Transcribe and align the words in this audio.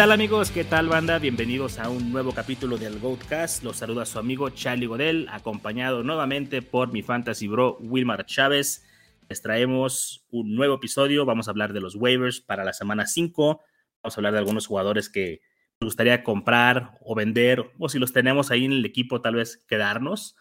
¿Qué 0.00 0.04
tal 0.04 0.12
amigos? 0.12 0.50
¿Qué 0.50 0.64
tal 0.64 0.88
banda? 0.88 1.18
Bienvenidos 1.18 1.78
a 1.78 1.90
un 1.90 2.10
nuevo 2.10 2.32
capítulo 2.32 2.78
del 2.78 2.98
Goatcast. 3.00 3.62
Los 3.62 3.76
saluda 3.76 4.06
su 4.06 4.18
amigo 4.18 4.48
Charlie 4.48 4.86
Godel, 4.86 5.28
acompañado 5.30 6.02
nuevamente 6.02 6.62
por 6.62 6.90
mi 6.90 7.02
fantasy 7.02 7.48
bro 7.48 7.76
Wilmar 7.80 8.24
Chávez. 8.24 8.82
Les 9.28 9.42
traemos 9.42 10.24
un 10.30 10.54
nuevo 10.54 10.76
episodio. 10.76 11.26
Vamos 11.26 11.48
a 11.48 11.50
hablar 11.50 11.74
de 11.74 11.82
los 11.82 11.96
waivers 11.96 12.40
para 12.40 12.64
la 12.64 12.72
semana 12.72 13.06
5. 13.06 13.60
Vamos 14.02 14.16
a 14.16 14.20
hablar 14.20 14.32
de 14.32 14.38
algunos 14.38 14.66
jugadores 14.66 15.10
que 15.10 15.42
nos 15.82 15.88
gustaría 15.88 16.24
comprar 16.24 16.92
o 17.04 17.14
vender, 17.14 17.70
o 17.78 17.90
si 17.90 17.98
los 17.98 18.14
tenemos 18.14 18.50
ahí 18.50 18.64
en 18.64 18.72
el 18.72 18.86
equipo, 18.86 19.20
tal 19.20 19.34
vez 19.34 19.58
quedarnos. 19.68 20.34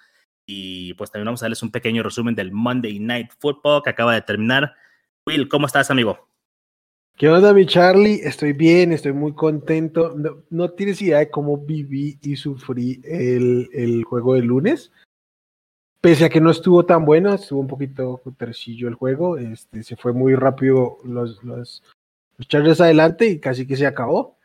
Y 0.45 0.93
pues 0.93 1.11
también 1.11 1.25
vamos 1.25 1.41
a 1.41 1.47
darles 1.47 1.63
un 1.63 1.71
pequeño 1.71 2.01
resumen 2.01 2.33
del 2.33 2.53
Monday 2.53 2.97
Night 2.99 3.31
Football 3.37 3.83
que 3.83 3.89
acaba 3.89 4.13
de 4.13 4.21
terminar. 4.21 4.73
Will, 5.25 5.49
¿cómo 5.49 5.67
estás, 5.67 5.91
amigo? 5.91 6.29
¿Qué 7.19 7.27
onda, 7.27 7.53
mi 7.53 7.65
Charlie? 7.65 8.21
Estoy 8.23 8.53
bien, 8.53 8.93
estoy 8.93 9.11
muy 9.11 9.33
contento. 9.33 10.15
No, 10.49 10.71
tienes 10.71 11.01
idea 11.01 11.17
de 11.17 11.29
cómo 11.29 11.57
viví 11.57 12.17
y 12.21 12.37
sufrí 12.37 13.01
el, 13.03 14.05
juego 14.05 14.35
de 14.35 14.41
lunes. 14.41 14.93
Pese 15.99 16.23
a 16.23 16.29
que 16.29 16.39
no 16.39 16.49
estuvo 16.49 16.85
tan 16.85 17.03
bueno, 17.03 17.33
estuvo 17.33 17.59
un 17.59 17.67
poquito 17.67 18.21
tercillo 18.37 18.87
el 18.87 18.93
juego. 18.93 19.37
Este, 19.37 19.83
se 19.83 19.97
fue 19.97 20.13
muy 20.13 20.33
rápido 20.33 20.99
los, 21.03 21.43
los, 21.43 21.83
los 22.37 22.79
adelante 22.79 23.27
y 23.27 23.39
casi 23.41 23.67
que 23.67 23.75
se 23.75 23.85
acabó. 23.85 24.37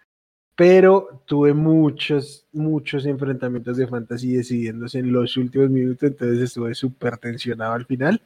Pero 0.56 1.22
tuve 1.26 1.54
muchos, 1.54 2.44
muchos 2.52 3.06
enfrentamientos 3.06 3.76
de 3.76 3.86
fantasy 3.86 4.34
decidiéndose 4.34 4.98
en 4.98 5.12
los 5.12 5.36
últimos 5.36 5.70
minutos, 5.70 6.02
entonces 6.02 6.40
estuve 6.40 6.74
súper 6.74 7.18
tensionado 7.18 7.74
al 7.74 7.86
final. 7.86 8.20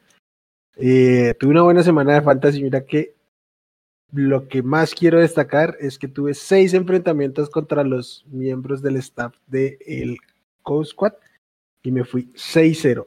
Eh, 0.76 1.34
tuve 1.38 1.50
una 1.50 1.64
buena 1.64 1.82
semana 1.82 2.14
de 2.14 2.22
fantasy, 2.22 2.62
mira 2.62 2.86
que 2.86 3.17
lo 4.12 4.48
que 4.48 4.62
más 4.62 4.94
quiero 4.94 5.20
destacar 5.20 5.76
es 5.80 5.98
que 5.98 6.08
tuve 6.08 6.34
seis 6.34 6.74
enfrentamientos 6.74 7.50
contra 7.50 7.84
los 7.84 8.24
miembros 8.28 8.82
del 8.82 8.96
staff 8.96 9.34
del 9.46 9.76
el 9.86 10.18
Coast 10.62 10.92
Squad 10.92 11.12
y 11.82 11.92
me 11.92 12.04
fui 12.04 12.32
6-0. 12.34 13.06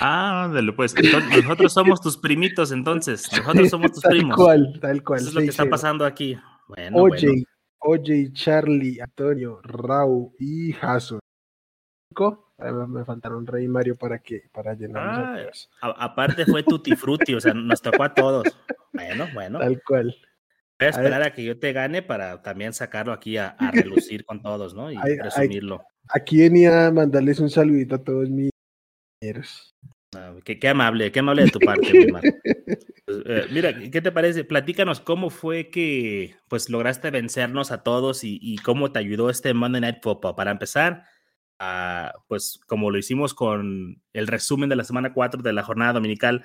ah, 0.00 0.52
pues 0.76 0.94
nosotros 1.42 1.72
somos 1.72 2.00
tus 2.00 2.16
primitos 2.16 2.72
entonces, 2.72 3.28
nosotros 3.32 3.70
somos 3.70 3.92
tus 3.92 4.02
primos. 4.10 4.36
Tal 4.36 4.44
cual, 4.44 4.80
tal 4.80 5.02
cual. 5.04 5.20
Eso 5.20 5.28
es 5.28 5.34
lo 5.34 5.40
que 5.40 5.46
está 5.48 5.68
pasando 5.68 6.04
aquí. 6.04 6.38
Bueno, 6.68 6.98
Oye, 6.98 7.44
oye, 7.80 8.32
Charlie, 8.32 9.00
Antonio, 9.00 9.60
Raúl 9.62 10.32
y 10.38 10.72
Jason 10.72 11.20
me 12.88 13.04
faltaron 13.04 13.46
Rey 13.46 13.64
y 13.64 13.68
Mario 13.68 13.96
para 13.96 14.18
que 14.18 14.44
para 14.52 14.74
llenar 14.74 15.52
ah, 15.80 15.94
Aparte 15.98 16.46
fue 16.46 16.62
Tutti 16.62 16.94
Frutti, 16.96 17.34
o 17.34 17.40
sea, 17.40 17.54
nos 17.54 17.82
tocó 17.82 18.04
a 18.04 18.14
todos. 18.14 18.44
Bueno, 18.92 19.26
bueno. 19.34 19.58
Tal 19.58 19.82
cual. 19.82 20.14
Voy 20.78 20.86
a 20.86 20.90
esperar 20.90 21.22
a, 21.22 21.32
que 21.32 21.44
yo 21.44 21.58
te 21.58 21.72
gane 21.72 22.02
para 22.02 22.42
también 22.42 22.72
sacarlo 22.72 23.12
aquí 23.12 23.36
a, 23.36 23.56
relucir 23.72 24.24
con 24.24 24.42
todos, 24.42 24.74
¿no? 24.74 24.90
Y 24.90 24.98
presumirlo. 24.98 25.84
aquí 26.08 26.38
venía 26.38 26.86
a 26.86 26.90
mandarles 26.90 27.38
un 27.40 27.50
saludito 27.50 27.94
a 27.94 28.02
todos 28.02 28.28
mis 28.28 28.50
compañeros. 29.20 29.74
Ah, 30.14 30.34
qué, 30.44 30.68
amable, 30.68 31.10
qué 31.10 31.20
amable 31.20 31.44
de 31.44 31.50
tu 31.50 31.58
parte, 31.58 31.90
mi 31.90 32.06
pues, 33.06 33.22
eh, 33.24 33.46
mira, 33.50 33.72
¿qué 33.90 34.02
te 34.02 34.12
parece? 34.12 34.44
Platícanos 34.44 35.00
cómo 35.00 35.30
fue 35.30 35.70
que 35.70 36.36
pues 36.48 36.68
lograste 36.68 37.10
vencernos 37.10 37.70
a 37.70 37.82
todos 37.82 38.22
y, 38.22 38.38
y 38.42 38.58
cómo 38.58 38.92
te 38.92 38.98
ayudó 38.98 39.30
este 39.30 39.54
Monday 39.54 39.80
Night 39.80 40.02
Football. 40.02 40.34
Para 40.34 40.50
empezar, 40.50 41.04
pues 42.28 42.60
como 42.66 42.90
lo 42.90 42.98
hicimos 42.98 43.34
con 43.34 44.02
el 44.12 44.26
resumen 44.26 44.68
de 44.68 44.76
la 44.76 44.84
semana 44.84 45.12
4 45.12 45.42
de 45.42 45.52
la 45.52 45.62
jornada 45.62 45.94
dominical, 45.94 46.44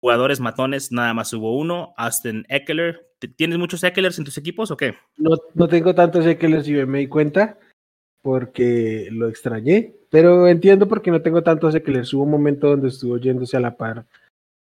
jugadores 0.00 0.40
matones, 0.40 0.92
nada 0.92 1.14
más 1.14 1.32
hubo 1.32 1.56
uno, 1.56 1.94
Austin 1.96 2.44
Eckler. 2.48 3.08
¿Tienes 3.36 3.58
muchos 3.58 3.82
Ecklers 3.82 4.18
en 4.18 4.24
tus 4.24 4.36
equipos 4.36 4.70
o 4.70 4.76
qué? 4.76 4.94
No, 5.16 5.30
no 5.54 5.68
tengo 5.68 5.94
tantos 5.94 6.26
Ecklers 6.26 6.68
y 6.68 6.74
me 6.86 7.00
di 7.00 7.06
cuenta 7.06 7.58
porque 8.22 9.08
lo 9.10 9.28
extrañé, 9.28 9.94
pero 10.10 10.48
entiendo 10.48 10.88
por 10.88 11.02
qué 11.02 11.10
no 11.10 11.22
tengo 11.22 11.42
tantos 11.42 11.74
Ecklers. 11.74 12.12
Hubo 12.12 12.24
un 12.24 12.30
momento 12.30 12.68
donde 12.68 12.88
estuvo 12.88 13.18
yéndose 13.18 13.56
a 13.56 13.60
la 13.60 13.76
par 13.76 14.06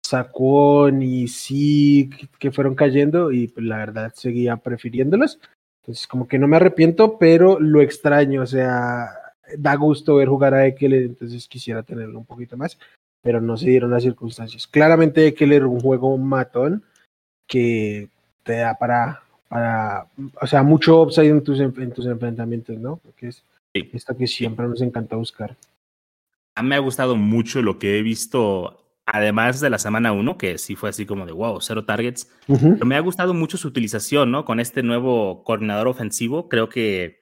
Sacón 0.04 1.02
y 1.02 1.28
sí 1.28 2.10
que 2.38 2.52
fueron 2.52 2.76
cayendo 2.76 3.32
y 3.32 3.48
pues, 3.48 3.66
la 3.66 3.78
verdad 3.78 4.12
seguía 4.16 4.58
prefiriéndolos. 4.58 5.40
Entonces 5.82 6.06
como 6.06 6.28
que 6.28 6.38
no 6.38 6.48
me 6.48 6.58
arrepiento, 6.58 7.18
pero 7.18 7.60
lo 7.60 7.82
extraño, 7.82 8.44
o 8.44 8.46
sea, 8.46 9.10
da 9.58 9.76
gusto 9.76 10.16
ver 10.16 10.28
jugar 10.28 10.54
a 10.54 10.66
Eckler, 10.66 11.04
entonces 11.04 11.48
quisiera 11.48 11.84
tenerlo 11.84 12.20
un 12.20 12.26
poquito 12.26 12.58
más, 12.58 12.78
pero 13.22 13.42
no 13.42 13.58
se 13.58 13.70
dieron 13.70 13.92
las 13.92 14.04
circunstancias. 14.04 14.68
Claramente 14.68 15.26
Eckler 15.28 15.66
un 15.66 15.80
juego 15.80 16.18
matón 16.18 16.84
que 17.48 18.10
te 18.44 18.58
da 18.58 18.78
para, 18.78 19.24
para 19.48 20.08
o 20.40 20.48
sea, 20.48 20.64
mucho 20.64 21.02
upside 21.02 21.30
en 21.30 21.44
tus, 21.44 21.60
en 21.60 21.92
tus 21.92 22.06
enfrentamientos, 22.06 22.78
¿no? 22.78 22.98
Porque 22.98 23.28
es 23.28 23.44
esto 23.74 24.16
que 24.16 24.28
siempre 24.28 24.68
nos 24.68 24.82
encanta 24.82 25.16
buscar. 25.16 25.56
A 26.56 26.64
mí 26.64 26.70
me 26.70 26.76
ha 26.76 26.80
gustado 26.80 27.16
mucho 27.16 27.62
lo 27.62 27.80
que 27.80 27.98
he 27.98 28.02
visto, 28.02 28.84
además 29.06 29.62
de 29.62 29.70
la 29.70 29.80
semana 29.80 30.12
1, 30.12 30.38
que 30.38 30.58
sí 30.58 30.76
fue 30.76 30.90
así 30.90 31.06
como 31.06 31.26
de 31.26 31.32
wow, 31.32 31.62
cero 31.62 31.86
targets. 31.86 32.30
Pero 32.48 32.86
me 32.86 32.96
ha 32.96 33.00
gustado 33.00 33.34
mucho 33.34 33.58
su 33.58 33.70
utilización, 33.70 34.32
¿no? 34.32 34.44
Con 34.44 34.60
este 34.60 34.84
nuevo 34.84 35.44
coordinador 35.44 35.88
ofensivo, 35.88 36.50
creo 36.50 36.68
que 36.70 37.21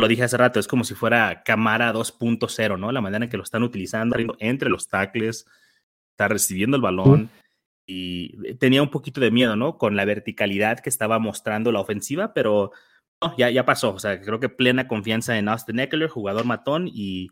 lo 0.00 0.08
dije 0.08 0.24
hace 0.24 0.36
rato, 0.36 0.58
es 0.58 0.66
como 0.66 0.84
si 0.84 0.94
fuera 0.94 1.42
Camara 1.44 1.92
2.0, 1.92 2.78
¿no? 2.78 2.92
La 2.92 3.00
manera 3.00 3.24
en 3.24 3.30
que 3.30 3.36
lo 3.36 3.42
están 3.42 3.62
utilizando 3.62 4.16
entre 4.38 4.70
los 4.70 4.88
tackles, 4.88 5.46
está 6.12 6.28
recibiendo 6.28 6.76
el 6.76 6.82
balón 6.82 7.30
y 7.86 8.54
tenía 8.54 8.82
un 8.82 8.90
poquito 8.90 9.20
de 9.20 9.30
miedo, 9.30 9.56
¿no? 9.56 9.78
Con 9.78 9.96
la 9.96 10.04
verticalidad 10.04 10.80
que 10.80 10.90
estaba 10.90 11.18
mostrando 11.18 11.72
la 11.72 11.80
ofensiva, 11.80 12.32
pero 12.32 12.72
ya, 13.36 13.50
ya 13.50 13.64
pasó. 13.64 13.94
O 13.94 13.98
sea, 13.98 14.20
creo 14.20 14.40
que 14.40 14.48
plena 14.48 14.88
confianza 14.88 15.36
en 15.38 15.48
Austin 15.48 15.80
Eckler, 15.80 16.08
jugador 16.08 16.44
matón, 16.44 16.88
y 16.92 17.30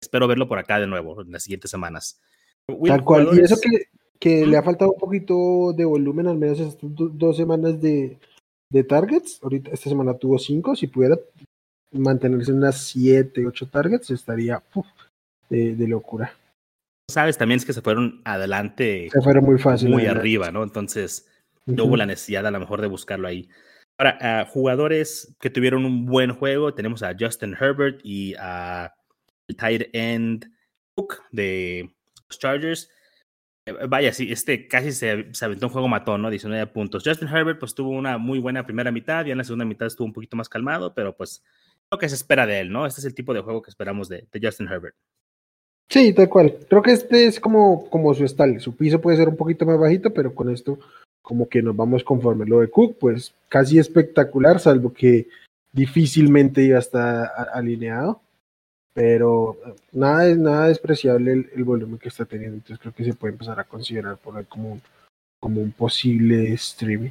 espero 0.00 0.26
verlo 0.26 0.48
por 0.48 0.58
acá 0.58 0.80
de 0.80 0.86
nuevo 0.86 1.22
en 1.22 1.32
las 1.32 1.44
siguientes 1.44 1.70
semanas. 1.70 2.20
Tal 2.86 3.04
cual. 3.04 3.28
Y 3.32 3.40
eso 3.40 3.56
que, 3.60 3.84
que 4.18 4.46
le 4.46 4.56
ha 4.56 4.62
faltado 4.62 4.92
un 4.92 4.98
poquito 4.98 5.72
de 5.72 5.84
volumen, 5.84 6.26
al 6.26 6.38
menos 6.38 6.60
estas 6.60 6.78
dos 6.80 7.36
semanas 7.36 7.80
de, 7.80 8.18
de 8.70 8.84
targets. 8.84 9.38
Ahorita 9.42 9.70
esta 9.70 9.88
semana 9.88 10.14
tuvo 10.14 10.38
cinco. 10.38 10.74
Si 10.76 10.86
pudiera 10.86 11.16
mantenerse 11.92 12.50
en 12.50 12.58
unas 12.58 12.78
7, 12.88 13.46
8 13.46 13.68
targets 13.68 14.10
estaría 14.10 14.62
de, 15.48 15.88
locura. 15.88 16.32
Sabes, 17.08 17.36
también 17.36 17.58
es 17.58 17.64
que 17.64 17.72
se 17.72 17.82
fueron 17.82 18.20
adelante. 18.24 19.08
Se 19.12 19.20
fueron 19.20 19.44
muy 19.44 19.58
fácil. 19.58 19.90
Muy 19.90 20.06
arriba, 20.06 20.50
¿no? 20.50 20.62
Entonces, 20.62 21.28
no 21.66 21.84
hubo 21.84 21.96
la 21.96 22.06
necesidad 22.06 22.46
a 22.46 22.50
lo 22.50 22.60
mejor 22.60 22.80
de 22.80 22.86
buscarlo 22.86 23.26
ahí. 23.26 23.48
Ahora, 23.98 24.46
jugadores 24.50 25.36
que 25.40 25.50
tuvieron 25.50 25.84
un 25.84 26.06
buen 26.06 26.32
juego, 26.32 26.72
tenemos 26.72 27.02
a 27.02 27.14
Justin 27.18 27.56
Herbert 27.58 28.00
y 28.02 28.34
a 28.38 28.94
el 29.48 29.56
tight 29.56 29.82
end 29.92 30.50
Cook 30.94 31.22
de 31.32 31.92
los 32.28 32.38
Chargers. 32.38 32.90
Eh, 33.66 33.74
vaya, 33.88 34.12
sí, 34.12 34.30
este 34.32 34.68
casi 34.68 34.92
se, 34.92 35.34
se, 35.34 35.44
aventó 35.44 35.66
un 35.66 35.72
juego 35.72 35.88
matón, 35.88 36.22
¿no? 36.22 36.30
19 36.30 36.66
puntos. 36.68 37.02
Justin 37.04 37.28
Herbert, 37.28 37.58
pues 37.58 37.74
tuvo 37.74 37.90
una 37.90 38.16
muy 38.16 38.38
buena 38.38 38.64
primera 38.64 38.90
mitad, 38.90 39.26
y 39.26 39.32
en 39.32 39.38
la 39.38 39.44
segunda 39.44 39.64
mitad 39.64 39.86
estuvo 39.86 40.06
un 40.06 40.14
poquito 40.14 40.36
más 40.36 40.48
calmado, 40.48 40.94
pero 40.94 41.14
pues 41.16 41.42
lo 41.90 41.98
que 41.98 42.08
se 42.08 42.14
espera 42.14 42.46
de 42.46 42.60
él, 42.60 42.70
¿no? 42.70 42.86
Este 42.86 43.00
es 43.00 43.04
el 43.04 43.14
tipo 43.14 43.34
de 43.34 43.40
juego 43.40 43.62
que 43.62 43.70
esperamos 43.70 44.08
de, 44.08 44.26
Justin 44.40 44.68
Herbert. 44.68 44.94
Sí, 45.88 46.12
tal 46.12 46.28
cual. 46.28 46.56
Creo 46.68 46.82
que 46.82 46.92
este 46.92 47.26
es 47.26 47.40
como, 47.40 47.88
como 47.90 48.14
su 48.14 48.24
estal. 48.24 48.60
Su 48.60 48.76
piso 48.76 49.00
puede 49.00 49.16
ser 49.16 49.28
un 49.28 49.36
poquito 49.36 49.66
más 49.66 49.78
bajito, 49.78 50.12
pero 50.12 50.34
con 50.34 50.50
esto 50.50 50.78
como 51.22 51.48
que 51.48 51.62
nos 51.62 51.74
vamos 51.74 52.04
conforme. 52.04 52.46
Lo 52.46 52.60
de 52.60 52.70
Cook, 52.70 52.96
pues 52.98 53.34
casi 53.48 53.78
espectacular, 53.78 54.60
salvo 54.60 54.92
que 54.92 55.28
difícilmente 55.72 56.62
iba 56.62 56.76
a 56.76 56.80
estar 56.80 57.32
alineado. 57.52 58.20
Pero 58.92 59.56
nada, 59.92 60.32
nada 60.34 60.68
despreciable 60.68 61.32
el, 61.32 61.64
volumen 61.64 61.98
que 61.98 62.08
está 62.08 62.24
teniendo. 62.24 62.56
Entonces 62.56 62.78
creo 62.78 62.94
que 62.94 63.04
se 63.04 63.14
puede 63.14 63.32
empezar 63.32 63.58
a 63.58 63.64
considerar 63.64 64.16
por 64.16 64.36
ahí 64.36 64.44
como 64.44 64.80
como 65.40 65.60
un 65.62 65.72
posible 65.72 66.52
streaming. 66.52 67.10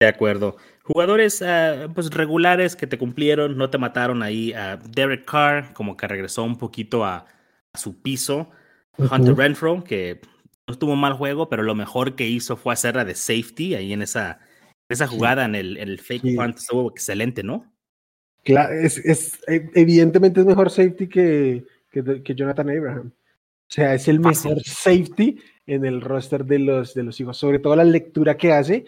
De 0.00 0.08
acuerdo. 0.08 0.56
Jugadores 0.88 1.42
ah, 1.42 1.88
pues 1.94 2.10
regulares 2.10 2.74
que 2.74 2.86
te 2.86 2.96
cumplieron, 2.96 3.58
no 3.58 3.68
te 3.68 3.76
mataron 3.76 4.22
ahí. 4.22 4.54
Derek 4.90 5.26
Carr, 5.26 5.74
como 5.74 5.98
que 5.98 6.08
regresó 6.08 6.44
un 6.44 6.56
poquito 6.56 7.04
a, 7.04 7.26
su 7.74 8.00
piso. 8.00 8.50
Hunter 8.96 9.36
Renfro, 9.36 9.84
que 9.84 10.22
no 10.66 10.78
tuvo 10.78 10.94
un 10.94 11.00
mal 11.00 11.12
juego, 11.12 11.50
pero 11.50 11.62
lo 11.62 11.74
mejor 11.74 12.16
que 12.16 12.26
hizo 12.26 12.56
fue 12.56 12.72
hacerla 12.72 13.04
de 13.04 13.14
safety 13.14 13.74
ahí 13.74 13.92
en 13.92 14.00
esa, 14.00 14.40
esa 14.88 15.06
jugada 15.06 15.44
en 15.44 15.54
el, 15.54 15.76
el 15.76 16.00
fake 16.00 16.34
punt. 16.34 16.56
Estuvo 16.56 16.90
excelente, 16.90 17.42
¿no? 17.42 17.70
Claro, 18.44 18.72
es, 18.72 18.96
es, 19.04 19.40
e, 19.46 19.70
evidentemente 19.74 20.40
es 20.40 20.46
mejor 20.46 20.70
safety 20.70 21.06
que, 21.06 21.64
que, 21.90 22.34
Jonathan 22.34 22.70
Abraham. 22.70 23.12
O 23.12 23.70
sea, 23.70 23.94
es 23.94 24.08
el 24.08 24.20
mejor 24.20 24.62
safety 24.64 25.38
en 25.66 25.84
el 25.84 26.00
roster 26.00 26.46
de 26.46 26.58
los, 26.60 26.94
de 26.94 27.02
los 27.02 27.20
hijos, 27.20 27.36
sobre 27.36 27.58
todo 27.58 27.76
la 27.76 27.84
lectura 27.84 28.38
que 28.38 28.52
hace 28.54 28.86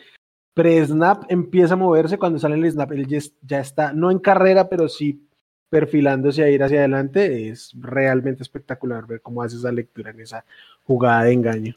pre-snap 0.54 1.24
empieza 1.28 1.74
a 1.74 1.76
moverse, 1.76 2.18
cuando 2.18 2.38
sale 2.38 2.56
el 2.56 2.70
snap, 2.70 2.92
él 2.92 3.06
ya 3.06 3.60
está, 3.60 3.92
no 3.92 4.10
en 4.10 4.18
carrera, 4.18 4.68
pero 4.68 4.88
sí 4.88 5.26
perfilándose 5.70 6.42
a 6.42 6.50
ir 6.50 6.62
hacia 6.62 6.80
adelante. 6.80 7.48
Es 7.48 7.72
realmente 7.78 8.42
espectacular 8.42 9.06
ver 9.06 9.22
cómo 9.22 9.42
hace 9.42 9.56
esa 9.56 9.72
lectura 9.72 10.10
en 10.10 10.20
esa 10.20 10.44
jugada 10.82 11.24
de 11.24 11.32
engaño. 11.32 11.74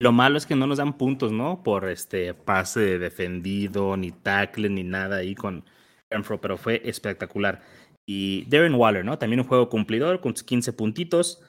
Lo 0.00 0.12
malo 0.12 0.38
es 0.38 0.46
que 0.46 0.56
no 0.56 0.66
nos 0.66 0.78
dan 0.78 0.96
puntos, 0.96 1.30
¿no? 1.30 1.62
Por 1.62 1.88
este 1.90 2.32
pase 2.32 2.98
defendido, 2.98 3.98
ni 3.98 4.10
tackle, 4.10 4.70
ni 4.70 4.82
nada 4.82 5.16
ahí 5.16 5.34
con 5.34 5.62
Renfro, 6.08 6.40
pero 6.40 6.56
fue 6.56 6.80
espectacular. 6.86 7.60
Y 8.06 8.46
Darren 8.48 8.74
Waller, 8.74 9.04
¿no? 9.04 9.18
También 9.18 9.40
un 9.40 9.46
juego 9.46 9.68
cumplidor 9.68 10.20
con 10.20 10.32
15 10.32 10.72
puntitos. 10.72 11.42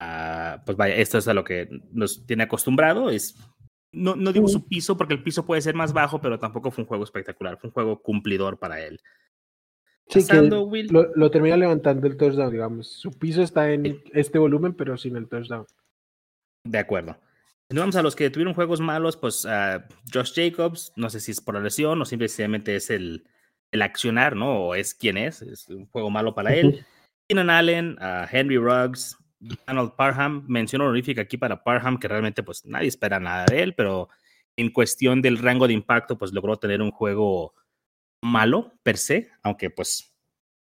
Ah, 0.00 0.62
pues 0.64 0.78
vaya, 0.78 0.96
esto 0.96 1.18
es 1.18 1.28
a 1.28 1.34
lo 1.34 1.44
que 1.44 1.68
nos 1.92 2.24
tiene 2.26 2.44
acostumbrado. 2.44 3.10
Es, 3.10 3.36
no, 3.92 4.16
no 4.16 4.32
digo 4.32 4.48
su 4.48 4.66
piso 4.66 4.96
porque 4.96 5.14
el 5.14 5.22
piso 5.22 5.46
puede 5.46 5.62
ser 5.62 5.74
más 5.74 5.92
bajo, 5.92 6.20
pero 6.20 6.38
tampoco 6.38 6.70
fue 6.70 6.82
un 6.82 6.88
juego 6.88 7.04
espectacular. 7.04 7.58
Fue 7.58 7.68
un 7.68 7.74
juego 7.74 8.02
cumplidor 8.02 8.58
para 8.58 8.80
él. 8.80 9.00
Sí, 10.08 10.26
que 10.26 10.40
lo, 10.40 10.70
lo, 11.14 11.30
termina 11.30 11.56
levantando 11.56 12.06
el 12.06 12.16
touchdown, 12.16 12.50
digamos. 12.50 12.88
Su 12.88 13.10
piso 13.10 13.42
está 13.42 13.70
en 13.70 14.02
este 14.12 14.38
volumen, 14.38 14.72
pero 14.74 14.96
sin 14.96 15.16
el 15.16 15.28
touchdown. 15.28 15.66
De 16.64 16.78
acuerdo. 16.78 17.18
Si 17.70 17.76
vamos 17.76 17.96
a 17.96 18.02
los 18.02 18.16
que 18.16 18.30
tuvieron 18.30 18.54
juegos 18.54 18.80
malos, 18.80 19.18
pues 19.18 19.44
uh, 19.44 19.82
Josh 20.12 20.32
Jacobs, 20.34 20.92
no 20.96 21.10
sé 21.10 21.20
si 21.20 21.32
es 21.32 21.40
por 21.42 21.54
la 21.54 21.60
lesión 21.60 22.00
o 22.00 22.06
simplemente 22.06 22.76
es 22.76 22.88
el, 22.88 23.26
el 23.70 23.82
accionar, 23.82 24.34
¿no? 24.34 24.68
O 24.68 24.74
es 24.74 24.94
quien 24.94 25.18
es, 25.18 25.42
es 25.42 25.68
un 25.68 25.86
juego 25.86 26.08
malo 26.08 26.34
para 26.34 26.54
él. 26.54 26.86
Keenan 27.28 27.50
Allen, 27.50 27.98
uh, 28.00 28.26
Henry 28.30 28.56
Ruggs, 28.56 29.18
Donald 29.40 29.92
Parham, 29.92 30.44
mención 30.48 30.82
honorífica 30.82 31.22
aquí 31.22 31.36
para 31.36 31.62
Parham, 31.62 31.98
que 31.98 32.08
realmente 32.08 32.42
pues 32.42 32.64
nadie 32.64 32.88
espera 32.88 33.20
nada 33.20 33.46
de 33.46 33.62
él, 33.62 33.74
pero 33.74 34.08
en 34.56 34.70
cuestión 34.70 35.22
del 35.22 35.38
rango 35.38 35.66
de 35.68 35.74
impacto, 35.74 36.18
pues 36.18 36.32
logró 36.32 36.56
tener 36.56 36.82
un 36.82 36.90
juego 36.90 37.54
malo 38.22 38.72
per 38.82 38.96
se, 38.96 39.30
aunque 39.42 39.70
pues 39.70 40.12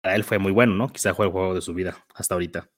para 0.03 0.15
él 0.15 0.25
fue 0.25 0.39
muy 0.39 0.53
bueno, 0.53 0.75
¿no? 0.75 0.89
Quizá 0.89 1.15
fue 1.15 1.27
el 1.27 1.33
juego 1.33 1.55
de 1.55 1.63
su 1.63 1.73
vida 1.73 1.97
hasta 2.15 2.35
ahorita. 2.35 2.69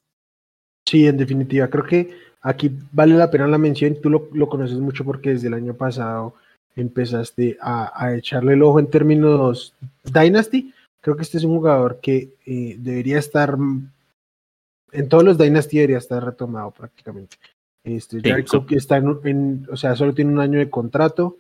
Sí, 0.87 1.07
en 1.07 1.17
definitiva, 1.17 1.69
creo 1.69 1.85
que 1.85 2.17
aquí 2.41 2.71
vale 2.93 3.15
la 3.17 3.31
pena 3.31 3.47
la 3.49 3.59
mención, 3.59 4.01
tú 4.01 4.09
lo, 4.09 4.29
lo 4.33 4.49
conoces 4.49 4.79
mucho 4.79 5.05
porque 5.05 5.31
desde 5.31 5.49
el 5.49 5.55
año 5.55 5.75
pasado 5.75 6.35
empezaste 6.81 7.59
a, 7.61 8.15
echarle 8.15 8.55
el 8.55 8.63
ojo 8.63 8.79
en 8.79 8.89
términos 8.89 9.75
Dynasty. 10.05 10.73
Creo 11.01 11.17
que 11.17 11.23
este 11.23 11.39
es 11.39 11.45
un 11.45 11.57
jugador 11.57 12.01
que 12.01 12.31
eh, 12.47 12.77
debería 12.79 13.19
estar 13.19 13.57
en 14.93 15.09
todos 15.09 15.25
los 15.25 15.39
Dynasty 15.39 15.77
debería 15.77 15.99
estar 15.99 16.25
retomado 16.25 16.71
prácticamente. 16.71 17.37
Este, 17.85 18.21
Jacob 18.21 18.67
está 18.71 18.97
en, 18.97 19.67
o 19.71 19.77
sea, 19.77 19.97
solo 19.97 20.15
tiene 20.15 20.33
un 20.33 20.41
año 20.41 20.59
de 20.59 20.69
contrato, 20.71 21.39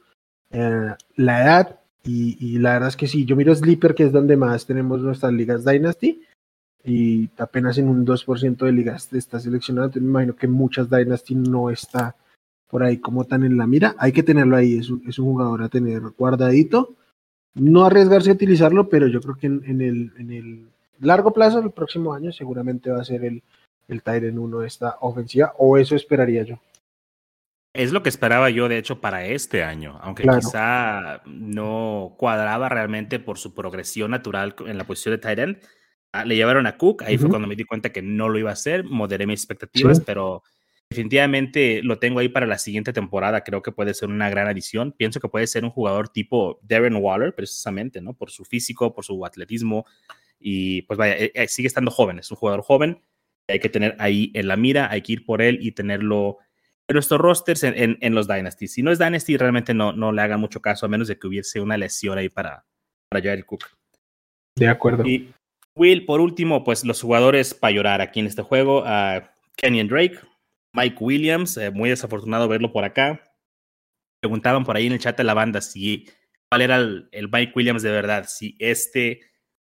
eh, 0.50 0.95
la 1.17 1.43
edad, 1.43 1.81
y, 2.05 2.59
la 2.59 2.73
verdad 2.73 2.89
es 2.89 2.97
que 2.97 3.06
sí, 3.06 3.27
yo 3.27 3.37
miro 3.37 3.55
Sleeper, 3.55 3.95
que 3.95 4.05
es 4.05 4.12
donde 4.12 4.35
más 4.37 4.65
tenemos 4.65 5.00
nuestras 5.03 5.31
ligas 5.33 5.62
Dynasty, 5.62 6.23
y 6.85 7.29
apenas 7.37 7.77
en 7.77 7.89
un 7.89 8.06
2% 8.06 8.56
de 8.56 8.73
ligas 8.73 9.12
está 9.12 9.39
seleccionado, 9.39 9.91
me 9.97 10.09
imagino 10.09 10.37
que 10.37 10.49
muchas 10.49 10.89
Dynasty 10.89 11.35
no 11.35 11.69
está 11.69 12.17
por 12.67 12.83
ahí 12.83 12.99
como 12.99 13.25
tan 13.25 13.45
en 13.45 13.59
la 13.59 13.67
mira, 13.67 13.95
hay 13.99 14.12
que 14.12 14.23
tenerlo 14.23 14.56
ahí, 14.56 14.79
es 14.79 14.89
un, 14.89 15.03
es 15.06 15.19
un 15.19 15.27
jugador 15.27 15.62
a 15.62 15.69
tener 15.69 16.00
guardadito, 16.17 16.95
no 17.55 17.85
arriesgarse 17.85 18.31
a 18.31 18.35
utilizarlo, 18.35 18.89
pero 18.89 19.06
yo 19.06 19.21
creo 19.21 19.37
que 19.37 19.47
en, 19.47 19.81
el, 19.81 20.12
en 20.17 20.31
el 20.31 20.67
largo 21.00 21.33
plazo, 21.33 21.59
el 21.59 21.71
próximo 21.71 22.12
año, 22.12 22.33
seguramente 22.33 22.91
va 22.91 23.00
a 23.00 23.05
ser 23.05 23.25
el, 23.25 23.43
el 23.89 24.03
Tyren 24.03 24.39
1 24.39 24.59
de 24.61 24.67
esta 24.67 24.97
ofensiva, 25.00 25.55
o 25.59 25.77
eso 25.77 25.97
esperaría 25.97 26.43
yo. 26.43 26.59
Es 27.75 27.93
lo 27.93 28.03
que 28.03 28.09
esperaba 28.09 28.50
yo, 28.50 28.69
de 28.69 28.79
hecho, 28.79 29.00
para 29.00 29.27
este 29.27 29.62
año, 29.62 29.99
aunque 30.03 30.25
quizá 30.25 31.23
no 31.27 32.15
cuadraba 32.19 32.69
realmente 32.69 33.21
por 33.21 33.39
su 33.39 33.55
progresión 33.55 34.11
natural 34.11 34.56
en 34.67 34.79
la 34.79 34.85
posición 34.85 35.15
de 35.15 35.19
Tyrant. 35.19 35.59
Ah, 36.12 36.25
le 36.25 36.37
llevaron 36.37 36.67
a 36.67 36.79
Cook, 36.79 37.03
ahí 37.03 37.19
fue 37.19 37.29
cuando 37.29 37.47
me 37.47 37.55
di 37.55 37.65
cuenta 37.65 37.93
que 37.93 38.00
no 38.00 38.31
lo 38.31 38.39
iba 38.39 38.49
a 38.50 38.55
hacer, 38.55 38.83
moderé 38.83 39.27
mis 39.27 39.41
expectativas, 39.41 40.00
pero 40.00 40.43
definitivamente 40.89 41.83
lo 41.83 41.99
tengo 41.99 42.21
ahí 42.21 42.31
para 42.31 42.47
la 42.47 42.56
siguiente 42.56 42.95
temporada. 42.95 43.45
Creo 43.45 43.62
que 43.62 43.73
puede 43.73 43.93
ser 43.93 44.09
una 44.09 44.31
gran 44.31 44.49
adición. 44.49 44.93
Pienso 44.93 45.21
que 45.21 45.29
puede 45.29 45.47
ser 45.47 45.65
un 45.65 45.71
jugador 45.71 46.09
tipo 46.09 46.59
Darren 46.62 46.97
Waller, 46.97 47.35
precisamente, 47.35 48.00
¿no? 48.00 48.15
Por 48.15 48.31
su 48.31 48.45
físico, 48.47 48.95
por 48.95 49.05
su 49.05 49.25
atletismo. 49.25 49.85
Y 50.38 50.82
pues 50.82 50.99
vaya, 50.99 51.17
eh, 51.17 51.32
eh, 51.35 51.49
sigue 51.49 51.69
estando 51.69 51.90
joven, 51.90 52.19
es 52.19 52.31
un 52.31 52.37
jugador 52.37 52.62
joven. 52.62 53.02
Hay 53.49 53.61
que 53.61 53.69
tener 53.69 53.96
ahí 53.99 54.31
en 54.35 54.49
la 54.49 54.56
mira, 54.56 54.90
hay 54.90 55.02
que 55.02 55.14
ir 55.14 55.25
por 55.25 55.43
él 55.43 55.58
y 55.61 55.73
tenerlo 55.73 56.38
en 56.87 56.94
nuestros 56.94 57.20
rosters 57.20 57.64
en, 57.64 57.99
en, 58.00 58.14
los 58.14 58.29
Dynasty. 58.29 58.69
Si 58.69 58.82
no 58.82 58.90
es 58.90 58.99
Dynasty, 58.99 59.37
realmente 59.37 59.75
no, 59.75 59.93
no 59.93 60.12
le 60.12 60.23
haga 60.23 60.37
mucho 60.37 60.61
caso, 60.61 60.87
a 60.87 60.88
menos 60.88 61.08
de 61.08 61.19
que 61.19 61.26
hubiese 61.26 61.61
una 61.61 61.76
lesión 61.76 62.19
ahí 62.19 62.29
para, 62.29 62.64
para 63.11 63.23
Jared 63.23 63.44
Cook. 63.44 63.64
De 64.56 64.69
acuerdo. 64.69 65.06
Y 65.06 65.32
Will, 65.75 66.05
por 66.05 66.20
último, 66.20 66.64
pues 66.64 66.85
los 66.85 67.00
jugadores 67.00 67.55
para 67.55 67.70
llorar 67.73 68.00
aquí 68.00 68.20
en 68.20 68.26
este 68.26 68.43
juego. 68.43 68.82
Uh, 68.82 69.23
Kenyon 69.56 69.88
Drake, 69.88 70.19
Mike 70.73 70.96
Williams, 71.00 71.56
eh, 71.56 71.70
muy 71.70 71.90
desafortunado 71.90 72.49
verlo 72.49 72.73
por 72.73 72.85
acá. 72.85 73.23
Preguntaban 74.20 74.64
por 74.64 74.76
ahí 74.76 74.87
en 74.87 74.93
el 74.94 74.99
chat 74.99 75.17
de 75.17 75.25
la 75.25 75.35
banda 75.35 75.61
si 75.61 76.08
cuál 76.50 76.62
era 76.62 76.76
el, 76.76 77.29
Mike 77.31 77.52
Williams 77.55 77.82
de 77.82 77.90
verdad, 77.90 78.26
si 78.29 78.56
este 78.58 79.20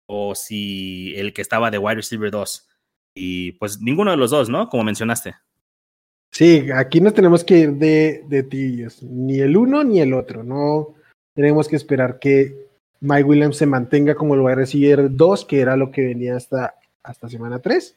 o 0.06 0.34
si 0.34 1.14
el 1.16 1.32
que 1.32 1.42
estaba 1.42 1.70
de 1.70 1.78
wide 1.78 1.96
receiver 1.96 2.30
2. 2.30 2.68
Y 3.14 3.52
pues 3.52 3.80
ninguno 3.80 4.10
de 4.10 4.16
los 4.16 4.30
dos, 4.30 4.48
¿no? 4.48 4.68
Como 4.68 4.84
mencionaste. 4.84 5.34
Sí, 6.30 6.70
aquí 6.74 7.00
no 7.00 7.12
tenemos 7.12 7.44
que 7.44 7.58
ir 7.58 7.72
de, 7.72 8.24
de 8.26 8.42
tibios, 8.42 9.02
ni 9.02 9.40
el 9.40 9.56
uno 9.56 9.84
ni 9.84 10.00
el 10.00 10.14
otro. 10.14 10.42
No 10.42 10.94
tenemos 11.34 11.68
que 11.68 11.76
esperar 11.76 12.18
que 12.18 12.68
Mike 13.00 13.24
Williams 13.24 13.56
se 13.56 13.66
mantenga 13.66 14.14
como 14.14 14.34
el 14.34 14.40
wide 14.40 14.54
receiver 14.54 15.14
2, 15.14 15.44
que 15.44 15.60
era 15.60 15.76
lo 15.76 15.90
que 15.90 16.02
venía 16.02 16.36
hasta, 16.36 16.74
hasta 17.02 17.28
semana 17.28 17.58
3 17.58 17.96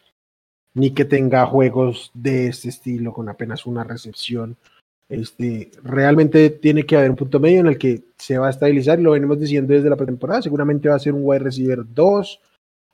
ni 0.75 0.91
que 0.91 1.05
tenga 1.05 1.45
juegos 1.47 2.11
de 2.13 2.47
este 2.47 2.69
estilo 2.69 3.13
con 3.13 3.29
apenas 3.29 3.65
una 3.65 3.83
recepción. 3.83 4.57
Este, 5.07 5.71
realmente 5.83 6.49
tiene 6.49 6.83
que 6.83 6.97
haber 6.97 7.11
un 7.11 7.15
punto 7.15 7.39
medio 7.39 7.59
en 7.59 7.67
el 7.67 7.77
que 7.77 8.03
se 8.17 8.37
va 8.37 8.47
a 8.47 8.49
estabilizar, 8.49 8.99
lo 8.99 9.11
venimos 9.11 9.39
diciendo 9.39 9.73
desde 9.73 9.89
la 9.89 9.95
pretemporada, 9.95 10.41
seguramente 10.41 10.89
va 10.89 10.95
a 10.95 10.99
ser 10.99 11.13
un 11.13 11.21
wide 11.23 11.43
receiver 11.43 11.81
2, 11.85 12.41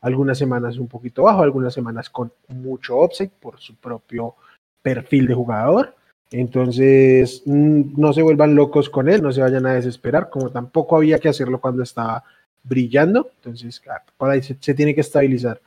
algunas 0.01 0.37
semanas 0.37 0.77
un 0.77 0.87
poquito 0.87 1.23
bajo, 1.23 1.41
algunas 1.41 1.73
semanas 1.73 2.09
con 2.09 2.33
mucho 2.49 2.97
offset 2.97 3.31
por 3.31 3.59
su 3.59 3.75
propio 3.75 4.35
perfil 4.81 5.27
de 5.27 5.33
jugador. 5.35 5.95
Entonces, 6.31 7.43
mm, 7.45 7.99
no 7.99 8.13
se 8.13 8.21
vuelvan 8.21 8.55
locos 8.55 8.89
con 8.89 9.09
él, 9.09 9.21
no 9.21 9.31
se 9.31 9.41
vayan 9.41 9.65
a 9.65 9.73
desesperar, 9.73 10.29
como 10.29 10.49
tampoco 10.49 10.97
había 10.97 11.19
que 11.19 11.29
hacerlo 11.29 11.61
cuando 11.61 11.83
estaba 11.83 12.23
brillando. 12.63 13.29
Entonces, 13.35 13.81
por 14.17 14.29
ahí 14.29 14.41
se 14.41 14.73
tiene 14.73 14.95
que 14.95 15.01
estabilizar. 15.01 15.61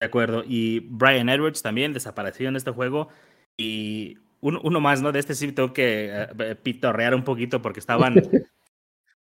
De 0.00 0.06
acuerdo. 0.06 0.42
Y 0.44 0.80
Brian 0.80 1.28
Edwards 1.28 1.62
también 1.62 1.92
desapareció 1.92 2.48
en 2.48 2.56
este 2.56 2.72
juego. 2.72 3.08
Y 3.56 4.18
uno, 4.42 4.80
más, 4.80 5.00
¿no? 5.00 5.12
De 5.12 5.20
este 5.20 5.34
sí 5.34 5.52
tengo 5.52 5.72
que 5.72 6.10
eh, 6.10 6.56
pitorrear 6.56 7.14
un 7.14 7.24
poquito 7.24 7.62
porque 7.62 7.80
estaban. 7.80 8.14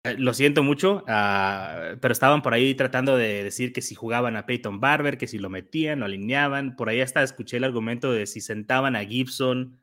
Eh, 0.06 0.18
lo 0.18 0.34
siento 0.34 0.64
mucho, 0.64 1.06
ah, 1.08 1.96
pero 2.02 2.12
estaban 2.12 2.42
por 2.42 2.54
ahí 2.54 2.76
tratando 2.76 3.16
de 3.16 3.42
decir 3.42 3.72
que 3.72 3.82
si 3.82 3.96
jugaban 3.96 4.36
a 4.36 4.46
Peyton 4.46 4.82
Barber, 4.82 5.18
que 5.18 5.28
si 5.28 5.38
lo 5.38 5.50
metían, 5.50 6.02
lo 6.02 6.08
alineaban. 6.08 6.76
Por 6.76 6.90
ahí 6.90 7.00
hasta 7.00 7.24
escuché 7.24 7.56
el 7.56 7.64
argumento 7.64 8.12
de 8.12 8.26
si 8.26 8.42
sentaban 8.42 8.98
a 8.98 9.06
Gibson 9.06 9.80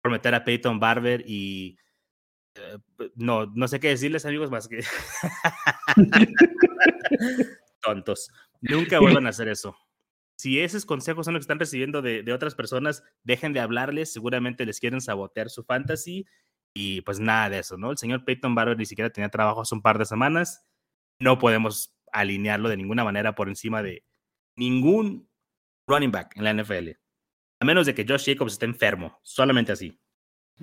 por 0.00 0.12
meter 0.12 0.32
a 0.36 0.44
Peyton 0.44 0.78
Barber 0.78 1.24
y. 1.26 1.76
no, 3.16 3.46
no 3.46 3.66
sé 3.66 3.80
qué 3.80 3.88
decirles, 3.88 4.24
amigos, 4.24 4.48
más 4.48 4.68
que. 4.68 4.78
Tontos. 7.82 8.30
Nunca 8.60 9.00
vuelvan 9.00 9.26
a 9.26 9.30
hacer 9.30 9.48
eso 9.48 9.76
si 10.44 10.60
esos 10.60 10.84
consejos 10.84 11.24
son 11.24 11.32
los 11.32 11.40
que 11.40 11.44
están 11.44 11.58
recibiendo 11.58 12.02
de, 12.02 12.30
otras 12.30 12.54
personas, 12.54 13.02
dejen 13.22 13.54
de 13.54 13.60
hablarles, 13.60 14.12
seguramente 14.12 14.66
les 14.66 14.78
quieren 14.78 15.00
sabotear 15.00 15.48
su 15.48 15.64
fantasy 15.64 16.26
y 16.74 17.00
pues 17.00 17.18
nada 17.18 17.48
de 17.48 17.60
eso, 17.60 17.78
¿no? 17.78 17.90
El 17.90 17.96
señor 17.96 18.26
Peyton 18.26 18.54
Barber 18.54 18.76
ni 18.76 18.84
siquiera 18.84 19.08
tenía 19.08 19.30
trabajo 19.30 19.62
hace 19.62 19.74
un 19.74 19.80
par 19.80 19.96
de 19.98 20.04
semanas, 20.04 20.62
no 21.18 21.38
podemos 21.38 21.94
alinearlo 22.12 22.68
de 22.68 22.76
ninguna 22.76 23.04
manera 23.04 23.34
por 23.34 23.48
encima 23.48 23.82
de 23.82 24.04
ningún 24.54 25.30
running 25.88 26.12
back 26.12 26.36
en 26.36 26.44
la 26.44 26.52
NFL, 26.52 26.90
a 27.60 27.64
menos 27.64 27.86
de 27.86 27.94
que 27.94 28.04
Josh 28.06 28.26
Jacobs 28.26 28.52
esté 28.52 28.66
enfermo, 28.66 29.18
solamente 29.22 29.72
así. 29.72 29.98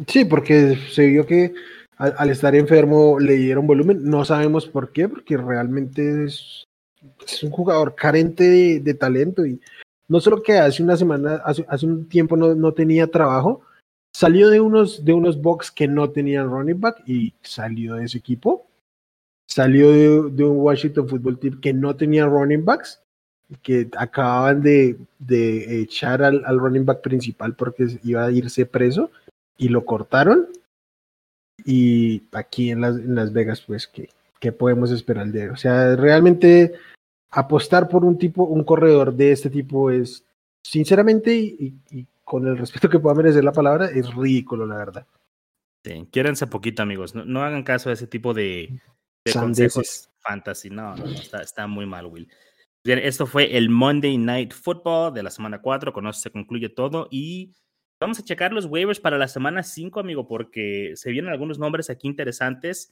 Sí, 0.06 0.26
porque 0.26 0.78
se 0.92 1.08
vio 1.08 1.26
que 1.26 1.56
al, 1.98 2.30
estar 2.30 2.54
enfermo 2.54 3.20
le 3.20 3.34
dieron 3.34 3.66
volumen, 3.66 4.04
no 4.04 4.26
sabemos 4.26 4.68
por 4.68 4.92
qué, 4.92 5.10
porque 5.10 5.38
realmente 5.38 6.26
es 6.26 6.68
es 7.26 7.44
un 7.44 7.52
jugador 7.52 7.96
carente 7.96 8.80
de, 8.80 8.94
talento 8.94 9.46
y 9.46 9.60
no 10.08 10.20
solo 10.20 10.44
que 10.44 10.54
hace 10.54 10.84
una 10.84 10.98
semana, 10.98 11.42
hace, 11.46 11.86
un 11.86 12.08
tiempo 12.08 12.36
no, 12.36 12.54
no, 12.54 12.74
tenía 12.74 13.08
trabajo, 13.08 13.62
salió 14.14 14.50
de 14.50 14.60
unos, 14.60 15.06
de 15.06 15.14
unos 15.14 15.42
box 15.42 15.72
que 15.72 15.88
no 15.88 16.10
tenían 16.10 16.50
running 16.50 16.80
back 16.80 17.02
y 17.08 17.34
salió 17.42 17.96
de 17.96 18.06
ese 18.06 18.18
equipo. 18.18 18.68
Salió 19.48 20.30
de, 20.30 20.44
un 20.44 20.60
Washington 20.60 21.10
Football 21.10 21.40
Team 21.40 21.60
que 21.60 21.74
no 21.74 21.96
tenía 21.96 22.26
running 22.26 22.64
backs, 22.64 23.02
que 23.62 23.90
acababan 23.98 24.62
de, 24.62 24.98
de 25.20 25.82
echar 25.82 26.24
al, 26.24 26.44
al, 26.46 26.58
running 26.58 26.86
back 26.86 27.02
principal 27.02 27.54
porque 27.56 28.00
iba 28.04 28.24
a 28.24 28.32
irse 28.32 28.66
preso 28.66 29.12
y 29.58 29.68
lo 29.68 29.84
cortaron. 29.84 30.48
Y 31.66 32.24
aquí 32.32 32.72
en 32.72 32.82
Las, 32.82 32.96
en 32.96 33.14
las 33.16 33.34
Vegas, 33.34 33.62
pues, 33.62 33.88
¿qué, 33.88 34.10
¿qué 34.42 34.52
podemos 34.52 34.92
esperar 34.92 35.28
de 35.28 35.44
él? 35.44 35.52
O 35.52 35.56
sea, 35.56 35.96
realmente 35.96 36.74
apostar 37.30 37.88
por 37.88 38.04
un 38.04 38.18
tipo, 38.18 38.44
un 38.44 38.66
corredor 38.66 39.14
de 39.14 39.32
este 39.32 39.50
tipo 39.50 39.92
es, 39.92 40.26
sinceramente, 40.64 41.34
y, 41.34 42.08
con 42.24 42.48
el 42.48 42.58
respeto 42.58 42.90
que 42.90 43.00
pueda 43.00 43.16
merecer 43.16 43.44
la 43.44 43.52
palabra, 43.52 43.86
es 43.86 44.14
ridículo, 44.14 44.66
la 44.66 44.78
verdad. 44.78 45.08
Sí, 45.86 46.08
quiérense 46.12 46.48
poquito, 46.48 46.82
amigos. 46.82 47.14
No, 47.14 47.44
hagan 47.44 47.64
caso 47.64 47.90
a 47.90 47.94
ese 47.94 48.08
tipo 48.08 48.34
de, 48.34 48.80
de 49.26 49.34
consejos 49.34 50.10
fantasy. 50.20 50.70
No, 50.70 50.96
no, 50.96 51.06
está, 51.06 51.42
está, 51.42 51.68
muy 51.68 51.86
mal, 51.86 52.06
Will. 52.08 52.28
Bien, 52.84 53.00
esto 53.00 53.28
fue 53.28 53.58
el 53.58 53.70
Monday 53.70 54.18
Night 54.18 54.54
Football 54.54 55.14
de 55.14 55.24
la 55.24 55.30
semana 55.30 55.62
4. 55.62 55.94
Con 55.94 56.08
eso 56.08 56.20
se 56.20 56.32
concluye 56.32 56.70
todo. 56.70 57.08
Y 57.12 57.54
vamos 58.00 58.20
a 58.20 58.24
checar 58.24 58.54
los 58.54 58.66
waivers 58.66 59.00
para 59.00 59.18
la 59.18 59.28
semana 59.28 59.62
5, 59.62 60.00
amigo, 60.00 60.28
porque 60.28 60.94
se 60.96 61.12
vienen 61.12 61.32
algunos 61.32 61.60
nombres 61.60 61.90
aquí 61.90 62.08
interesantes, 62.08 62.92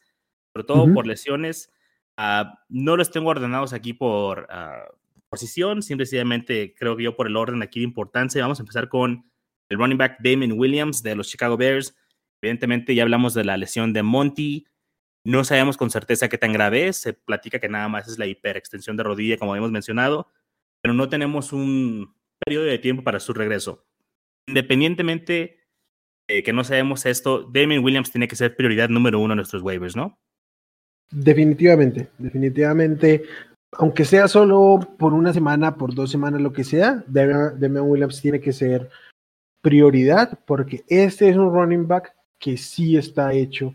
sobre 0.53 0.65
todo 0.65 0.93
por 0.93 1.07
lesiones. 1.07 1.71
Ah, 2.17 2.59
no 2.69 2.97
los 2.97 3.11
tengo 3.11 3.29
ordenados 3.29 3.73
aquí 3.73 3.93
por 3.93 4.47
uh, 4.51 4.93
posición, 5.29 5.81
simplemente 5.81 6.75
creo 6.77 6.97
que 6.97 7.03
yo 7.03 7.15
por 7.15 7.27
el 7.27 7.37
orden 7.37 7.61
aquí 7.61 7.79
de 7.79 7.85
importancia. 7.85 8.41
Vamos 8.41 8.59
a 8.59 8.63
empezar 8.63 8.89
con 8.89 9.29
el 9.69 9.77
running 9.77 9.97
back 9.97 10.17
Damon 10.19 10.53
Williams 10.53 11.03
de 11.03 11.15
los 11.15 11.29
Chicago 11.29 11.55
Bears. 11.55 11.95
Evidentemente 12.41 12.95
ya 12.95 13.03
hablamos 13.03 13.33
de 13.33 13.45
la 13.45 13.57
lesión 13.57 13.93
de 13.93 14.03
Monty. 14.03 14.65
No 15.23 15.43
sabemos 15.43 15.77
con 15.77 15.89
certeza 15.89 16.29
qué 16.29 16.37
tan 16.37 16.53
grave 16.53 16.87
es. 16.87 16.97
Se 16.97 17.13
platica 17.13 17.59
que 17.59 17.69
nada 17.69 17.87
más 17.87 18.07
es 18.07 18.17
la 18.17 18.25
hiperextensión 18.25 18.97
de 18.97 19.03
rodilla, 19.03 19.37
como 19.37 19.51
habíamos 19.51 19.71
mencionado, 19.71 20.27
pero 20.81 20.93
no 20.93 21.09
tenemos 21.09 21.53
un 21.53 22.15
periodo 22.43 22.65
de 22.65 22.79
tiempo 22.79 23.03
para 23.03 23.19
su 23.19 23.33
regreso. 23.33 23.85
Independientemente 24.47 25.59
de 26.27 26.43
que 26.43 26.53
no 26.53 26.63
sabemos 26.63 27.05
esto, 27.05 27.43
Damien 27.43 27.83
Williams 27.83 28.11
tiene 28.11 28.27
que 28.27 28.35
ser 28.35 28.55
prioridad 28.55 28.89
número 28.89 29.19
uno 29.19 29.33
en 29.33 29.37
nuestros 29.37 29.61
waivers, 29.61 29.95
¿no? 29.95 30.19
Definitivamente, 31.11 32.09
definitivamente. 32.17 33.23
Aunque 33.73 34.05
sea 34.05 34.27
solo 34.27 34.79
por 34.97 35.13
una 35.13 35.33
semana, 35.33 35.75
por 35.75 35.93
dos 35.93 36.11
semanas, 36.11 36.41
lo 36.41 36.51
que 36.51 36.63
sea, 36.63 37.03
Damien 37.07 37.81
Williams 37.81 38.21
tiene 38.21 38.39
que 38.39 38.51
ser 38.53 38.89
prioridad 39.61 40.39
porque 40.45 40.83
este 40.87 41.29
es 41.29 41.35
un 41.35 41.53
running 41.53 41.87
back 41.87 42.13
que 42.39 42.57
sí 42.57 42.97
está 42.97 43.33
hecho 43.33 43.73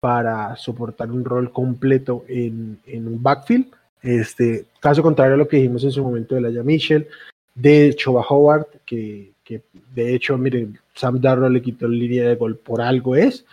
para 0.00 0.56
soportar 0.56 1.10
un 1.10 1.24
rol 1.24 1.52
completo 1.52 2.24
en, 2.28 2.78
un 2.86 3.22
backfield. 3.22 3.66
Este, 4.02 4.66
caso 4.80 5.02
contrario 5.02 5.34
a 5.34 5.38
lo 5.38 5.48
que 5.48 5.58
dijimos 5.58 5.84
en 5.84 5.92
su 5.92 6.02
momento 6.02 6.34
de 6.34 6.40
la 6.40 6.62
Mitchell, 6.62 7.06
de 7.54 7.94
Choba 7.94 8.24
Howard, 8.28 8.66
que, 8.84 9.32
que, 9.44 9.62
de 9.94 10.14
hecho, 10.14 10.36
miren, 10.36 10.78
Sam 10.94 11.20
Darnold 11.20 11.54
le 11.54 11.62
quitó 11.62 11.86
la 11.86 11.94
línea 11.94 12.28
de 12.28 12.34
gol 12.34 12.56
por 12.56 12.80
algo 12.80 13.14
es. 13.14 13.44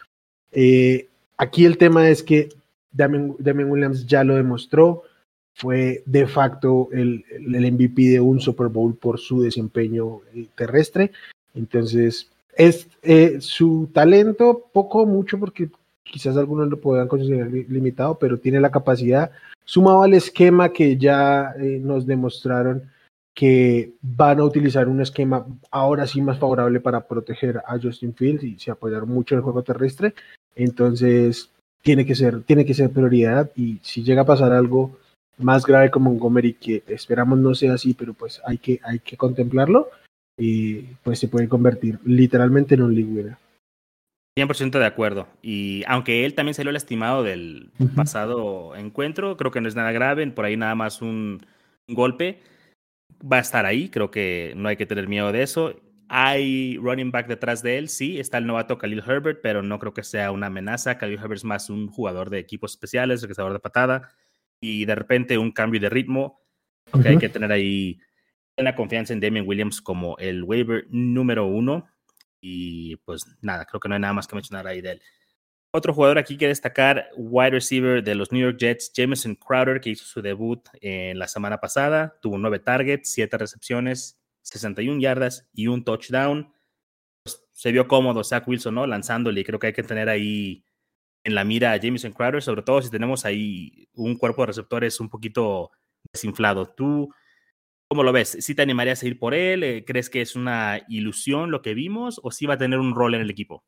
Eh, 0.51 1.07
aquí 1.37 1.65
el 1.65 1.77
tema 1.77 2.09
es 2.09 2.23
que 2.23 2.49
Damien, 2.91 3.35
Williams 3.69 4.05
ya 4.05 4.23
lo 4.23 4.35
demostró, 4.35 5.03
fue 5.53 6.03
de 6.05 6.27
facto 6.27 6.89
el, 6.91 7.23
el, 7.31 7.71
MVP 7.71 8.09
de 8.09 8.19
un 8.19 8.39
Super 8.39 8.67
Bowl 8.67 8.95
por 8.95 9.19
su 9.19 9.41
desempeño 9.41 10.21
eh, 10.33 10.47
terrestre. 10.55 11.11
Entonces, 11.53 12.31
es 12.55 12.87
eh, 13.01 13.37
su 13.39 13.89
talento, 13.93 14.65
poco 14.73 15.05
mucho, 15.05 15.39
porque 15.39 15.69
quizás 16.03 16.37
algunos 16.37 16.69
lo 16.69 16.79
puedan 16.79 17.07
considerar 17.07 17.49
limitado, 17.51 18.17
pero 18.17 18.39
tiene 18.39 18.59
la 18.59 18.71
capacidad, 18.71 19.31
sumado 19.65 20.03
al 20.03 20.13
esquema 20.13 20.69
que 20.69 20.97
ya 20.97 21.53
eh, 21.59 21.79
nos 21.81 22.05
demostraron 22.05 22.89
que 23.33 23.93
van 24.01 24.39
a 24.39 24.43
utilizar 24.43 24.89
un 24.89 24.99
esquema 24.99 25.45
ahora 25.71 26.05
sí 26.05 26.21
más 26.21 26.39
favorable 26.39 26.81
para 26.81 27.07
proteger 27.07 27.61
a 27.65 27.79
Justin 27.81 28.13
Fields 28.13 28.43
y 28.43 28.59
se 28.59 28.71
apoyar 28.71 29.05
mucho 29.05 29.33
en 29.33 29.39
el 29.39 29.43
juego 29.43 29.63
terrestre. 29.63 30.13
Entonces, 30.55 31.49
tiene 31.81 32.05
que 32.05 32.15
ser, 32.15 32.43
tiene 32.43 32.65
que 32.65 32.73
ser 32.73 32.89
prioridad 32.91 33.51
y 33.55 33.79
si 33.81 34.03
llega 34.03 34.23
a 34.23 34.25
pasar 34.25 34.51
algo 34.51 34.97
más 35.37 35.65
grave 35.65 35.89
como 35.89 36.09
Montgomery, 36.09 36.53
que 36.53 36.83
esperamos 36.87 37.39
no 37.39 37.55
sea 37.55 37.73
así, 37.73 37.93
pero 37.93 38.13
pues 38.13 38.41
hay 38.45 38.57
que, 38.57 38.79
hay 38.83 38.99
que 38.99 39.15
contemplarlo, 39.15 39.89
y 40.39 40.81
pues 41.03 41.19
se 41.19 41.27
puede 41.27 41.49
convertir 41.49 41.99
literalmente 42.05 42.75
en 42.75 42.81
un 42.81 42.95
league 42.95 43.11
winner. 43.11 43.37
100% 44.37 44.79
de 44.79 44.85
acuerdo. 44.85 45.27
Y 45.41 45.83
aunque 45.85 46.25
él 46.25 46.33
también 46.33 46.53
salió 46.53 46.71
lastimado 46.71 47.23
del 47.23 47.71
pasado 47.93 48.75
encuentro, 48.75 49.35
creo 49.35 49.51
que 49.51 49.59
no 49.59 49.67
es 49.67 49.75
nada 49.75 49.91
grave, 49.91 50.25
por 50.27 50.45
ahí 50.45 50.55
nada 50.55 50.75
más 50.75 51.01
un, 51.01 51.41
golpe. 51.89 52.39
Va 53.21 53.37
a 53.37 53.41
estar 53.41 53.65
ahí, 53.65 53.89
creo 53.89 54.11
que 54.11 54.53
no 54.55 54.69
hay 54.69 54.77
que 54.77 54.85
tener 54.85 55.07
miedo 55.07 55.31
de 55.33 55.43
eso. 55.43 55.73
Hay 56.11 56.77
running 56.77 57.11
back 57.11 57.27
detrás 57.27 57.61
de 57.61 57.77
él, 57.77 57.87
sí, 57.87 58.19
está 58.19 58.39
el 58.39 58.47
novato 58.47 58.79
Khalil 58.79 59.03
Herbert, 59.05 59.41
pero 59.43 59.61
no 59.61 59.77
creo 59.77 59.93
que 59.93 60.03
sea 60.03 60.31
una 60.31 60.47
amenaza. 60.47 60.97
Khalil 60.97 61.19
Herbert 61.19 61.37
es 61.37 61.43
más 61.45 61.69
un 61.69 61.87
jugador 61.87 62.31
de 62.31 62.39
equipos 62.39 62.71
especiales, 62.71 63.21
regresador 63.21 63.53
de 63.53 63.59
patada, 63.59 64.09
y 64.59 64.85
de 64.85 64.95
repente 64.95 65.37
un 65.37 65.51
cambio 65.51 65.79
de 65.79 65.89
ritmo. 65.89 66.41
que 67.01 67.09
hay 67.09 67.17
que 67.19 67.29
tener 67.29 67.51
ahí 67.51 67.99
la 68.57 68.75
confianza 68.75 69.13
en 69.13 69.19
Damien 69.19 69.47
Williams 69.47 69.81
como 69.81 70.17
el 70.17 70.43
waiver 70.43 70.87
número 70.89 71.45
uno. 71.45 71.87
Y 72.41 72.95
pues 72.97 73.25
nada, 73.41 73.65
creo 73.65 73.79
que 73.79 73.87
no 73.87 73.95
hay 73.95 74.01
nada 74.01 74.13
más 74.13 74.27
que 74.27 74.35
mencionar 74.35 74.65
ahí 74.65 74.81
de 74.81 74.93
él. 74.93 75.01
Otro 75.71 75.93
jugador 75.93 76.17
aquí 76.17 76.37
que 76.37 76.47
destacar, 76.47 77.09
wide 77.15 77.51
receiver 77.51 78.03
de 78.03 78.15
los 78.15 78.31
New 78.31 78.41
York 78.41 78.57
Jets, 78.57 78.91
Jameson 78.91 79.35
Crowder, 79.35 79.79
que 79.79 79.91
hizo 79.91 80.05
su 80.05 80.21
debut 80.23 80.67
en 80.81 81.19
la 81.19 81.27
semana 81.27 81.59
pasada, 81.59 82.17
tuvo 82.21 82.39
nueve 82.39 82.57
targets, 82.57 83.11
siete 83.11 83.37
recepciones, 83.37 84.19
61 84.49 84.99
yardas 84.99 85.47
y 85.53 85.67
un 85.67 85.83
touchdown. 85.83 86.51
Pues, 87.23 87.43
se 87.51 87.71
vio 87.71 87.87
cómodo 87.87 88.23
Zach 88.23 88.47
Wilson, 88.47 88.75
¿no? 88.75 88.87
Lanzándole, 88.87 89.43
creo 89.43 89.59
que 89.59 89.67
hay 89.67 89.73
que 89.73 89.83
tener 89.83 90.09
ahí 90.09 90.63
en 91.23 91.35
la 91.35 91.43
mira 91.43 91.73
a 91.73 91.77
Jameson 91.77 92.13
Crowder, 92.13 92.41
sobre 92.41 92.61
todo 92.61 92.81
si 92.81 92.89
tenemos 92.89 93.25
ahí 93.25 93.89
un 93.93 94.17
cuerpo 94.17 94.43
de 94.43 94.47
receptores 94.47 94.99
un 94.99 95.09
poquito 95.09 95.71
desinflado. 96.13 96.67
¿Tú 96.67 97.09
¿Cómo 97.91 98.03
lo 98.03 98.11
ves? 98.11 98.37
¿Sí 98.41 98.53
te 98.53 98.61
animarías 98.61 99.01
a 99.01 99.07
ir 99.07 99.17
por 99.17 99.33
él? 99.33 99.63
Eh, 99.63 99.83
¿Crees 99.83 100.11
que 100.11 100.21
es 100.21 100.35
una 100.35 100.79
ilusión 100.89 101.49
lo 101.49 101.63
que 101.63 101.73
vimos 101.73 102.21
o 102.21 102.29
sí 102.29 102.45
va 102.45 102.53
a 102.53 102.57
tener 102.59 102.77
un 102.77 102.93
rol 102.93 103.15
en 103.15 103.21
el 103.21 103.31
equipo? 103.31 103.63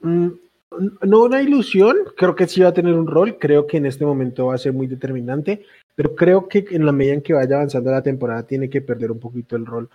Mm, 0.00 0.28
no 1.00 1.22
una 1.22 1.40
ilusión, 1.40 1.96
creo 2.14 2.34
que 2.34 2.46
sí 2.46 2.60
va 2.60 2.68
a 2.68 2.74
tener 2.74 2.92
un 2.92 3.06
rol, 3.06 3.38
creo 3.38 3.66
que 3.66 3.78
en 3.78 3.86
este 3.86 4.04
momento 4.04 4.46
va 4.46 4.56
a 4.56 4.58
ser 4.58 4.74
muy 4.74 4.86
determinante, 4.86 5.64
pero 5.94 6.14
creo 6.14 6.48
que 6.48 6.64
en 6.70 6.86
la 6.86 6.92
medida 6.92 7.14
en 7.14 7.22
que 7.22 7.34
vaya 7.34 7.56
avanzando 7.56 7.90
la 7.90 8.02
temporada 8.02 8.44
tiene 8.44 8.70
que 8.70 8.80
perder 8.80 9.10
un 9.10 9.20
poquito 9.20 9.56
el 9.56 9.66
rol 9.66 9.88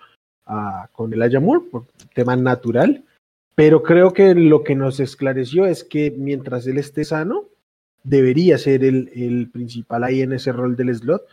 ah, 0.45 0.89
con 0.91 1.13
el 1.13 1.21
Ayamur, 1.21 1.69
por 1.69 1.85
tema 2.13 2.35
natural, 2.35 3.03
pero 3.55 3.81
creo 3.81 4.13
que 4.13 4.35
lo 4.35 4.63
que 4.63 4.75
nos 4.75 4.99
esclareció 4.99 5.65
es 5.65 5.83
que 5.83 6.11
mientras 6.15 6.67
él 6.67 6.77
esté 6.77 7.03
sano, 7.03 7.45
debería 8.03 8.57
ser 8.57 8.83
el, 8.83 9.09
el 9.15 9.49
principal 9.49 10.03
ahí 10.03 10.21
en 10.21 10.33
ese 10.33 10.51
rol 10.51 10.75
del 10.75 10.95
slot, 10.95 11.23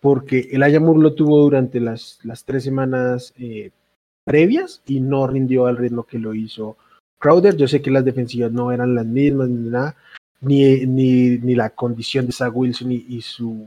porque 0.00 0.48
el 0.52 0.62
Ayamur 0.62 0.98
lo 0.98 1.14
tuvo 1.14 1.40
durante 1.40 1.80
las, 1.80 2.20
las 2.22 2.44
tres 2.44 2.64
semanas 2.64 3.34
eh, 3.38 3.70
previas 4.24 4.82
y 4.86 5.00
no 5.00 5.26
rindió 5.26 5.66
al 5.66 5.76
ritmo 5.76 6.04
que 6.04 6.18
lo 6.18 6.34
hizo 6.34 6.76
Crowder. 7.18 7.56
Yo 7.56 7.66
sé 7.68 7.80
que 7.80 7.90
las 7.90 8.04
defensivas 8.04 8.52
no 8.52 8.72
eran 8.72 8.94
las 8.94 9.06
mismas 9.06 9.48
ni 9.48 9.70
nada, 9.70 9.96
ni, 10.40 10.86
ni, 10.86 11.38
ni 11.38 11.54
la 11.54 11.70
condición 11.70 12.26
de 12.26 12.32
Zach 12.32 12.54
Wilson 12.54 12.92
y, 12.92 13.20
su 13.22 13.66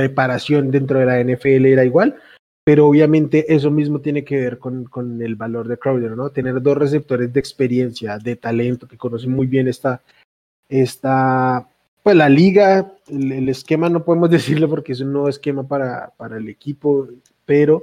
preparación 0.00 0.70
dentro 0.70 0.98
de 0.98 1.06
la 1.06 1.22
NFL 1.22 1.66
era 1.66 1.84
igual, 1.84 2.16
pero 2.64 2.86
obviamente 2.86 3.52
eso 3.54 3.70
mismo 3.70 4.00
tiene 4.00 4.24
que 4.24 4.40
ver 4.40 4.58
con, 4.58 4.84
con, 4.84 5.20
el 5.20 5.34
valor 5.34 5.68
de 5.68 5.76
Crowder, 5.76 6.16
¿no? 6.16 6.30
Tener 6.30 6.62
dos 6.62 6.78
receptores 6.78 7.32
de 7.32 7.40
experiencia, 7.40 8.18
de 8.18 8.36
talento, 8.36 8.88
que 8.88 8.96
conocen 8.96 9.32
muy 9.32 9.46
bien 9.46 9.68
esta, 9.68 10.00
esta, 10.68 11.68
pues 12.02 12.16
la 12.16 12.28
liga, 12.28 12.92
el, 13.08 13.48
esquema 13.48 13.88
no 13.90 14.04
podemos 14.04 14.30
decirlo 14.38 14.68
porque 14.70 14.92
es 14.92 15.00
un 15.00 15.12
nuevo 15.12 15.28
esquema 15.28 15.66
para, 15.66 16.12
para 16.16 16.38
el 16.38 16.48
equipo, 16.48 17.08
pero 17.44 17.82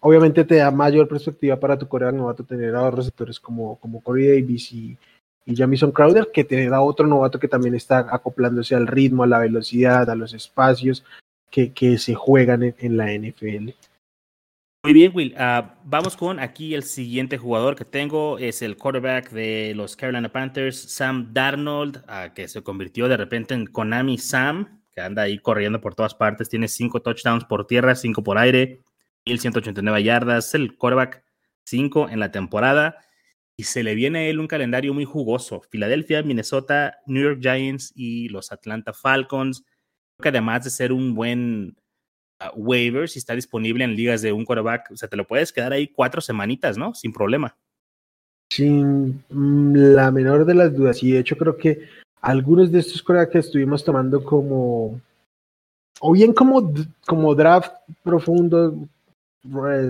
obviamente 0.00 0.44
te 0.44 0.56
da 0.56 0.70
mayor 0.70 1.08
perspectiva 1.08 1.58
para 1.58 1.78
tu 1.78 1.88
coreano 1.88 2.18
novato 2.18 2.44
tener 2.44 2.76
a 2.76 2.80
dos 2.80 2.94
receptores 2.94 3.40
como, 3.40 3.76
como 3.80 4.00
Corey 4.02 4.28
Davis 4.28 4.72
y, 4.72 4.96
y 5.46 5.56
Jamison 5.56 5.90
Crowder 5.90 6.30
que 6.32 6.44
tener 6.44 6.72
a 6.74 6.80
otro 6.80 7.06
novato 7.06 7.40
que 7.40 7.48
también 7.48 7.74
está 7.74 8.06
acoplándose 8.10 8.74
al 8.74 8.86
ritmo, 8.86 9.22
a 9.22 9.26
la 9.26 9.38
velocidad, 9.38 10.08
a 10.10 10.14
los 10.14 10.34
espacios 10.34 11.04
que, 11.50 11.98
se 11.98 12.14
juegan 12.14 12.74
en 12.78 12.96
la 12.96 13.12
NFL. 13.12 13.70
Muy 14.84 14.92
bien, 14.92 15.12
Will. 15.14 15.34
Ah, 15.36 15.80
vamos 15.84 16.16
con 16.16 16.38
aquí 16.38 16.74
el 16.74 16.84
siguiente 16.84 17.38
jugador 17.38 17.74
que 17.74 17.84
tengo. 17.84 18.38
Es 18.38 18.62
el 18.62 18.76
quarterback 18.76 19.30
de 19.30 19.72
los 19.74 19.96
Carolina 19.96 20.30
Panthers, 20.30 20.76
Sam 20.78 21.32
Darnold, 21.32 22.04
uh, 22.08 22.32
que 22.34 22.46
se 22.46 22.62
convirtió 22.62 23.08
de 23.08 23.16
repente 23.16 23.54
en 23.54 23.66
Konami 23.66 24.16
Sam, 24.16 24.80
que 24.92 25.00
anda 25.00 25.22
ahí 25.22 25.38
corriendo 25.38 25.80
por 25.80 25.94
todas 25.94 26.14
partes. 26.14 26.48
Tiene 26.48 26.68
cinco 26.68 27.02
touchdowns 27.02 27.44
por 27.44 27.66
tierra, 27.66 27.96
cinco 27.96 28.22
por 28.22 28.38
aire, 28.38 28.82
1189 29.24 30.04
yardas. 30.04 30.54
El 30.54 30.76
quarterback 30.76 31.24
5 31.66 32.08
en 32.10 32.20
la 32.20 32.30
temporada. 32.30 32.98
Y 33.56 33.64
se 33.64 33.82
le 33.82 33.94
viene 33.94 34.20
a 34.20 34.28
él 34.28 34.38
un 34.38 34.46
calendario 34.46 34.94
muy 34.94 35.04
jugoso. 35.04 35.62
Filadelfia, 35.70 36.22
Minnesota, 36.22 36.98
New 37.06 37.22
York 37.22 37.40
Giants 37.40 37.92
y 37.94 38.28
los 38.28 38.52
Atlanta 38.52 38.92
Falcons. 38.92 39.64
Que 40.20 40.28
además 40.28 40.64
de 40.64 40.70
ser 40.70 40.92
un 40.92 41.14
buen 41.14 41.76
waiver 42.54 43.08
si 43.08 43.18
está 43.18 43.34
disponible 43.34 43.84
en 43.84 43.94
ligas 43.94 44.22
de 44.22 44.32
un 44.32 44.44
quarterback. 44.44 44.90
O 44.90 44.96
sea, 44.96 45.08
te 45.08 45.16
lo 45.16 45.26
puedes 45.26 45.52
quedar 45.52 45.72
ahí 45.72 45.88
cuatro 45.88 46.20
semanitas, 46.20 46.76
¿no? 46.76 46.94
Sin 46.94 47.12
problema. 47.12 47.56
Sin 48.50 49.22
mm, 49.30 49.74
la 49.94 50.10
menor 50.10 50.44
de 50.44 50.54
las 50.54 50.74
dudas. 50.74 51.02
Y 51.02 51.12
de 51.12 51.20
hecho 51.20 51.36
creo 51.36 51.56
que 51.56 51.88
algunos 52.20 52.70
de 52.72 52.80
estos 52.80 53.02
quarterbacks 53.02 53.32
que 53.32 53.38
estuvimos 53.38 53.84
tomando 53.84 54.24
como, 54.24 55.00
o 56.00 56.12
bien 56.12 56.32
como, 56.32 56.72
como 57.06 57.34
draft 57.34 57.72
profundo, 58.02 58.76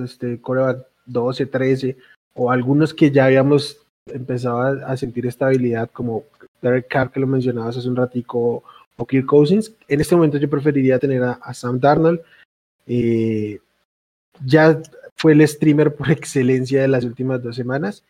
este, 0.04 0.40
quarterback 0.40 0.86
12, 1.06 1.46
13, 1.46 1.96
o 2.34 2.50
algunos 2.50 2.92
que 2.92 3.10
ya 3.10 3.26
habíamos 3.26 3.78
empezaba 4.06 4.70
a 4.86 4.96
sentir 4.96 5.26
estabilidad, 5.26 5.90
como 5.90 6.24
Derek 6.62 6.88
Carr, 6.88 7.10
que 7.10 7.20
lo 7.20 7.26
mencionabas 7.26 7.76
hace 7.76 7.88
un 7.88 7.96
ratico, 7.96 8.62
o 8.96 9.06
Kirk 9.06 9.26
Cousins. 9.26 9.74
En 9.88 10.00
este 10.00 10.14
momento 10.14 10.38
yo 10.38 10.50
preferiría 10.50 10.98
tener 10.98 11.22
a, 11.22 11.54
Sam 11.54 11.78
Darnold. 11.78 12.20
Eh, 12.86 13.60
ya 14.44 14.80
fue 15.16 15.32
el 15.32 15.46
streamer 15.46 15.94
por 15.94 16.10
excelencia 16.12 16.82
de 16.82 16.88
las 16.88 17.04
últimas 17.04 17.42
dos 17.42 17.56
semanas 17.56 18.04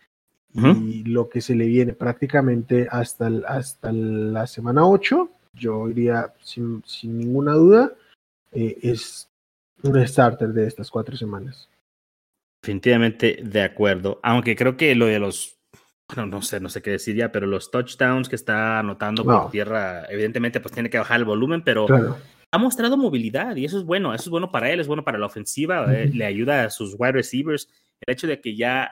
y 0.58 1.04
lo 1.04 1.28
que 1.28 1.42
se 1.42 1.54
le 1.54 1.66
viene 1.66 1.92
prácticamente 1.92 2.88
hasta, 2.90 3.30
hasta 3.46 3.92
la 3.92 4.46
semana 4.46 4.86
8, 4.86 5.28
yo 5.52 5.88
diría 5.88 6.32
sin, 6.40 6.82
sin 6.86 7.18
ninguna 7.18 7.52
duda, 7.52 7.92
eh, 8.52 8.78
es 8.82 9.28
un 9.82 10.06
starter 10.06 10.48
de 10.48 10.66
estas 10.66 10.90
cuatro 10.90 11.14
semanas. 11.16 11.68
Definitivamente 12.62 13.40
de 13.42 13.62
acuerdo, 13.62 14.18
aunque 14.22 14.56
creo 14.56 14.76
que 14.76 14.94
lo 14.94 15.06
de 15.06 15.18
los, 15.18 15.55
bueno, 16.08 16.26
no 16.26 16.42
sé, 16.42 16.60
no 16.60 16.68
sé 16.68 16.82
qué 16.82 16.92
decir 16.92 17.16
ya, 17.16 17.32
pero 17.32 17.46
los 17.46 17.70
touchdowns 17.70 18.28
que 18.28 18.36
está 18.36 18.78
anotando 18.78 19.24
por 19.24 19.50
tierra, 19.50 20.04
evidentemente 20.08 20.60
pues 20.60 20.72
tiene 20.72 20.90
que 20.90 20.98
bajar 20.98 21.18
el 21.18 21.24
volumen, 21.24 21.62
pero 21.62 21.86
ha 22.52 22.58
mostrado 22.58 22.96
movilidad 22.96 23.56
y 23.56 23.64
eso 23.64 23.78
es 23.78 23.84
bueno, 23.84 24.14
eso 24.14 24.24
es 24.24 24.30
bueno 24.30 24.50
para 24.50 24.70
él, 24.70 24.80
es 24.80 24.86
bueno 24.86 25.04
para 25.04 25.18
la 25.18 25.26
ofensiva, 25.26 25.92
eh, 25.92 26.10
le 26.12 26.24
ayuda 26.24 26.64
a 26.64 26.70
sus 26.70 26.94
wide 26.98 27.12
receivers. 27.12 27.68
El 28.00 28.12
hecho 28.12 28.26
de 28.26 28.40
que 28.40 28.56
ya 28.56 28.90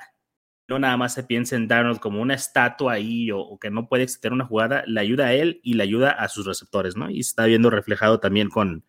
no 0.69 0.79
nada 0.79 0.97
más 0.97 1.15
se 1.15 1.23
piense 1.23 1.57
en 1.57 1.69
Darnold 1.69 2.01
como 2.01 2.21
una 2.21 2.35
estatua 2.35 2.95
ahí 2.95 3.31
o, 3.31 3.59
que 3.59 3.71
no 3.71 3.89
puede 3.89 4.03
extender 4.03 4.33
una 4.33 4.47
jugada, 4.47 4.83
le 4.87 5.01
ayuda 5.01 5.27
a 5.27 5.35
él 5.35 5.61
y 5.63 5.75
le 5.75 5.83
ayuda 5.83 6.11
a 6.11 6.29
sus 6.29 6.47
receptores, 6.47 6.97
¿no? 6.97 7.11
Y 7.11 7.21
está 7.21 7.45
viendo 7.45 7.71
reflejado 7.71 8.19
también 8.19 8.49
con 8.49 8.85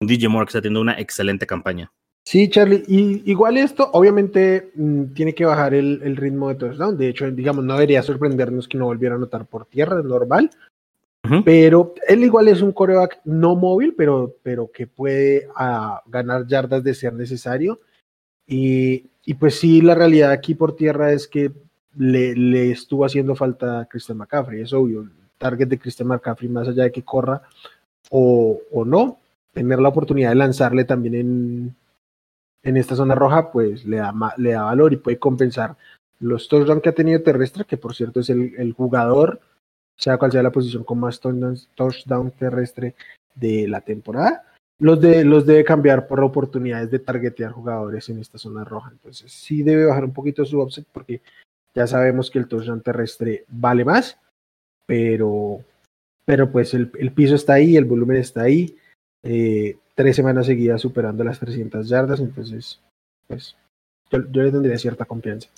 DJ 0.00 0.28
Moore, 0.28 0.46
que 0.46 0.50
está 0.50 0.62
teniendo 0.62 0.80
una 0.80 0.98
excelente 0.98 1.46
campaña. 1.46 1.92
Sí, 2.30 2.48
Charlie, 2.48 2.84
y 2.86 3.28
igual 3.28 3.56
esto 3.56 3.90
obviamente 3.92 4.70
mm, 4.76 5.06
tiene 5.14 5.34
que 5.34 5.44
bajar 5.44 5.74
el, 5.74 6.16
ritmo 6.16 6.48
de 6.48 6.54
touchdown. 6.54 6.96
De 6.96 7.08
hecho, 7.08 7.28
digamos, 7.28 7.64
no 7.64 7.72
debería 7.72 8.04
sorprendernos 8.04 8.68
que 8.68 8.78
no 8.78 8.84
volviera 8.84 9.16
a 9.16 9.18
anotar 9.18 9.46
por 9.46 9.66
tierra, 9.66 9.98
es 9.98 10.04
normal. 10.04 10.48
Pero 11.44 11.92
él 12.06 12.22
igual 12.22 12.46
es 12.46 12.62
un 12.62 12.70
coreback 12.70 13.20
no 13.24 13.56
móvil, 13.56 13.94
pero, 13.96 14.36
pero 14.44 14.70
que 14.70 14.86
puede 14.86 15.48
ah, 15.56 16.02
ganar 16.06 16.46
yardas 16.46 16.84
de 16.84 16.94
ser 16.94 17.14
necesario. 17.14 17.80
Y, 18.46 19.06
y, 19.24 19.34
pues 19.34 19.56
sí, 19.58 19.80
la 19.80 19.96
realidad 19.96 20.30
aquí 20.30 20.54
por 20.54 20.76
tierra 20.76 21.12
es 21.12 21.26
que 21.26 21.50
le, 21.96 22.36
le 22.36 22.70
estuvo 22.70 23.04
haciendo 23.04 23.34
falta 23.34 23.80
a 23.80 23.86
Christian 23.86 24.18
McCaffrey. 24.18 24.60
Es 24.60 24.72
obvio, 24.72 25.00
el 25.00 25.10
target 25.36 25.66
de 25.66 25.80
Christian 25.80 26.06
McCaffrey, 26.06 26.48
más 26.48 26.68
allá 26.68 26.84
de 26.84 26.92
que 26.92 27.02
corra 27.02 27.42
o, 28.08 28.60
o 28.70 28.84
no, 28.84 29.18
tener 29.52 29.80
la 29.80 29.88
oportunidad 29.88 30.28
de 30.28 30.36
lanzarle 30.36 30.84
también 30.84 31.14
en, 31.16 31.76
en 32.62 32.76
esta 32.76 32.96
zona 32.96 33.14
roja, 33.14 33.50
pues 33.52 33.84
le 33.84 33.98
da, 33.98 34.12
le 34.36 34.52
da 34.52 34.64
valor 34.64 34.92
y 34.92 34.96
puede 34.96 35.18
compensar 35.18 35.76
los 36.18 36.48
touchdowns 36.48 36.82
que 36.82 36.90
ha 36.90 36.94
tenido 36.94 37.22
terrestre, 37.22 37.64
que 37.64 37.76
por 37.76 37.94
cierto 37.94 38.20
es 38.20 38.30
el, 38.30 38.54
el 38.58 38.72
jugador 38.72 39.40
sea 40.00 40.16
cual 40.16 40.32
sea 40.32 40.42
la 40.42 40.50
posición 40.50 40.82
con 40.82 40.98
más 40.98 41.20
touchdown 41.20 42.30
terrestre 42.30 42.94
de 43.34 43.68
la 43.68 43.82
temporada, 43.82 44.44
los, 44.78 44.98
de, 44.98 45.24
los 45.24 45.44
debe 45.44 45.62
cambiar 45.62 46.06
por 46.06 46.20
oportunidades 46.20 46.90
de 46.90 46.98
targetear 46.98 47.52
jugadores 47.52 48.08
en 48.08 48.18
esta 48.18 48.38
zona 48.38 48.64
roja. 48.64 48.90
Entonces 48.90 49.30
sí 49.30 49.62
debe 49.62 49.84
bajar 49.84 50.06
un 50.06 50.14
poquito 50.14 50.44
su 50.46 50.58
offset 50.58 50.86
porque 50.90 51.20
ya 51.74 51.86
sabemos 51.86 52.30
que 52.30 52.38
el 52.38 52.48
touchdown 52.48 52.80
terrestre 52.80 53.44
vale 53.48 53.84
más, 53.84 54.18
pero, 54.86 55.62
pero 56.24 56.50
pues 56.50 56.72
el, 56.72 56.88
piso 57.14 57.34
está 57.34 57.54
ahí, 57.54 57.76
el 57.76 57.84
volumen 57.84 58.16
está 58.16 58.42
ahí. 58.42 58.74
Eh, 59.22 59.76
tres 59.94 60.16
semanas 60.16 60.46
seguidas 60.46 60.80
superando 60.80 61.24
las 61.24 61.38
300 61.40 61.88
yardas, 61.88 62.20
entonces 62.20 62.80
pues 63.26 63.56
yo, 64.10 64.18
yo 64.30 64.42
le 64.42 64.50
tendría 64.50 64.78
cierta 64.78 65.04
confianza 65.04 65.48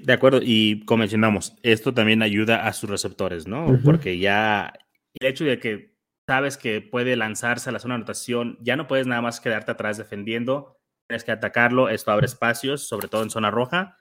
de 0.00 0.12
acuerdo. 0.12 0.40
Y 0.42 0.84
como 0.84 1.00
mencionamos, 1.00 1.54
esto 1.62 1.94
también 1.94 2.22
ayuda 2.22 2.66
a 2.66 2.72
sus 2.72 2.90
receptores, 2.90 3.46
¿no? 3.46 3.78
Porque 3.84 4.18
ya 4.18 4.72
el 5.20 5.26
hecho 5.26 5.44
de 5.44 5.58
que 5.58 5.94
sabes 6.28 6.56
que 6.56 6.80
puede 6.80 7.16
lanzarse 7.16 7.70
a 7.70 7.72
la 7.72 7.78
zona 7.78 7.94
de 7.94 7.96
anotación, 7.96 8.58
ya 8.60 8.76
no 8.76 8.86
puedes 8.86 9.06
nada 9.06 9.20
más 9.20 9.40
quedarte 9.40 9.72
atrás 9.72 9.98
defendiendo, 9.98 10.76
tienes 11.08 11.24
que 11.24 11.32
atacarlo, 11.32 11.88
esto 11.88 12.10
abre 12.10 12.26
espacios, 12.26 12.86
sobre 12.86 13.08
todo 13.08 13.22
en 13.22 13.30
zona 13.30 13.50
roja. 13.50 13.98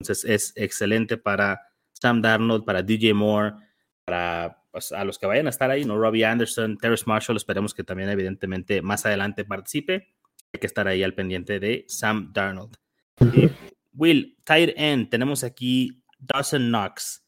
Entonces 0.00 0.24
es 0.30 0.52
excelente 0.56 1.16
para 1.16 1.62
Sam 1.94 2.20
Darnold, 2.20 2.64
para 2.64 2.82
DJ 2.82 3.14
Moore, 3.14 3.54
para 4.04 4.62
pues, 4.76 4.92
a 4.92 5.04
los 5.04 5.18
que 5.18 5.24
vayan 5.24 5.46
a 5.46 5.48
estar 5.48 5.70
ahí, 5.70 5.86
¿no? 5.86 5.96
Robbie 5.96 6.26
Anderson, 6.26 6.76
Terrence 6.76 7.04
Marshall, 7.06 7.38
esperemos 7.38 7.72
que 7.72 7.82
también 7.82 8.10
evidentemente 8.10 8.82
más 8.82 9.06
adelante 9.06 9.46
participe. 9.46 10.14
Hay 10.52 10.60
que 10.60 10.66
estar 10.66 10.86
ahí 10.86 11.02
al 11.02 11.14
pendiente 11.14 11.58
de 11.58 11.86
Sam 11.88 12.30
Darnold. 12.34 12.76
Will, 13.94 14.36
tight 14.44 14.74
end, 14.76 15.08
tenemos 15.08 15.44
aquí 15.44 16.04
Dawson 16.18 16.68
Knox. 16.68 17.26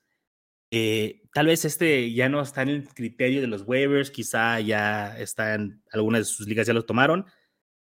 Eh, 0.71 1.23
tal 1.33 1.47
vez 1.47 1.65
este 1.65 2.13
ya 2.13 2.29
no 2.29 2.43
está 2.43 2.61
en 2.61 2.69
el 2.69 2.89
criterio 2.91 3.41
de 3.41 3.47
los 3.47 3.63
waivers, 3.63 4.11
quizá 4.11 4.61
ya 4.61 5.19
está 5.19 5.55
en 5.55 5.83
algunas 5.91 6.21
de 6.21 6.25
sus 6.27 6.47
ligas, 6.47 6.67
ya 6.67 6.75
lo 6.75 6.85
tomaron, 6.85 7.25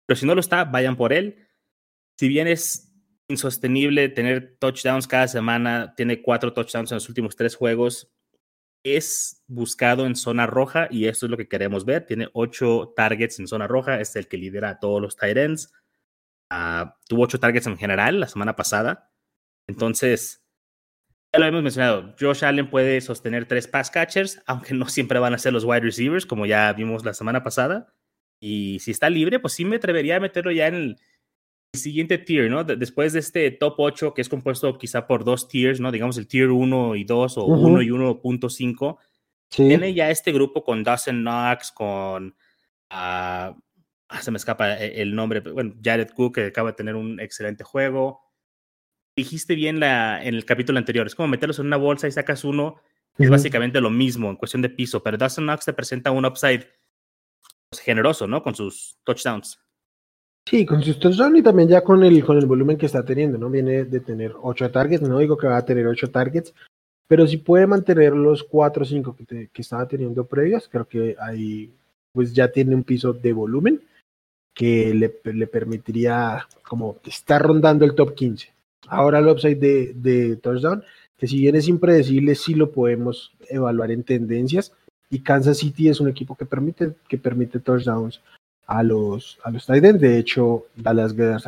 pero 0.05 0.17
si 0.17 0.25
no 0.25 0.33
lo 0.33 0.39
está, 0.39 0.63
vayan 0.63 0.95
por 0.95 1.11
él. 1.11 1.45
Si 2.17 2.29
bien 2.29 2.47
es 2.47 2.95
insostenible 3.27 4.07
tener 4.07 4.55
touchdowns 4.59 5.09
cada 5.09 5.27
semana, 5.27 5.93
tiene 5.97 6.21
cuatro 6.21 6.53
touchdowns 6.53 6.93
en 6.93 6.95
los 6.95 7.09
últimos 7.09 7.35
tres 7.35 7.53
juegos, 7.57 8.13
es 8.83 9.43
buscado 9.47 10.05
en 10.05 10.15
zona 10.15 10.47
roja 10.47 10.87
y 10.89 11.07
esto 11.07 11.25
es 11.25 11.29
lo 11.29 11.37
que 11.37 11.47
queremos 11.47 11.85
ver. 11.85 12.05
Tiene 12.05 12.29
ocho 12.33 12.93
targets 12.95 13.39
en 13.39 13.47
zona 13.47 13.67
roja, 13.67 13.99
es 13.99 14.15
el 14.15 14.27
que 14.27 14.37
lidera 14.37 14.69
a 14.69 14.79
todos 14.79 15.01
los 15.01 15.15
tight 15.15 15.37
ends. 15.37 15.73
Ah, 16.49 16.97
tuvo 17.07 17.23
ocho 17.23 17.39
targets 17.39 17.67
en 17.67 17.77
general 17.77 18.19
la 18.19 18.27
semana 18.27 18.55
pasada. 18.55 19.11
Entonces, 19.67 20.43
ya 21.33 21.39
lo 21.39 21.45
hemos 21.45 21.63
mencionado, 21.63 22.15
Josh 22.19 22.45
Allen 22.45 22.69
puede 22.69 23.01
sostener 23.01 23.47
tres 23.47 23.67
pass 23.67 23.91
catchers, 23.91 24.41
aunque 24.47 24.73
no 24.73 24.87
siempre 24.87 25.19
van 25.19 25.33
a 25.33 25.37
ser 25.37 25.53
los 25.53 25.65
wide 25.65 25.81
receivers, 25.81 26.25
como 26.25 26.45
ya 26.45 26.71
vimos 26.73 27.03
la 27.05 27.13
semana 27.13 27.43
pasada. 27.43 27.93
Y 28.39 28.79
si 28.79 28.91
está 28.91 29.09
libre, 29.09 29.39
pues 29.39 29.53
sí 29.53 29.65
me 29.65 29.77
atrevería 29.77 30.17
a 30.17 30.19
meterlo 30.19 30.51
ya 30.51 30.67
en 30.67 30.75
el, 30.75 30.97
siguiente 31.77 32.17
tier, 32.17 32.49
¿no? 32.49 32.63
después 32.63 33.13
de 33.13 33.19
este 33.19 33.51
top 33.51 33.75
8, 33.77 34.13
que 34.13 34.21
es 34.21 34.29
compuesto 34.29 34.77
quizá 34.77 35.07
por 35.07 35.23
dos 35.23 35.47
tiers, 35.47 35.79
¿no? 35.79 35.91
Digamos 35.91 36.17
el 36.17 36.27
tier 36.27 36.49
1 36.49 36.95
y 36.95 37.03
2 37.03 37.37
o 37.37 37.45
1 37.45 37.81
y 37.81 37.87
1.5. 37.87 38.97
Tiene 39.49 39.93
ya 39.93 40.09
este 40.09 40.31
grupo 40.31 40.63
con 40.63 40.83
Dawson 40.83 41.21
Knox, 41.21 41.71
con 41.71 42.35
uh, 42.91 43.53
se 44.21 44.31
me 44.31 44.37
escapa 44.37 44.77
eh, 44.77 45.01
el 45.01 45.15
nombre, 45.15 45.39
bueno, 45.39 45.75
Jared 45.83 46.09
Cook, 46.11 46.35
que 46.35 46.45
acaba 46.45 46.71
de 46.71 46.75
tener 46.75 46.95
un 46.95 47.19
excelente 47.19 47.63
juego. 47.63 48.21
Dijiste 49.15 49.55
bien 49.55 49.79
la, 49.79 50.23
en 50.23 50.35
el 50.35 50.45
capítulo 50.45 50.77
anterior, 50.77 51.07
es 51.07 51.15
como 51.15 51.27
meterlos 51.27 51.59
en 51.59 51.67
una 51.67 51.77
bolsa 51.77 52.07
y 52.07 52.11
sacas 52.11 52.43
uno, 52.43 52.75
es 53.17 53.29
básicamente 53.31 53.81
lo 53.81 53.89
mismo 53.89 54.29
en 54.29 54.35
cuestión 54.35 54.61
de 54.61 54.69
piso, 54.69 55.01
pero 55.01 55.17
Dawson 55.17 55.45
Knox 55.45 55.65
te 55.65 55.73
presenta 55.73 56.11
un 56.11 56.25
upside 56.25 56.67
pues, 57.69 57.81
generoso, 57.81 58.27
¿no? 58.27 58.43
Con 58.43 58.53
sus 58.53 58.99
touchdowns. 59.03 59.59
Sí, 60.49 60.65
con 60.65 60.81
sus 60.81 60.97
touchdowns 60.97 61.39
y 61.39 61.43
también 61.43 61.67
ya 61.67 61.83
con 61.83 62.05
el, 62.05 62.23
con 62.23 62.37
el 62.37 62.45
volumen 62.45 62.77
que 62.77 62.85
está 62.85 63.03
teniendo, 63.03 63.37
¿no? 63.37 63.49
Viene 63.49 63.83
de 63.83 63.99
tener 63.99 64.33
ocho 64.41 64.71
targets, 64.71 65.01
no 65.01 65.19
digo 65.19 65.37
que 65.37 65.45
va 65.45 65.57
a 65.57 65.65
tener 65.65 65.85
ocho 65.85 66.09
targets, 66.09 66.53
pero 67.05 67.27
si 67.27 67.35
puede 67.35 67.67
mantener 67.67 68.13
los 68.13 68.45
cuatro 68.45 68.83
o 68.83 68.85
cinco 68.85 69.13
que, 69.13 69.49
que 69.51 69.61
estaba 69.61 69.85
teniendo 69.89 70.25
previos, 70.25 70.69
creo 70.69 70.87
que 70.87 71.17
ahí 71.19 71.69
pues 72.13 72.33
ya 72.33 72.49
tiene 72.49 72.75
un 72.75 72.85
piso 72.85 73.11
de 73.11 73.33
volumen 73.33 73.81
que 74.53 74.93
le, 74.93 75.09
permitiría 75.47 76.47
como 76.65 76.95
estar 77.03 77.41
rondando 77.41 77.83
el 77.83 77.93
top 77.93 78.15
15. 78.15 78.49
Ahora 78.87 79.19
el 79.19 79.27
upside 79.27 79.59
de, 79.59 79.93
de 79.95 80.37
touchdown, 80.37 80.81
que 81.17 81.27
si 81.27 81.39
bien 81.39 81.57
es 81.57 81.67
impredecible, 81.67 82.35
sí 82.35 82.53
lo 82.53 82.71
podemos 82.71 83.35
evaluar 83.49 83.91
en 83.91 84.03
tendencias. 84.03 84.71
Y 85.09 85.19
Kansas 85.19 85.57
City 85.57 85.89
es 85.89 85.99
un 85.99 86.07
equipo 86.07 86.37
que 86.37 86.45
permite, 86.45 86.93
que 87.09 87.17
permite 87.17 87.59
touchdowns 87.59 88.21
a 88.67 88.83
los, 88.83 89.39
a 89.43 89.49
los 89.49 89.65
tight 89.65 89.83
De 89.83 90.19
hecho, 90.19 90.65
Dallas 90.75 91.13
Guedes 91.13 91.43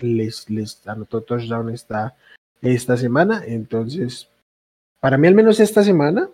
les, 0.00 0.48
les 0.48 0.86
anotó 0.86 1.22
touchdown 1.22 1.70
esta, 1.70 2.14
esta 2.62 2.96
semana. 2.96 3.42
Entonces, 3.46 4.28
para 5.00 5.18
mí, 5.18 5.26
al 5.26 5.34
menos 5.34 5.58
esta 5.58 5.82
semana, 5.82 6.28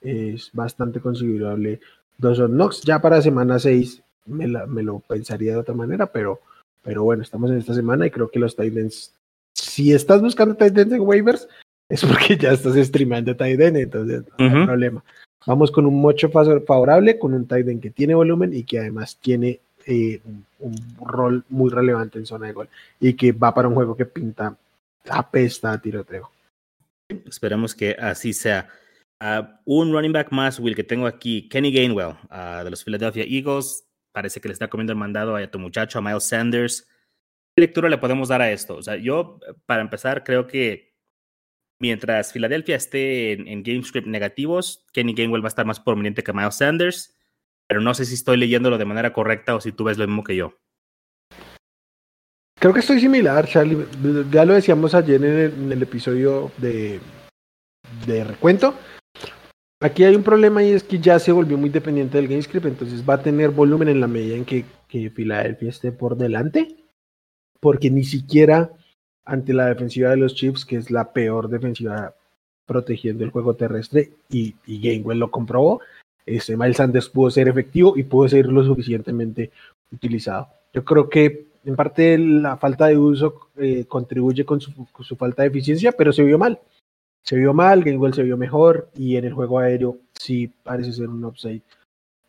es 0.00 0.50
bastante 0.52 1.00
considerable 1.00 1.80
Dawson 2.16 2.52
Knox. 2.52 2.82
Ya 2.82 3.00
para 3.00 3.22
semana 3.22 3.58
6 3.58 4.02
me, 4.26 4.46
lo 4.46 5.00
pensaría 5.00 5.52
de 5.52 5.58
otra 5.58 5.74
manera, 5.74 6.06
pero, 6.06 6.40
pero 6.82 7.04
bueno, 7.04 7.22
estamos 7.22 7.50
en 7.50 7.58
esta 7.58 7.74
semana 7.74 8.06
y 8.06 8.10
creo 8.10 8.30
que 8.30 8.38
los 8.38 8.56
Titans, 8.56 9.14
si 9.54 9.92
estás 9.92 10.20
buscando 10.20 10.54
Titans 10.54 10.92
en 10.92 11.00
waivers, 11.00 11.48
es 11.88 12.04
porque 12.04 12.36
ya 12.36 12.52
estás 12.52 12.74
streamando 12.74 13.34
Titan, 13.34 13.76
entonces 13.76 14.24
no 14.38 14.44
hay 14.60 14.66
problema. 14.66 15.04
Vamos 15.48 15.70
con 15.70 15.86
un 15.86 15.98
mocho 15.98 16.28
favorable, 16.28 17.18
con 17.18 17.32
un 17.32 17.48
Titan 17.48 17.80
que 17.80 17.88
tiene 17.88 18.14
volumen 18.14 18.52
y 18.52 18.64
que 18.64 18.80
además 18.80 19.16
tiene 19.16 19.60
eh, 19.86 20.20
un, 20.58 20.76
rol 21.00 21.42
muy 21.48 21.70
relevante 21.70 22.18
en 22.18 22.26
zona 22.26 22.48
de 22.48 22.52
gol 22.52 22.68
y 23.00 23.14
que 23.14 23.32
va 23.32 23.54
para 23.54 23.66
un 23.66 23.74
juego 23.74 23.96
que 23.96 24.04
pinta 24.04 24.54
apesta 25.08 25.72
a 25.72 25.80
tiroteo. 25.80 26.30
Esperemos 27.26 27.74
que 27.74 27.92
así 27.98 28.34
sea. 28.34 28.68
Ah, 29.20 29.58
un 29.64 29.90
running 29.90 30.12
back 30.12 30.32
más, 30.32 30.60
Will, 30.60 30.76
que 30.76 30.84
tengo 30.84 31.06
aquí, 31.06 31.48
Kenny 31.48 31.72
Gainwell, 31.72 32.16
ah, 32.28 32.60
de 32.62 32.70
los 32.70 32.84
Philadelphia 32.84 33.24
Eagles 33.26 33.86
parece 34.12 34.42
que 34.42 34.48
le 34.48 34.52
está 34.52 34.68
comiendo 34.68 34.92
el 34.92 34.98
mandado 34.98 35.34
a 35.34 35.50
tu 35.50 35.58
muchacho, 35.58 35.98
a 35.98 36.02
Miles 36.02 36.24
Sanders. 36.24 36.86
¿Qué 37.56 37.62
lectura 37.62 37.88
le 37.88 37.96
podemos 37.96 38.28
dar 38.28 38.42
a 38.42 38.50
esto? 38.50 38.76
O 38.76 38.82
sea, 38.82 38.96
yo, 38.96 39.40
para 39.64 39.80
empezar, 39.80 40.24
creo 40.24 40.46
que 40.46 40.92
mientras 41.80 42.32
Filadelfia 42.32 42.76
esté 42.76 43.32
en, 43.32 43.48
en 43.48 43.62
GameScript 43.62 44.06
negativos, 44.06 44.84
Kenny 44.92 45.14
Gainwell 45.14 45.42
va 45.42 45.48
a 45.48 45.54
estar 45.54 45.66
más 45.66 45.80
prominente 45.80 46.22
que 46.22 46.32
Miles 46.32 46.56
Sanders, 46.56 47.14
pero 47.68 47.80
no 47.80 47.94
sé 47.94 48.04
si 48.04 48.14
estoy 48.14 48.36
leyéndolo 48.36 48.78
de 48.78 48.84
manera 48.84 49.12
correcta 49.12 49.54
o 49.54 49.60
si 49.60 49.72
tú 49.72 49.84
ves 49.84 49.98
lo 49.98 50.06
mismo 50.06 50.24
que 50.24 50.36
yo. 50.36 50.58
Creo 52.58 52.74
que 52.74 52.80
estoy 52.80 53.00
similar, 53.00 53.46
Charlie. 53.46 53.86
Ya 54.32 54.44
lo 54.44 54.54
decíamos 54.54 54.94
ayer 54.94 55.22
en 55.22 55.70
el, 55.70 55.82
episodio 55.82 56.50
de, 56.56 57.00
recuento. 58.24 58.74
Aquí 59.80 60.02
hay 60.02 60.16
un 60.16 60.24
problema 60.24 60.64
y 60.64 60.72
es 60.72 60.82
que 60.82 60.98
ya 60.98 61.20
se 61.20 61.30
volvió 61.30 61.56
muy 61.56 61.70
dependiente 61.70 62.16
del 62.16 62.26
GameScript, 62.26 62.66
entonces 62.66 63.08
va 63.08 63.14
a 63.14 63.22
tener 63.22 63.50
volumen 63.50 63.88
en 63.88 64.00
la 64.00 64.08
medida 64.08 64.34
en 64.34 64.44
que, 64.44 64.64
Philadelphia 64.88 65.68
esté 65.68 65.92
por 65.92 66.16
delante, 66.16 66.74
porque 67.60 67.90
ni 67.90 68.02
siquiera 68.02 68.72
ante 69.28 69.54
la 69.54 69.66
defensiva 69.66 70.10
de 70.10 70.16
los 70.16 70.34
Chiefs, 70.34 70.64
que 70.64 70.76
es 70.76 70.90
la 70.90 71.12
peor 71.12 71.48
defensiva 71.48 72.14
protegiendo 72.66 73.24
el 73.24 73.30
juego 73.30 73.54
terrestre, 73.54 74.10
y, 74.28 74.54
y 74.66 74.80
Gainwell 74.80 75.18
lo 75.18 75.30
comprobó, 75.30 75.80
este, 76.28 76.56
Miles 76.56 76.76
Sanders 76.76 77.08
pudo 77.08 77.30
ser 77.30 77.48
efectivo 77.48 77.94
y 77.96 78.02
pudo 78.02 78.28
ser 78.28 78.46
lo 78.46 78.62
suficientemente 78.62 79.50
utilizado. 79.90 80.48
Yo 80.74 80.84
creo 80.84 81.08
que 81.08 81.46
en 81.64 81.74
parte 81.74 82.18
la 82.18 82.56
falta 82.56 82.86
de 82.86 82.98
uso 82.98 83.48
eh, 83.56 83.86
contribuye 83.86 84.44
con 84.44 84.60
su, 84.60 84.72
falta 85.16 85.42
de 85.42 85.48
eficiencia, 85.48 85.92
pero 85.92 86.12
se 86.12 86.22
vio 86.22 86.38
mal. 86.38 86.58
Se 87.22 87.36
vio 87.36 87.54
mal, 87.54 87.82
Gainwell 87.82 88.14
se 88.14 88.22
vio 88.22 88.36
mejor 88.36 88.90
y 88.94 89.16
en 89.16 89.24
el 89.24 89.32
juego 89.32 89.58
aéreo 89.58 89.98
sí 90.18 90.52
parece 90.62 90.92
ser 90.92 91.08
un 91.08 91.24
upside 91.24 91.62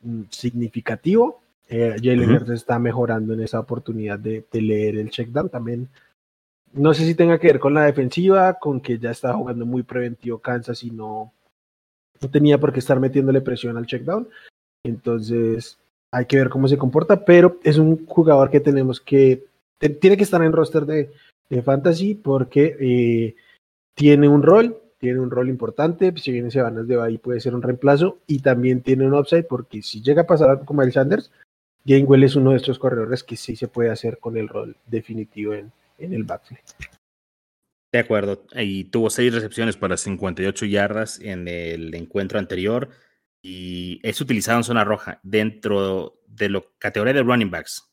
mm, 0.02 0.24
significativo. 0.30 1.42
Eh, 1.68 1.96
Jalen 2.02 2.52
está 2.52 2.80
mejorando 2.80 3.34
en 3.34 3.42
esa 3.42 3.60
oportunidad 3.60 4.18
de, 4.18 4.46
leer 4.54 4.98
el 4.98 5.10
checkdown. 5.10 5.50
También 5.50 5.90
no 6.74 6.94
sé 6.94 7.06
si 7.06 7.16
tenga 7.16 7.40
que 7.40 7.48
ver 7.48 7.60
con 7.60 7.74
la 7.74 7.86
defensiva, 7.86 8.56
con 8.56 8.82
que 8.82 9.00
ya 9.00 9.12
estaba 9.12 9.36
jugando 9.36 9.66
muy 9.66 9.84
preventivo 9.84 10.40
Kansas 10.40 10.84
y 10.84 10.92
no, 10.92 11.34
no 12.22 12.30
tenía 12.30 12.60
por 12.60 12.74
qué 12.74 12.80
estar 12.80 13.00
metiéndole 13.00 13.42
presión 13.42 13.78
al 13.78 13.86
checkdown. 13.86 14.28
Entonces, 14.84 15.78
hay 16.12 16.26
que 16.26 16.38
ver 16.38 16.50
cómo 16.50 16.68
se 16.68 16.78
comporta, 16.78 17.26
pero 17.26 17.60
es 17.64 17.78
un 17.78 18.06
jugador 18.06 18.50
que 18.50 18.60
tenemos 18.60 19.00
que, 19.00 19.46
tiene 20.00 20.18
que 20.18 20.24
estar 20.24 20.42
en 20.44 20.54
roster 20.54 20.86
de, 20.86 21.12
fantasy 21.64 22.14
porque 22.14 22.78
eh, 22.80 23.36
tiene 23.96 24.28
un 24.28 24.44
rol, 24.44 24.78
tiene 25.00 25.20
un 25.20 25.32
rol 25.32 25.50
importante, 25.50 26.14
si 26.18 26.32
viene 26.32 26.52
Sebanas 26.52 26.88
de 26.88 27.02
ahí 27.02 27.18
puede 27.18 27.40
ser 27.40 27.56
un 27.56 27.64
reemplazo 27.64 28.20
y 28.28 28.40
también 28.40 28.82
tiene 28.82 29.08
un 29.08 29.16
upside 29.16 29.46
porque 29.46 29.82
si 29.82 30.04
llega 30.04 30.24
a 30.24 30.28
pasar 30.28 30.52
algo 30.52 30.66
como 30.66 30.84
el 30.84 30.92
Sanders, 30.92 31.32
Gainwell 31.86 32.24
es 32.24 32.36
uno 32.36 32.52
de 32.52 32.58
estos 32.58 32.78
corredores 32.78 33.24
que 33.24 33.36
sí 33.36 33.56
se 33.56 33.68
puede 33.68 33.90
hacer 33.90 34.20
con 34.20 34.38
el 34.38 34.48
rol 34.48 34.76
definitivo 34.86 35.54
en, 35.56 35.72
en 36.00 36.14
el 36.14 36.24
backfield. 36.24 36.62
De 37.92 38.00
acuerdo, 38.00 38.46
y 38.56 38.86
tuvo 38.86 39.10
seis 39.10 39.34
recepciones 39.34 39.76
para 39.76 39.98
58 39.98 40.66
yardas 40.68 41.20
en 41.20 41.48
el 41.48 41.94
encuentro 41.96 42.38
anterior 42.38 42.90
y 43.42 44.00
es 44.04 44.22
utilizado 44.22 44.60
en 44.60 44.64
zona 44.64 44.84
roja 44.84 45.20
dentro 45.24 46.22
de 46.28 46.50
la 46.50 46.64
categoría 46.78 47.14
de 47.14 47.24
running 47.24 47.50
backs. 47.50 47.90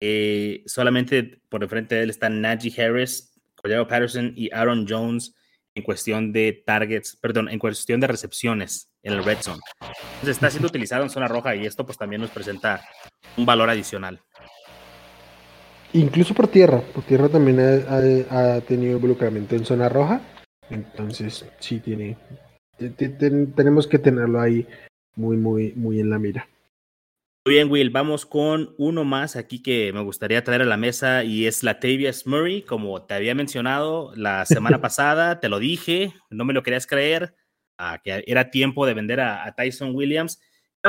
Eh, 0.00 0.64
solamente 0.66 1.42
por 1.48 1.62
enfrente 1.62 1.94
de 1.94 2.02
él 2.02 2.10
están 2.10 2.40
Najee 2.40 2.82
Harris, 2.82 3.40
Cordero 3.54 3.86
Patterson 3.86 4.32
y 4.34 4.52
Aaron 4.52 4.86
Jones 4.88 5.34
en 5.74 5.84
cuestión 5.84 6.32
de 6.32 6.62
targets, 6.66 7.16
perdón, 7.16 7.48
en 7.48 7.58
cuestión 7.58 8.00
de 8.00 8.08
recepciones 8.08 8.92
en 9.02 9.12
el 9.12 9.24
red 9.24 9.38
zone. 9.40 9.60
Entonces 9.80 10.36
está 10.36 10.50
siendo 10.50 10.68
utilizado 10.68 11.04
en 11.04 11.10
zona 11.10 11.28
roja 11.28 11.54
y 11.54 11.66
esto 11.66 11.86
pues 11.86 11.98
también 11.98 12.22
nos 12.22 12.30
presenta 12.30 12.84
un 13.36 13.46
valor 13.46 13.70
adicional. 13.70 14.20
Incluso 15.92 16.34
por 16.34 16.48
tierra, 16.48 16.80
por 16.94 17.04
tierra 17.04 17.28
también 17.28 17.60
ha, 17.60 18.56
ha 18.56 18.60
tenido 18.60 18.96
involucramiento 18.96 19.56
en 19.56 19.64
zona 19.64 19.88
roja, 19.88 20.20
entonces 20.70 21.46
sí 21.60 21.80
tiene, 21.80 22.16
tenemos 23.56 23.86
que 23.86 23.98
tenerlo 23.98 24.40
ahí 24.40 24.66
muy, 25.16 25.36
muy, 25.36 25.72
muy 25.74 26.00
en 26.00 26.10
la 26.10 26.18
mira. 26.18 26.48
Muy 27.46 27.54
bien, 27.54 27.70
Will, 27.70 27.88
vamos 27.88 28.26
con 28.26 28.74
uno 28.76 29.04
más 29.04 29.34
aquí 29.34 29.62
que 29.62 29.90
me 29.94 30.02
gustaría 30.02 30.44
traer 30.44 30.60
a 30.60 30.66
la 30.66 30.76
mesa 30.76 31.24
y 31.24 31.46
es 31.46 31.62
la 31.62 31.80
Tavius 31.80 32.26
Murray, 32.26 32.60
como 32.60 33.02
te 33.02 33.14
había 33.14 33.34
mencionado 33.34 34.12
la 34.14 34.44
semana 34.46 34.82
pasada, 34.82 35.40
te 35.40 35.48
lo 35.48 35.58
dije, 35.58 36.12
no 36.28 36.44
me 36.44 36.52
lo 36.52 36.62
querías 36.62 36.86
creer, 36.86 37.34
que 38.04 38.22
era 38.26 38.50
tiempo 38.50 38.84
de 38.84 38.94
vender 38.94 39.20
a, 39.20 39.54
Tyson 39.56 39.94
Williams. 39.94 40.40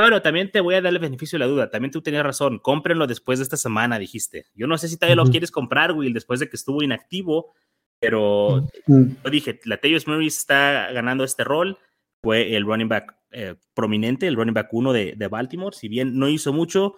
Pero 0.04 0.22
también 0.22 0.50
te 0.50 0.60
voy 0.60 0.74
a 0.74 0.80
dar 0.80 0.92
el 0.92 0.98
beneficio 0.98 1.38
de 1.38 1.44
la 1.44 1.50
duda. 1.50 1.70
También 1.70 1.90
tú 1.90 2.00
tenías 2.00 2.24
razón. 2.24 2.58
Cómprenlo 2.58 3.06
después 3.06 3.38
de 3.38 3.42
esta 3.42 3.56
semana, 3.56 3.98
dijiste. 3.98 4.46
Yo 4.54 4.66
no 4.66 4.78
sé 4.78 4.88
si 4.88 4.96
todavía 4.96 5.16
lo 5.16 5.30
quieres 5.30 5.50
comprar, 5.50 5.92
Will, 5.92 6.14
después 6.14 6.40
de 6.40 6.48
que 6.48 6.56
estuvo 6.56 6.82
inactivo. 6.82 7.52
Pero 7.98 8.66
yo 8.86 9.30
dije, 9.30 9.60
la 9.64 9.76
Tavis 9.76 10.08
Murray 10.08 10.28
está 10.28 10.90
ganando 10.92 11.22
este 11.22 11.44
rol. 11.44 11.76
Fue 12.22 12.56
el 12.56 12.64
running 12.64 12.88
back 12.88 13.14
eh, 13.30 13.56
prominente, 13.74 14.26
el 14.26 14.36
running 14.36 14.54
back 14.54 14.72
uno 14.72 14.92
de, 14.92 15.14
de, 15.16 15.28
Baltimore. 15.28 15.76
Si 15.76 15.88
bien 15.88 16.18
no 16.18 16.28
hizo 16.28 16.52
mucho, 16.52 16.94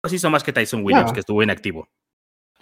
pues 0.00 0.12
hizo 0.12 0.30
más 0.30 0.44
que 0.44 0.52
Tyson 0.52 0.84
Williams, 0.84 1.12
que 1.12 1.20
estuvo 1.20 1.42
inactivo. 1.42 1.88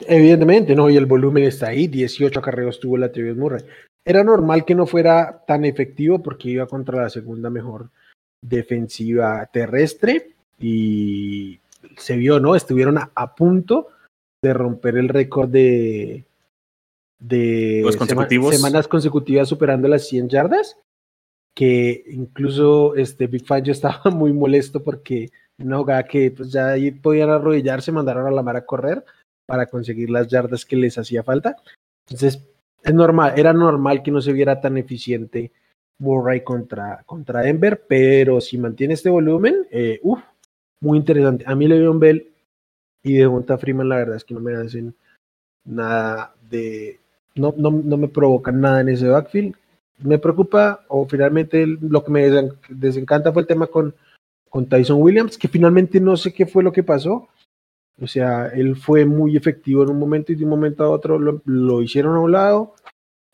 Evidentemente, 0.00 0.74
¿no? 0.74 0.88
Y 0.88 0.96
el 0.96 1.06
volumen 1.06 1.44
está 1.44 1.68
ahí. 1.68 1.86
18 1.86 2.38
acarreos 2.38 2.80
tuvo 2.80 2.96
la 2.96 3.10
Murray. 3.34 3.62
Era 4.04 4.24
normal 4.24 4.64
que 4.64 4.74
no 4.74 4.86
fuera 4.86 5.44
tan 5.46 5.64
efectivo 5.64 6.22
porque 6.22 6.50
iba 6.50 6.66
contra 6.66 7.02
la 7.02 7.10
segunda 7.10 7.50
mejor 7.50 7.90
defensiva 8.48 9.44
terrestre 9.52 10.34
y 10.58 11.58
se 11.96 12.16
vio, 12.16 12.40
¿no? 12.40 12.54
Estuvieron 12.54 12.98
a 12.98 13.34
punto 13.34 13.88
de 14.42 14.52
romper 14.52 14.96
el 14.96 15.08
récord 15.08 15.48
de, 15.48 16.24
de 17.18 17.84
semanas 18.52 18.88
consecutivas 18.88 19.48
superando 19.48 19.88
las 19.88 20.06
100 20.08 20.28
yardas, 20.28 20.78
que 21.54 22.04
incluso 22.08 22.94
este 22.94 23.26
Big 23.26 23.46
Fan 23.46 23.64
yo 23.64 23.72
estaba 23.72 24.10
muy 24.10 24.32
molesto 24.32 24.82
porque 24.82 25.30
una 25.58 25.78
jugada 25.78 26.04
que 26.04 26.30
pues 26.30 26.52
ya 26.52 26.68
ahí 26.68 26.90
podían 26.90 27.30
arrodillarse, 27.30 27.92
mandaron 27.92 28.26
a 28.26 28.30
la 28.30 28.42
mar 28.42 28.56
a 28.56 28.66
correr 28.66 29.04
para 29.46 29.66
conseguir 29.66 30.10
las 30.10 30.28
yardas 30.28 30.64
que 30.64 30.76
les 30.76 30.98
hacía 30.98 31.22
falta. 31.22 31.56
Entonces, 32.08 32.44
es 32.82 32.94
normal, 32.94 33.34
era 33.36 33.52
normal 33.52 34.02
que 34.02 34.10
no 34.10 34.20
se 34.20 34.32
viera 34.32 34.60
tan 34.60 34.76
eficiente 34.76 35.52
Murray 35.98 36.42
contra, 36.42 37.02
contra 37.04 37.40
Denver, 37.40 37.82
pero 37.88 38.40
si 38.40 38.58
mantiene 38.58 38.94
este 38.94 39.08
volumen, 39.08 39.66
eh, 39.70 40.00
uff, 40.02 40.22
muy 40.80 40.98
interesante. 40.98 41.44
A 41.46 41.54
mí 41.54 41.66
Le'Veon 41.66 41.98
Bell 41.98 42.30
y 43.02 43.14
de 43.14 43.26
Junta 43.26 43.58
Freeman, 43.58 43.88
la 43.88 43.96
verdad 43.96 44.16
es 44.16 44.24
que 44.24 44.34
no 44.34 44.40
me 44.40 44.54
hacen 44.54 44.94
nada 45.64 46.34
de, 46.50 47.00
no, 47.34 47.54
no, 47.56 47.70
no 47.70 47.96
me 47.96 48.08
provocan 48.08 48.60
nada 48.60 48.80
en 48.80 48.88
ese 48.88 49.08
backfield. 49.08 49.54
Me 49.98 50.18
preocupa, 50.18 50.84
o 50.88 51.06
finalmente 51.06 51.66
lo 51.66 52.04
que 52.04 52.10
me 52.10 52.50
desencanta 52.68 53.32
fue 53.32 53.42
el 53.42 53.48
tema 53.48 53.66
con, 53.66 53.94
con 54.50 54.66
Tyson 54.66 55.00
Williams, 55.00 55.38
que 55.38 55.48
finalmente 55.48 56.00
no 56.00 56.16
sé 56.16 56.32
qué 56.32 56.46
fue 56.46 56.62
lo 56.62 56.72
que 56.72 56.82
pasó. 56.82 57.28
O 58.00 58.06
sea, 58.06 58.48
él 58.48 58.76
fue 58.76 59.06
muy 59.06 59.36
efectivo 59.36 59.82
en 59.82 59.90
un 59.90 59.98
momento 59.98 60.32
y 60.32 60.34
de 60.34 60.44
un 60.44 60.50
momento 60.50 60.84
a 60.84 60.90
otro 60.90 61.18
lo, 61.18 61.40
lo 61.46 61.80
hicieron 61.80 62.16
a 62.16 62.20
un 62.20 62.32
lado 62.32 62.74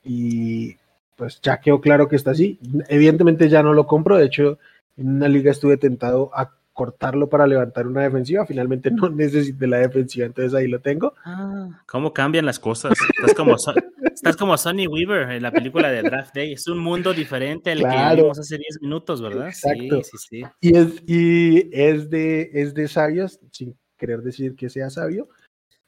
y 0.05 0.77
pues 1.23 1.41
ya 1.41 1.61
quedó 1.61 1.81
claro 1.81 2.09
que 2.09 2.17
está 2.17 2.33
así. 2.33 2.59
Evidentemente 2.89 3.49
ya 3.49 3.63
no 3.63 3.75
lo 3.75 3.87
compro, 3.87 4.17
de 4.17 4.27
hecho 4.27 4.59
en 4.97 5.09
una 5.09 5.29
liga 5.29 5.53
estuve 5.53 5.77
tentado 5.77 6.33
a 6.35 6.57
cortarlo 6.73 7.29
para 7.29 7.47
levantar 7.47 7.87
una 7.87 8.03
defensiva. 8.03 8.45
Finalmente 8.45 8.91
no 8.91 9.09
necesité 9.09 9.69
la 9.69 9.79
defensiva, 9.79 10.27
entonces 10.27 10.53
ahí 10.53 10.67
lo 10.67 10.81
tengo. 10.81 11.15
Ah, 11.25 11.81
¿Cómo 11.87 12.13
cambian 12.13 12.45
las 12.45 12.59
cosas? 12.59 12.99
Estás 13.17 13.35
como, 13.37 13.55
estás 14.13 14.37
como 14.37 14.59
Sonny 14.59 14.89
Weaver 14.89 15.31
en 15.31 15.45
la 15.45 15.53
película 15.53 15.93
de 15.93 16.03
Draft 16.03 16.35
Day. 16.35 16.55
Es 16.55 16.67
un 16.67 16.81
mundo 16.81 17.15
diferente 17.15 17.71
al 17.71 17.79
que 17.79 18.17
vimos 18.17 18.41
hace 18.41 18.59
10 18.59 18.83
minutos, 18.83 19.23
¿verdad? 19.23 19.47
Exacto. 19.47 20.03
Sí, 20.03 20.19
sí, 20.19 20.27
sí. 20.29 20.43
Y 20.61 20.77
es, 20.77 21.03
y 21.07 21.71
es, 21.73 22.11
de, 22.11 22.51
es 22.53 22.75
de 22.75 22.89
sabios, 22.89 23.39
sin 23.53 23.77
querer 23.97 24.23
decir 24.23 24.57
que 24.57 24.69
sea 24.69 24.91
sabio, 24.91 25.29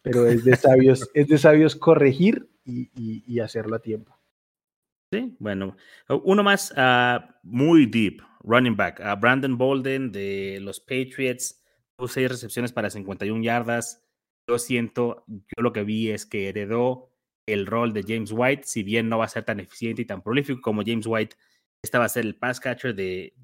pero 0.01 0.29
es 0.29 0.45
de 0.45 0.55
sabios, 0.55 1.11
es 1.15 1.27
de 1.27 1.39
sabios 1.39 1.75
corregir 1.75 2.47
y, 2.65 2.89
y, 3.27 3.41
hacerlo 3.41 3.75
a 3.75 3.81
tiempo. 3.81 4.14
Sí, 5.15 5.37
bueno, 5.39 5.77
uno 6.09 6.43
más 6.43 6.73
uh, 6.77 7.25
muy 7.45 7.87
deep, 7.87 8.21
running 8.41 8.75
back. 8.75 9.01
a 9.01 9.15
Brandon 9.15 9.57
Bolden 9.57 10.11
de 10.11 10.59
los 10.61 10.81
Patriots 10.81 11.63
tuvo 11.97 12.09
seis 12.09 12.29
recepciones 12.29 12.73
para 12.73 12.91
51 12.91 13.41
yardas. 13.41 14.05
Yo 14.49 14.59
siento, 14.59 15.25
yo 15.29 15.63
lo 15.63 15.73
que 15.73 15.85
vi 15.85 16.11
es 16.11 16.27
que 16.27 16.49
heredó 16.49 17.13
el 17.47 17.67
rol 17.67 17.93
de 17.93 18.03
James 18.03 18.33
White, 18.33 18.65
si 18.65 18.83
bien 18.83 19.09
no 19.09 19.19
va 19.19 19.27
a 19.27 19.29
ser 19.29 19.45
tan 19.45 19.61
eficiente 19.61 20.03
y 20.03 20.05
tan 20.05 20.21
prolífico 20.21 20.61
como 20.61 20.83
James 20.85 21.07
White, 21.07 21.37
esta 21.81 22.01
va 22.01 22.07
a 22.07 22.09
ser 22.09 22.25
el 22.25 22.35
pass 22.35 22.59
catcher 22.59 22.93
de, 22.93 23.35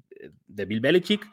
de 0.47 0.65
Bill 0.65 0.81
Belichick. 0.81 1.25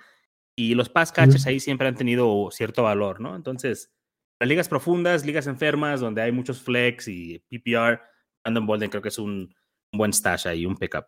Y 0.54 0.76
los 0.76 0.88
pass 0.88 1.10
catchers 1.10 1.46
ahí 1.48 1.58
siempre 1.58 1.88
han 1.88 1.96
tenido 1.96 2.48
cierto 2.52 2.84
valor, 2.84 3.20
¿no? 3.20 3.34
Entonces, 3.34 3.92
las 4.38 4.48
ligas 4.48 4.68
profundas, 4.68 5.26
ligas 5.26 5.48
enfermas, 5.48 5.98
donde 6.00 6.22
hay 6.22 6.30
muchos 6.30 6.62
flex 6.62 7.08
y 7.08 7.40
PPR, 7.48 8.00
Brandon 8.44 8.66
Bolden 8.66 8.90
creo 8.90 9.02
que 9.02 9.08
es 9.08 9.18
un, 9.18 9.52
un 9.92 9.98
buen 9.98 10.12
stash 10.12 10.46
ahí, 10.48 10.66
un 10.66 10.76
pickup. 10.76 11.06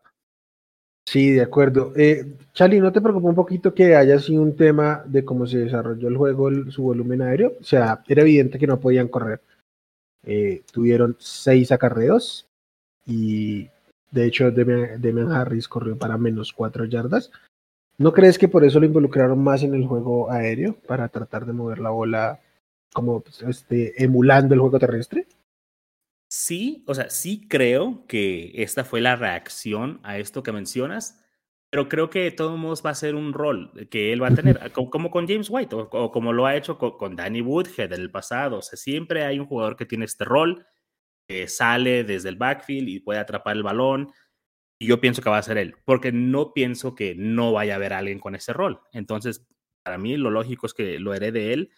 Sí, 1.07 1.31
de 1.33 1.43
acuerdo. 1.43 1.93
Eh, 1.97 2.37
Charlie, 2.53 2.81
¿no 2.81 2.93
te 2.93 3.01
preocupa 3.01 3.29
un 3.29 3.35
poquito 3.35 3.75
que 3.75 3.97
haya 3.97 4.19
sido 4.21 4.43
un 4.43 4.55
tema 4.55 5.03
de 5.07 5.25
cómo 5.25 5.47
se 5.47 5.59
desarrolló 5.59 6.09
el 6.09 6.17
juego, 6.17 6.51
su 6.71 6.83
volumen 6.83 7.23
aéreo? 7.23 7.55
O 7.61 7.65
sea, 7.65 8.03
era 8.07 8.23
evidente 8.23 8.59
que 8.59 8.67
no 8.67 8.79
podían 8.79 9.09
correr. 9.09 9.41
Eh, 10.25 10.63
tuvieron 10.71 11.17
seis 11.19 11.73
acarreos 11.73 12.47
y 13.07 13.69
De 14.13 14.27
hecho, 14.27 14.51
Demian, 14.51 15.33
Harris 15.33 15.69
corrió 15.69 15.97
para 15.97 16.19
menos 16.19 16.53
cuatro 16.53 16.85
yardas. 16.85 17.31
¿No 17.99 18.13
crees 18.13 18.39
que 18.39 18.49
por 18.49 18.65
eso 18.65 18.81
lo 18.81 18.87
involucraron 18.87 19.43
más 19.43 19.63
en 19.63 19.75
el 19.75 19.87
juego 19.87 20.31
aéreo 20.31 20.75
para 20.87 21.09
tratar 21.09 21.47
de 21.47 21.53
mover 21.53 21.79
la 21.79 21.91
bola 21.91 22.41
como 22.93 23.21
pues, 23.21 23.43
este, 23.43 24.03
emulando 24.03 24.55
el 24.55 24.61
juego 24.61 24.79
terrestre? 24.79 25.27
Sí, 26.33 26.85
o 26.87 26.95
sea, 26.95 27.11
sí 27.11 27.49
creo 27.49 28.07
que 28.07 28.53
esta 28.55 28.85
fue 28.85 29.01
la 29.01 29.17
reacción 29.17 29.99
a 30.05 30.17
esto 30.19 30.45
que 30.45 30.53
mencionas, 30.53 31.21
pero 31.71 31.89
creo 31.89 32.09
que 32.09 32.21
de 32.21 32.31
todos 32.31 32.57
modos 32.57 32.85
va 32.87 32.91
a 32.91 32.95
ser 32.95 33.17
un 33.17 33.33
rol 33.33 33.73
que 33.91 34.13
él 34.13 34.23
va 34.23 34.29
a 34.29 34.35
tener, 34.35 34.71
como, 34.73 35.11
con 35.11 35.27
James 35.27 35.49
White 35.51 35.75
o, 35.75 36.13
como 36.13 36.33
lo 36.33 36.47
ha 36.47 36.55
hecho 36.55 36.79
con, 36.79 37.17
Danny 37.17 37.41
Woodhead 37.43 37.93
en 37.93 38.01
el 38.01 38.13
pasado. 38.13 38.59
O 38.59 38.63
sea, 38.63 38.77
siempre 38.77 39.25
hay 39.25 39.41
un 39.41 39.47
jugador 39.47 39.75
que 39.75 39.87
tiene 39.87 40.05
este 40.05 40.25
rol, 40.25 40.65
que 41.29 41.49
sale 41.49 42.05
desde 42.05 42.29
el 42.29 42.37
backfield 42.37 42.89
y 42.89 43.01
puede 43.01 43.19
atrapar 43.19 43.57
el 43.57 43.65
balón. 43.65 44.13
Y 44.79 44.87
yo 44.87 45.01
pienso 45.01 45.23
que 45.23 45.31
va 45.31 45.39
a 45.39 45.43
ser 45.43 45.59
él, 45.59 45.75
porque 45.85 46.13
no 46.13 46.53
pienso 46.53 46.95
que 46.95 47.17
no 47.17 47.53
vaya 47.53 47.75
a 47.75 47.77
haber 47.77 47.93
alguien 47.93 48.21
con 48.21 48.37
ese 48.37 48.53
rol. 48.53 48.81
Entonces, 48.93 49.49
para 49.83 49.99
mí 49.99 50.17
lo 50.17 50.31
lógico 50.31 50.67
es 50.67 50.75
que 50.75 51.01
lo 51.01 51.13
herede 51.13 51.53
él. 51.55 51.73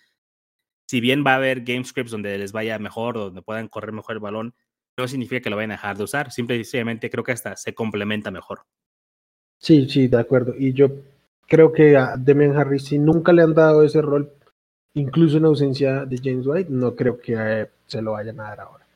Si 0.93 1.01
bien 1.01 1.25
va 1.27 1.33
a 1.33 1.37
haber 1.37 1.63
game 1.63 1.85
scripts 1.85 2.11
donde 2.11 2.37
les 2.37 2.53
vaya 2.53 2.79
mejor, 2.79 3.15
donde 3.15 3.41
puedan 3.41 3.69
correr 3.69 3.93
mejor 3.93 4.17
el 4.17 4.21
balón, 4.21 4.55
no 4.99 5.09
significa 5.09 5.41
que 5.41 5.49
lo 5.49 5.57
vayan 5.57 5.71
a 5.71 5.77
dejar 5.77 5.97
de 5.97 6.05
usar. 6.05 6.31
Simplemente 6.31 7.09
creo 7.09 7.25
que 7.25 7.33
hasta 7.33 7.57
se 7.57 7.73
complementa 7.73 8.31
mejor. 8.31 8.67
Sí, 9.59 9.89
sí, 9.89 10.09
de 10.09 10.21
acuerdo. 10.21 10.53
Y 10.55 10.75
yo 10.75 10.91
creo 11.49 11.73
que 11.73 11.97
a 11.97 12.19
Demian 12.19 12.55
Harris, 12.55 12.85
si 12.85 12.99
nunca 12.99 13.33
le 13.33 13.41
han 13.41 13.55
dado 13.55 13.83
ese 13.83 14.03
rol, 14.03 14.35
incluso 14.93 15.39
en 15.39 15.47
ausencia 15.47 16.05
de 16.05 16.21
James 16.23 16.47
White, 16.47 16.69
no 16.71 16.95
creo 16.95 17.19
que 17.19 17.71
se 17.87 18.03
lo 18.03 18.13
vayan 18.13 18.39
a 18.41 18.51
dar 18.51 18.61
ahora. 18.61 18.87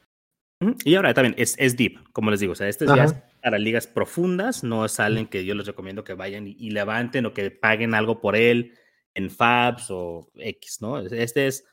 Y 0.85 0.97
ahora 0.97 1.15
también 1.15 1.35
es, 1.39 1.55
es 1.59 1.79
deep, 1.79 2.13
como 2.13 2.31
les 2.31 2.41
digo, 2.41 2.53
o 2.53 2.57
sea, 2.57 2.69
este 2.69 2.85
es 2.85 3.15
para 3.43 3.59
ligas 3.59 3.87
profundas, 3.87 4.63
no 4.63 4.85
es 4.85 5.01
alguien 5.01 5.29
que 5.29 5.47
yo 5.47 5.55
les 5.55 5.67
recomiendo 5.67 6.05
que 6.05 6.13
vayan 6.13 6.47
y, 6.47 6.69
levanten 6.69 7.25
o 7.25 7.33
que 7.33 7.51
paguen 7.51 7.95
algo 7.95 8.21
por 8.21 8.37
él 8.37 8.75
en 9.15 9.31
Fabs 9.31 9.87
o 9.89 10.29
X, 10.35 10.83
¿no? 10.83 10.99
Este 10.99 11.47
es 11.47 11.65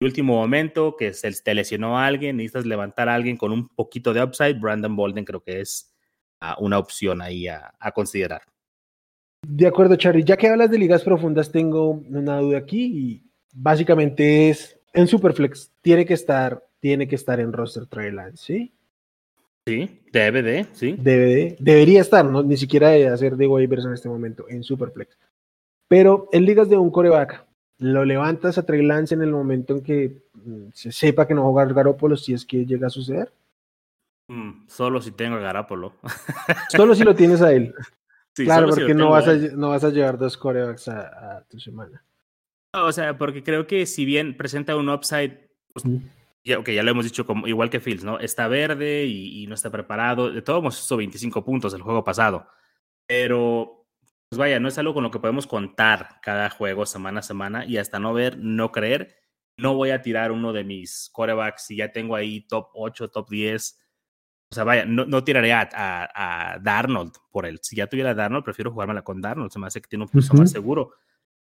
último 0.00 0.34
momento 0.34 0.96
que 0.96 1.12
se 1.14 1.30
te 1.42 1.54
lesionó 1.54 1.98
a 1.98 2.06
alguien, 2.06 2.36
necesitas 2.36 2.66
levantar 2.66 3.08
a 3.08 3.14
alguien 3.14 3.36
con 3.36 3.52
un 3.52 3.68
poquito 3.68 4.12
de 4.12 4.22
upside, 4.22 4.58
Brandon 4.58 4.94
Bolden 4.94 5.24
creo 5.24 5.42
que 5.42 5.60
es 5.60 5.92
una 6.58 6.78
opción 6.78 7.22
ahí 7.22 7.48
a, 7.48 7.72
considerar. 7.94 8.42
De 9.46 9.66
acuerdo, 9.66 9.96
Charlie. 9.96 10.24
Ya 10.24 10.36
que 10.36 10.48
hablas 10.48 10.70
de 10.70 10.78
ligas 10.78 11.02
profundas, 11.02 11.50
tengo 11.50 11.90
una 11.90 12.38
duda 12.38 12.58
aquí 12.58 12.84
y 12.84 13.22
básicamente 13.54 14.50
es 14.50 14.78
en 14.92 15.06
Superflex 15.06 15.72
tiene 15.82 16.04
que 16.04 16.14
estar, 16.14 16.66
tiene 16.80 17.06
que 17.06 17.14
estar 17.14 17.38
en 17.40 17.52
roster 17.52 17.86
Trailand, 17.86 18.36
¿sí? 18.36 18.72
Sí, 19.66 20.00
debe 20.12 20.42
de, 20.42 20.66
sí. 20.72 20.96
Debe 20.98 21.56
debería 21.58 22.00
estar, 22.00 22.24
no, 22.24 22.42
ni 22.42 22.56
siquiera 22.56 22.90
de 22.90 23.08
hacer 23.08 23.36
de 23.36 23.46
waivers 23.46 23.84
en 23.84 23.92
este 23.92 24.08
momento 24.08 24.46
en 24.48 24.62
Superflex. 24.62 25.18
Pero 25.88 26.28
en 26.32 26.44
ligas 26.44 26.68
de 26.68 26.76
un 26.76 26.90
coreback, 26.90 27.45
lo 27.78 28.04
levantas 28.04 28.58
a 28.58 28.64
Trey 28.64 28.84
Lance 28.84 29.14
en 29.14 29.22
el 29.22 29.30
momento 29.30 29.74
en 29.74 29.82
que 29.82 30.22
mm, 30.34 30.68
se 30.72 30.92
sepa 30.92 31.26
que 31.26 31.34
no 31.34 31.42
va 31.42 31.46
a 31.46 31.50
jugar 31.50 31.74
Garópolo 31.74 32.16
si 32.16 32.32
es 32.32 32.44
que 32.44 32.64
llega 32.64 32.86
a 32.86 32.90
suceder. 32.90 33.32
Mm, 34.28 34.66
solo 34.66 35.00
si 35.00 35.12
tengo 35.12 35.36
a 35.36 35.40
Garapolo. 35.40 35.94
solo 36.70 36.94
si 36.94 37.04
lo 37.04 37.14
tienes 37.14 37.42
a 37.42 37.52
él. 37.52 37.74
claro, 38.34 38.68
porque 38.68 38.94
no, 38.94 39.10
vas 39.10 39.28
a, 39.28 39.34
no 39.34 39.70
vas 39.70 39.84
a 39.84 39.90
llevar 39.90 40.18
dos 40.18 40.36
corebacks 40.36 40.88
a, 40.88 41.44
tu 41.48 41.60
semana. 41.60 42.02
o 42.72 42.92
sea, 42.92 43.16
porque 43.16 43.42
creo 43.42 43.66
que 43.66 43.86
si 43.86 44.04
bien 44.04 44.36
presenta 44.36 44.76
un 44.76 44.88
upside, 44.88 45.48
pues, 45.72 45.84
ya, 46.44 46.62
ya 46.64 46.82
lo 46.82 46.90
hemos 46.90 47.04
dicho, 47.04 47.26
como, 47.26 47.46
igual 47.46 47.70
que 47.70 47.80
Fields, 47.80 48.04
¿no? 48.04 48.18
Está 48.18 48.48
verde 48.48 49.04
y, 49.06 49.46
no 49.46 49.54
está 49.54 49.70
preparado. 49.70 50.30
De 50.30 50.42
todos 50.42 50.62
modos, 50.62 50.82
hizo 50.82 50.96
25 50.96 51.44
puntos 51.44 51.74
el 51.74 51.82
juego 51.82 52.04
pasado. 52.04 52.46
Pero, 53.06 53.75
pues 54.36 54.48
vaya, 54.48 54.60
no 54.60 54.68
es 54.68 54.78
algo 54.78 54.94
con 54.94 55.02
lo 55.02 55.10
que 55.10 55.18
podemos 55.18 55.46
contar 55.46 56.20
cada 56.22 56.50
juego 56.50 56.86
semana 56.86 57.20
a 57.20 57.22
semana 57.22 57.64
y 57.64 57.78
hasta 57.78 57.98
no 57.98 58.12
ver, 58.12 58.38
no 58.38 58.72
creer. 58.72 59.16
No 59.58 59.74
voy 59.74 59.90
a 59.90 60.02
tirar 60.02 60.32
uno 60.32 60.52
de 60.52 60.64
mis 60.64 61.08
corebacks 61.12 61.66
si 61.66 61.76
ya 61.76 61.92
tengo 61.92 62.16
ahí 62.16 62.46
top 62.46 62.68
8, 62.74 63.08
top 63.08 63.30
10 63.30 63.78
o 64.50 64.54
sea, 64.54 64.64
vaya, 64.64 64.84
no, 64.84 65.04
no 65.04 65.24
tiraré 65.24 65.52
a, 65.52 65.68
a, 65.72 66.58
Darnold 66.60 67.12
por 67.32 67.46
él. 67.46 67.58
Si 67.62 67.74
ya 67.74 67.88
tuviera 67.88 68.10
a 68.10 68.14
Darnold, 68.14 68.44
prefiero 68.44 68.70
jugármela 68.70 69.02
con 69.02 69.20
Darnold. 69.20 69.50
Se 69.50 69.58
me 69.58 69.66
hace 69.66 69.80
que 69.80 69.88
tiene 69.88 70.04
un 70.04 70.10
piso 70.10 70.34
más 70.34 70.52
seguro. 70.52 70.92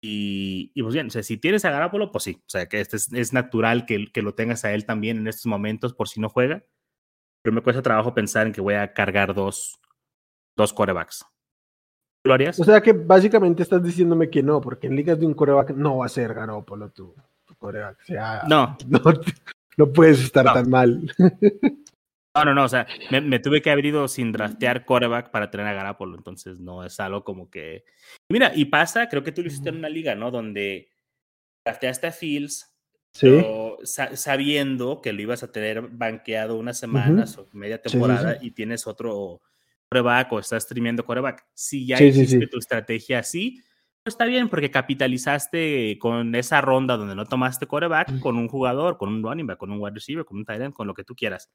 Y, 0.00 0.70
y, 0.74 0.82
pues 0.82 0.94
bien, 0.94 1.08
o 1.08 1.10
sea, 1.10 1.22
si 1.22 1.36
tienes 1.36 1.64
a 1.64 1.70
Garapolo, 1.70 2.12
pues 2.12 2.24
sí. 2.24 2.40
O 2.46 2.48
sea, 2.48 2.68
que 2.68 2.80
este 2.80 2.96
es, 2.96 3.12
es, 3.12 3.32
natural 3.32 3.86
que, 3.86 4.12
que 4.12 4.22
lo 4.22 4.34
tengas 4.34 4.64
a 4.64 4.72
él 4.72 4.86
también 4.86 5.18
en 5.18 5.26
estos 5.26 5.46
momentos 5.46 5.94
por 5.94 6.08
si 6.08 6.20
no 6.20 6.28
juega. 6.28 6.64
Pero 7.42 7.54
me 7.54 7.62
cuesta 7.62 7.82
trabajo 7.82 8.14
pensar 8.14 8.46
en 8.46 8.52
que 8.52 8.60
voy 8.60 8.74
a 8.74 8.92
cargar 8.92 9.34
dos, 9.34 9.80
dos 10.56 10.72
corebacks. 10.72 11.24
¿Lo 12.26 12.34
harías? 12.34 12.58
O 12.58 12.64
sea 12.64 12.80
que 12.80 12.92
básicamente 12.92 13.62
estás 13.62 13.82
diciéndome 13.82 14.28
que 14.28 14.42
no, 14.42 14.60
porque 14.60 14.88
en 14.88 14.96
ligas 14.96 15.18
de 15.18 15.26
un 15.26 15.34
coreback 15.34 15.70
no 15.70 15.98
va 15.98 16.06
a 16.06 16.08
ser 16.10 16.34
Garoppolo 16.34 16.90
tu, 16.90 17.14
tu 17.44 17.54
coreback. 17.54 17.98
O 18.02 18.04
sea, 18.04 18.42
no. 18.48 18.76
No, 19.78 19.92
puedes 19.92 20.20
estar 20.20 20.50
tan 20.54 20.70
mal. 20.70 21.12
No, 22.34 22.44
no, 22.46 22.54
no, 22.54 22.64
o 22.64 22.68
sea, 22.68 22.86
me, 23.10 23.38
tuve 23.40 23.60
que 23.60 23.70
haber 23.70 23.84
ido 23.84 24.08
sin 24.08 24.32
draftear 24.32 24.86
coreback 24.86 25.30
para 25.30 25.50
tener 25.50 25.66
a 25.66 25.74
Garapolo, 25.74 26.16
entonces 26.16 26.60
no 26.60 26.82
es 26.82 26.98
algo 26.98 27.24
como 27.24 27.50
que... 27.50 27.84
mira, 28.30 28.52
y 28.54 28.66
pasa, 28.66 29.08
creo 29.10 29.22
que 29.22 29.32
tú 29.32 29.42
lo 29.42 29.48
hiciste 29.48 29.68
en 29.68 29.76
una 29.76 29.90
liga, 29.90 30.14
¿no? 30.14 30.30
Donde 30.30 30.90
drafteaste 31.64 32.06
a 32.06 32.12
Fields, 32.12 32.74
¿Sí? 33.12 33.42
sabiendo 33.84 35.00
que 35.02 35.12
lo 35.12 35.22
ibas 35.22 35.42
a 35.42 35.52
tener 35.52 35.82
banqueado 35.82 36.56
unas 36.56 36.78
semanas 36.78 37.36
o 37.36 37.46
media 37.52 37.80
temporada 37.80 38.38
y 38.40 38.50
tienes 38.50 38.86
otro 38.86 39.40
coreback 39.90 40.32
o 40.32 40.38
estás 40.38 40.64
streamiendo 40.64 41.04
coreback. 41.04 41.46
Si 41.54 41.86
ya 41.86 42.02
hiciste 42.02 42.46
tu 42.46 42.58
estrategia 42.58 43.20
así, 43.20 43.62
pues 44.02 44.14
está 44.14 44.24
bien 44.24 44.48
porque 44.48 44.70
capitalizaste 44.70 45.98
con 45.98 46.34
esa 46.34 46.60
ronda 46.60 46.96
donde 46.96 47.14
no 47.14 47.26
tomaste 47.26 47.66
coreback 47.66 48.20
con 48.20 48.36
un 48.36 48.48
jugador, 48.48 48.98
con 48.98 49.08
un 49.08 49.22
running 49.22 49.46
back, 49.46 49.58
con 49.58 49.70
un 49.70 49.80
wide 49.80 49.94
receiver, 49.94 50.24
con 50.24 50.38
un 50.38 50.44
tight 50.44 50.60
end, 50.60 50.74
con 50.74 50.86
lo 50.86 50.94
que 50.94 51.04
tú 51.04 51.14
quieras. 51.14 51.50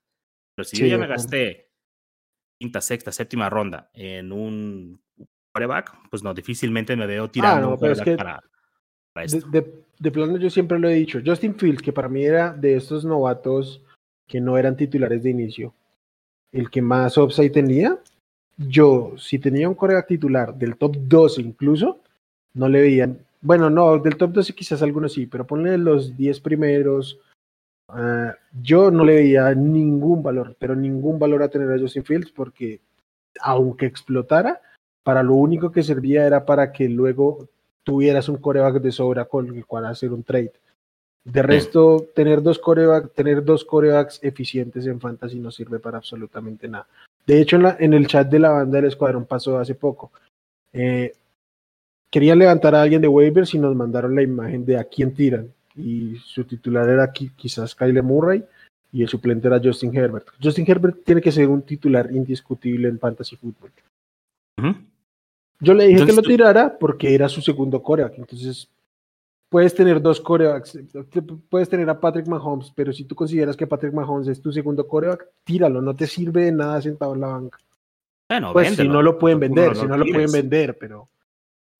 Pero 0.55 0.65
si 0.65 0.77
yo 0.77 0.85
ya 0.85 0.97
me 0.97 1.07
gasté 1.07 1.71
quinta, 2.59 2.81
sexta, 2.81 3.11
séptima 3.11 3.49
ronda 3.49 3.89
en 3.93 4.31
un 4.31 5.01
coreback, 5.53 6.09
pues 6.09 6.23
no, 6.23 6.33
difícilmente 6.33 6.95
me 6.95 7.07
veo 7.07 7.23
ah, 7.23 7.31
tirando 7.31 7.77
para, 7.77 8.41
esto. 9.23 9.47
De, 9.49 10.11
plano 10.11 10.37
yo 10.37 10.49
siempre 10.49 10.79
lo 10.79 10.89
he 10.89 10.93
dicho, 10.95 11.21
Justin 11.25 11.55
Fields, 11.55 11.81
que 11.81 11.93
para 11.93 12.09
mí 12.09 12.25
era 12.25 12.53
de 12.53 12.75
estos 12.75 13.05
novatos 13.05 13.83
que 14.27 14.39
no 14.39 14.57
eran 14.57 14.77
titulares 14.77 15.23
de 15.23 15.29
inicio, 15.29 15.73
el 16.51 16.69
que 16.69 16.81
más 16.81 17.17
upside 17.17 17.51
tenía, 17.51 17.97
yo, 18.57 19.13
si 19.17 19.39
tenía 19.39 19.69
un 19.69 19.75
coreback 19.75 20.07
titular 20.07 20.55
del 20.55 20.77
top 20.77 20.95
12 20.97 21.41
incluso, 21.41 21.99
no 22.53 22.67
le 22.69 22.81
veían, 22.81 23.19
bueno, 23.41 23.69
no, 23.69 23.97
del 23.97 24.17
top 24.17 24.31
12 24.31 24.53
quizás 24.53 24.81
algunos 24.81 25.13
sí, 25.13 25.25
pero 25.25 25.47
ponle 25.47 25.77
los 25.77 26.15
10 26.15 26.39
primeros, 26.41 27.19
Ah, 27.93 28.33
yo 28.61 28.89
no 28.89 29.03
le 29.03 29.15
veía 29.15 29.53
ningún 29.53 30.23
valor, 30.23 30.55
pero 30.57 30.75
ningún 30.75 31.19
valor 31.19 31.43
a 31.43 31.49
tener 31.49 31.69
a 31.71 31.79
Justin 31.79 32.05
Fields 32.05 32.31
porque 32.31 32.79
aunque 33.41 33.85
explotara, 33.85 34.61
para 35.03 35.23
lo 35.23 35.33
único 35.33 35.71
que 35.71 35.83
servía 35.83 36.25
era 36.25 36.45
para 36.45 36.71
que 36.71 36.87
luego 36.87 37.49
tuvieras 37.83 38.29
un 38.29 38.37
coreback 38.37 38.81
de 38.81 38.91
sobra 38.91 39.25
con 39.25 39.47
el 39.47 39.65
cual 39.65 39.87
hacer 39.87 40.13
un 40.13 40.23
trade. 40.23 40.53
De 41.23 41.41
resto, 41.41 42.07
tener 42.15 42.41
dos 42.41 42.59
corebacks, 42.59 43.13
tener 43.13 43.43
dos 43.43 43.65
corebacks 43.65 44.19
eficientes 44.23 44.87
en 44.87 44.99
fantasy 44.99 45.39
no 45.39 45.51
sirve 45.51 45.79
para 45.79 45.97
absolutamente 45.97 46.67
nada. 46.67 46.87
De 47.25 47.41
hecho, 47.41 47.55
en, 47.55 47.63
la, 47.63 47.77
en 47.79 47.93
el 47.93 48.07
chat 48.07 48.29
de 48.29 48.39
la 48.39 48.49
banda 48.49 48.77
del 48.77 48.88
escuadrón 48.88 49.25
pasó 49.25 49.57
hace 49.57 49.75
poco. 49.75 50.12
Eh, 50.73 51.13
querían 52.10 52.39
levantar 52.39 52.75
a 52.75 52.81
alguien 52.81 53.01
de 53.01 53.07
waivers 53.07 53.53
y 53.53 53.60
nos 53.60 53.75
mandaron 53.75 54.15
la 54.15 54.21
imagen 54.21 54.65
de 54.65 54.77
a 54.77 54.84
quién 54.84 55.13
tiran 55.13 55.51
y 55.75 56.17
su 56.17 56.43
titular 56.43 56.89
era 56.89 57.12
quizás 57.12 57.75
Kyle 57.75 58.03
Murray 58.03 58.43
y 58.91 59.03
el 59.03 59.07
suplente 59.07 59.47
era 59.47 59.62
Justin 59.63 59.95
Herbert. 59.95 60.27
Justin 60.41 60.65
Herbert 60.67 61.03
tiene 61.05 61.21
que 61.21 61.31
ser 61.31 61.47
un 61.47 61.62
titular 61.62 62.12
indiscutible 62.12 62.89
en 62.89 62.99
fantasy 62.99 63.38
football. 63.38 63.71
Yo 65.60 65.73
le 65.73 65.88
dije 65.88 66.05
que 66.05 66.13
lo 66.13 66.21
tirara 66.21 66.77
porque 66.77 67.13
era 67.13 67.29
su 67.29 67.41
segundo 67.41 67.81
coreback. 67.81 68.17
Entonces, 68.17 68.67
puedes 69.51 69.75
tener 69.75 70.01
dos 70.01 70.21
corebacks. 70.21 70.79
Puedes 71.49 71.67
tener 71.67 71.89
a 71.89 71.99
Patrick 71.99 72.27
Mahomes, 72.27 72.71
pero 72.73 72.93
si 72.93 73.03
tú 73.03 73.15
consideras 73.15 73.57
que 73.57 73.67
Patrick 73.67 73.93
Mahomes 73.93 74.29
es 74.29 74.41
tu 74.41 74.51
segundo 74.51 74.87
coreback, 74.87 75.27
tíralo. 75.43 75.81
No 75.81 75.93
te 75.93 76.07
sirve 76.07 76.45
de 76.45 76.53
nada 76.53 76.81
sentado 76.81 77.13
en 77.13 77.21
la 77.21 77.27
banca. 77.27 77.59
Bueno, 78.29 78.53
pues 78.53 78.75
si 78.75 78.87
no 78.87 79.01
lo 79.01 79.19
pueden 79.19 79.41
vender, 79.41 79.75
si 79.75 79.85
no 79.85 79.97
lo 79.97 80.05
pueden 80.05 80.31
vender, 80.31 80.77
pero 80.79 81.09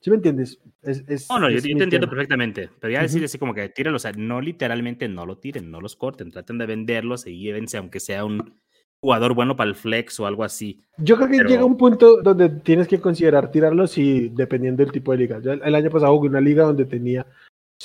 ¿Sí 0.02 0.10
me 0.10 0.16
entiendes? 0.16 0.60
Es, 0.82 1.30
no, 1.30 1.40
no, 1.40 1.50
yo, 1.52 1.62
te 1.62 1.72
entiendo 1.72 2.10
perfectamente. 2.10 2.70
Pero 2.80 2.92
ya 2.92 3.04
decir 3.04 3.24
así 3.24 3.38
como 3.38 3.54
que 3.54 3.70
tírenlo, 3.70 3.98
o 3.98 4.00
sea, 4.00 4.12
no 4.14 4.42
literalmente 4.42 5.08
no 5.08 5.28
lo 5.28 5.38
tiren, 5.38 5.70
no 5.70 5.80
los 5.80 5.96
corten, 5.96 6.32
traten 6.32 6.58
de 6.58 6.66
venderlos 6.66 7.28
y 7.28 7.40
llévense, 7.40 7.78
aunque 7.78 8.00
sea 8.00 8.26
un 8.26 8.60
jugador 9.00 9.36
bueno 9.36 9.56
para 9.56 9.70
el 9.70 9.76
flex 9.76 10.20
o 10.20 10.26
algo 10.26 10.44
así. 10.44 10.82
Yo 10.98 11.18
creo 11.18 11.30
que 11.30 11.48
llega 11.48 11.66
un 11.66 11.78
punto 11.78 12.22
donde 12.24 12.50
tienes 12.50 12.88
que 12.88 13.00
considerar 13.00 13.52
tirarlos 13.52 13.96
y 14.00 14.30
dependiendo 14.30 14.84
del 14.84 14.92
tipo 14.92 15.12
de 15.12 15.20
liga. 15.20 15.40
Yo 15.40 15.54
el 15.54 15.76
año 15.76 15.92
pasado 15.92 16.16
jugué 16.18 16.30
una 16.30 16.42
liga 16.42 16.64
donde 16.64 16.86
tenía, 16.86 17.26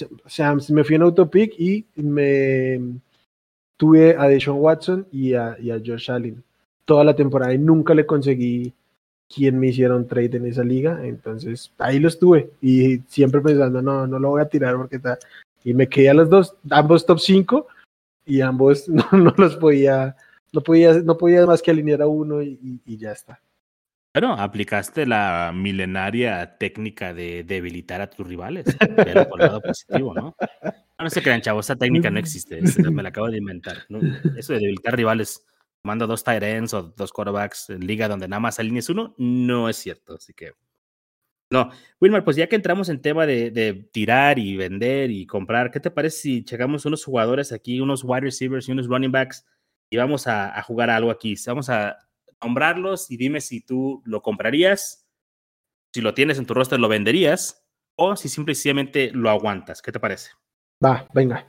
o 0.03 0.29
sea, 0.29 0.55
me 0.71 0.85
fui 0.85 0.97
en 0.97 1.03
autopic 1.03 1.55
y 1.59 1.87
me 1.97 2.81
tuve 3.77 4.17
a 4.17 4.29
Deshaun 4.29 4.59
Watson 4.61 5.07
y 5.13 5.35
a, 5.35 5.57
y 5.61 5.71
Josh 5.71 6.11
Allen. 6.11 6.43
toda 6.85 7.05
la 7.05 7.17
temporada 7.17 7.53
y 7.55 7.59
nunca 7.59 7.95
le 7.95 8.07
conseguí 8.07 8.73
quien 9.29 9.59
me 9.59 9.69
hiciera 9.69 9.97
un 9.97 10.07
trade 10.07 10.37
en 10.37 10.47
esa 10.47 10.65
liga. 10.65 11.05
Entonces 11.05 11.73
ahí 11.79 11.99
lo 11.99 12.09
estuve 12.09 12.51
y 12.61 12.99
siempre 13.09 13.41
pensando, 13.41 13.83
no, 13.83 14.07
no 14.07 14.19
lo 14.19 14.31
voy 14.31 14.43
a 14.43 14.49
tirar 14.49 14.77
porque 14.77 14.97
está. 14.97 15.19
Y 15.65 15.75
me 15.75 15.89
quedé 15.89 16.11
a 16.11 16.15
los 16.15 16.31
dos, 16.31 16.57
ambos 16.71 17.05
top 17.07 17.19
5 17.19 17.67
y 18.25 18.41
ambos 18.41 18.89
no, 18.89 19.05
no, 19.13 19.35
los 19.37 19.57
podía, 19.57 20.17
no 20.53 20.61
podía, 20.61 20.95
no 20.95 21.17
podía 21.19 21.47
más 21.47 21.63
que 21.63 21.71
alinear 21.71 22.03
a 22.03 22.07
uno 22.07 22.43
y, 22.43 22.81
y 22.85 22.97
ya 22.97 23.13
está. 23.13 23.41
Bueno, 24.17 24.33
aplicaste 24.33 25.05
la 25.05 25.53
milenaria 25.55 26.57
técnica 26.57 27.13
de 27.13 27.45
debilitar 27.45 28.01
a 28.01 28.09
tus 28.09 28.27
rivales, 28.27 28.65
pero 28.97 29.29
por 29.29 29.43
el 29.43 29.49
lado 29.49 29.61
positivo, 29.61 30.15
¿no? 30.15 30.35
No, 30.99 31.11
se 31.11 31.21
crean, 31.21 31.43
chavos, 31.43 31.67
esa 31.67 31.77
técnica 31.77 32.11
no 32.11 32.19
existe, 32.19 32.63
me 32.91 33.03
la 33.03 33.11
acabo 33.11 33.29
de 33.29 33.37
inventar. 33.37 33.85
Eso 34.39 34.55
de 34.55 34.61
debilitar 34.61 34.97
rivales, 34.97 35.45
mando 35.83 36.07
dos 36.07 36.25
tight 36.25 36.43
ends 36.43 36.73
o 36.73 36.95
dos 36.97 37.13
quarterbacks 37.13 37.69
en 37.69 37.87
liga 37.87 38.09
donde 38.09 38.27
nada 38.27 38.41
más 38.41 38.59
alinees 38.59 38.89
uno, 38.89 39.15
no 39.19 39.69
es 39.69 39.77
cierto, 39.77 40.15
así 40.15 40.33
que... 40.33 40.53
No, 41.51 41.71
Wilmar, 42.01 42.25
pues 42.25 42.39
ya 42.39 42.47
que 42.47 42.57
entramos 42.57 42.89
en 42.89 43.03
tema 43.03 43.27
de, 43.27 43.51
de, 43.51 43.75
tirar 43.93 44.39
y 44.39 44.57
vender 44.57 45.11
y 45.11 45.27
comprar, 45.27 45.71
¿qué 45.71 45.79
te 45.79 45.91
parece 45.91 46.17
si 46.17 46.43
checamos 46.43 46.87
unos 46.87 47.05
jugadores 47.05 47.53
aquí, 47.53 47.81
unos 47.81 48.03
wide 48.03 48.23
receivers 48.23 48.67
y 48.67 48.73
unos 48.73 48.87
running 48.87 49.13
backs 49.13 49.45
y 49.91 49.99
vamos 49.99 50.27
a, 50.27 50.59
a 50.59 50.63
jugar 50.63 50.89
algo 50.89 51.11
aquí? 51.11 51.35
Vamos 51.47 51.69
a 51.69 51.99
nombrarlos 52.43 53.11
y 53.11 53.17
dime 53.17 53.41
si 53.41 53.61
tú 53.61 54.03
lo 54.05 54.23
comprarías, 54.23 55.07
si 55.95 56.01
lo 56.01 56.15
tienes 56.15 56.39
en 56.39 56.47
tu 56.47 56.55
roster 56.55 56.79
lo 56.79 56.89
venderías 56.89 57.65
o 57.97 58.17
si 58.17 58.29
simplemente 58.29 59.11
lo 59.13 59.31
aguantas. 59.31 59.83
¿Qué 59.83 59.93
te 59.93 60.01
parece? 60.01 60.31
Va, 60.85 61.09
venga. 61.15 61.47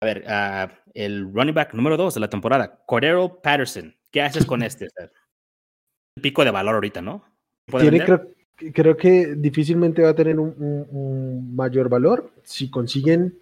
A 0.00 0.06
ver, 0.06 0.24
uh, 0.26 0.90
el 0.94 1.32
running 1.32 1.54
back 1.54 1.74
número 1.74 1.96
dos 1.96 2.14
de 2.14 2.20
la 2.20 2.30
temporada, 2.30 2.82
Cordero 2.86 3.40
Patterson. 3.42 3.94
¿Qué 4.10 4.22
haces 4.22 4.46
con 4.46 4.62
este? 4.62 4.88
El 4.96 6.22
pico 6.22 6.44
de 6.44 6.50
valor 6.50 6.74
ahorita, 6.74 7.02
¿no? 7.02 7.24
Tiene, 7.66 8.04
creo, 8.04 8.32
creo, 8.72 8.96
que 8.96 9.34
difícilmente 9.36 10.02
va 10.02 10.10
a 10.10 10.14
tener 10.14 10.38
un, 10.38 10.54
un, 10.58 10.86
un 10.90 11.56
mayor 11.56 11.88
valor. 11.88 12.32
Si 12.42 12.70
consiguen 12.70 13.38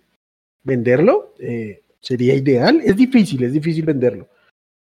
venderlo, 0.64 1.34
eh, 1.38 1.84
sería 2.00 2.34
ideal. 2.34 2.80
Es 2.84 2.96
difícil, 2.96 3.44
es 3.44 3.52
difícil 3.52 3.84
venderlo. 3.84 4.28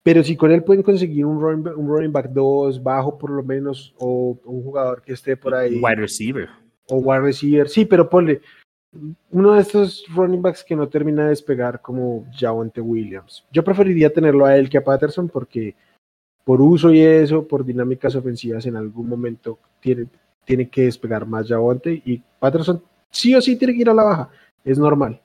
Pero 0.04 0.24
si 0.24 0.36
con 0.36 0.52
él 0.52 0.64
pueden 0.64 0.84
conseguir 0.84 1.26
un 1.26 1.42
running, 1.42 1.64
back, 1.64 1.78
un 1.78 1.88
running 1.88 2.12
back 2.12 2.30
2, 2.32 2.82
bajo 2.82 3.18
por 3.18 3.32
lo 3.32 3.44
menos, 3.44 3.94
o 3.98 4.40
un 4.46 4.64
jugador 4.64 5.02
que 5.02 5.14
esté 5.14 5.36
por 5.36 5.54
ahí. 5.54 5.80
Wide 5.82 5.96
receiver. 5.96 6.50
O 6.90 6.98
wide 6.98 7.22
receiver. 7.22 7.68
Sí, 7.68 7.86
pero 7.86 8.10
ponle 8.10 8.42
uno 9.32 9.54
de 9.54 9.62
estos 9.62 10.06
running 10.16 10.42
backs 10.42 10.64
que 10.64 10.76
no 10.76 10.88
termina 10.88 11.24
de 11.24 11.30
despegar 11.30 11.82
como 11.82 12.26
Javonte 12.34 12.82
Williams. 12.82 13.46
Yo 13.52 13.64
preferiría 13.64 14.12
tenerlo 14.12 14.46
a 14.46 14.58
él 14.58 14.70
que 14.70 14.78
a 14.78 14.84
Patterson 14.84 15.30
porque 15.30 15.76
por 16.44 16.62
uso 16.62 16.92
y 16.92 17.02
eso, 17.02 17.48
por 17.48 17.64
dinámicas 17.64 18.16
ofensivas, 18.16 18.66
en 18.66 18.76
algún 18.76 19.08
momento 19.08 19.60
tiene, 19.80 20.08
tiene 20.46 20.70
que 20.70 20.86
despegar 20.86 21.28
más 21.28 21.48
Javonte 21.48 22.02
y 22.04 22.22
Patterson 22.40 22.82
sí 23.12 23.36
o 23.36 23.42
sí 23.42 23.56
tiene 23.56 23.76
que 23.76 23.82
ir 23.82 23.90
a 23.90 23.94
la 23.94 24.04
baja. 24.04 24.30
Es 24.64 24.80
normal. 24.80 25.22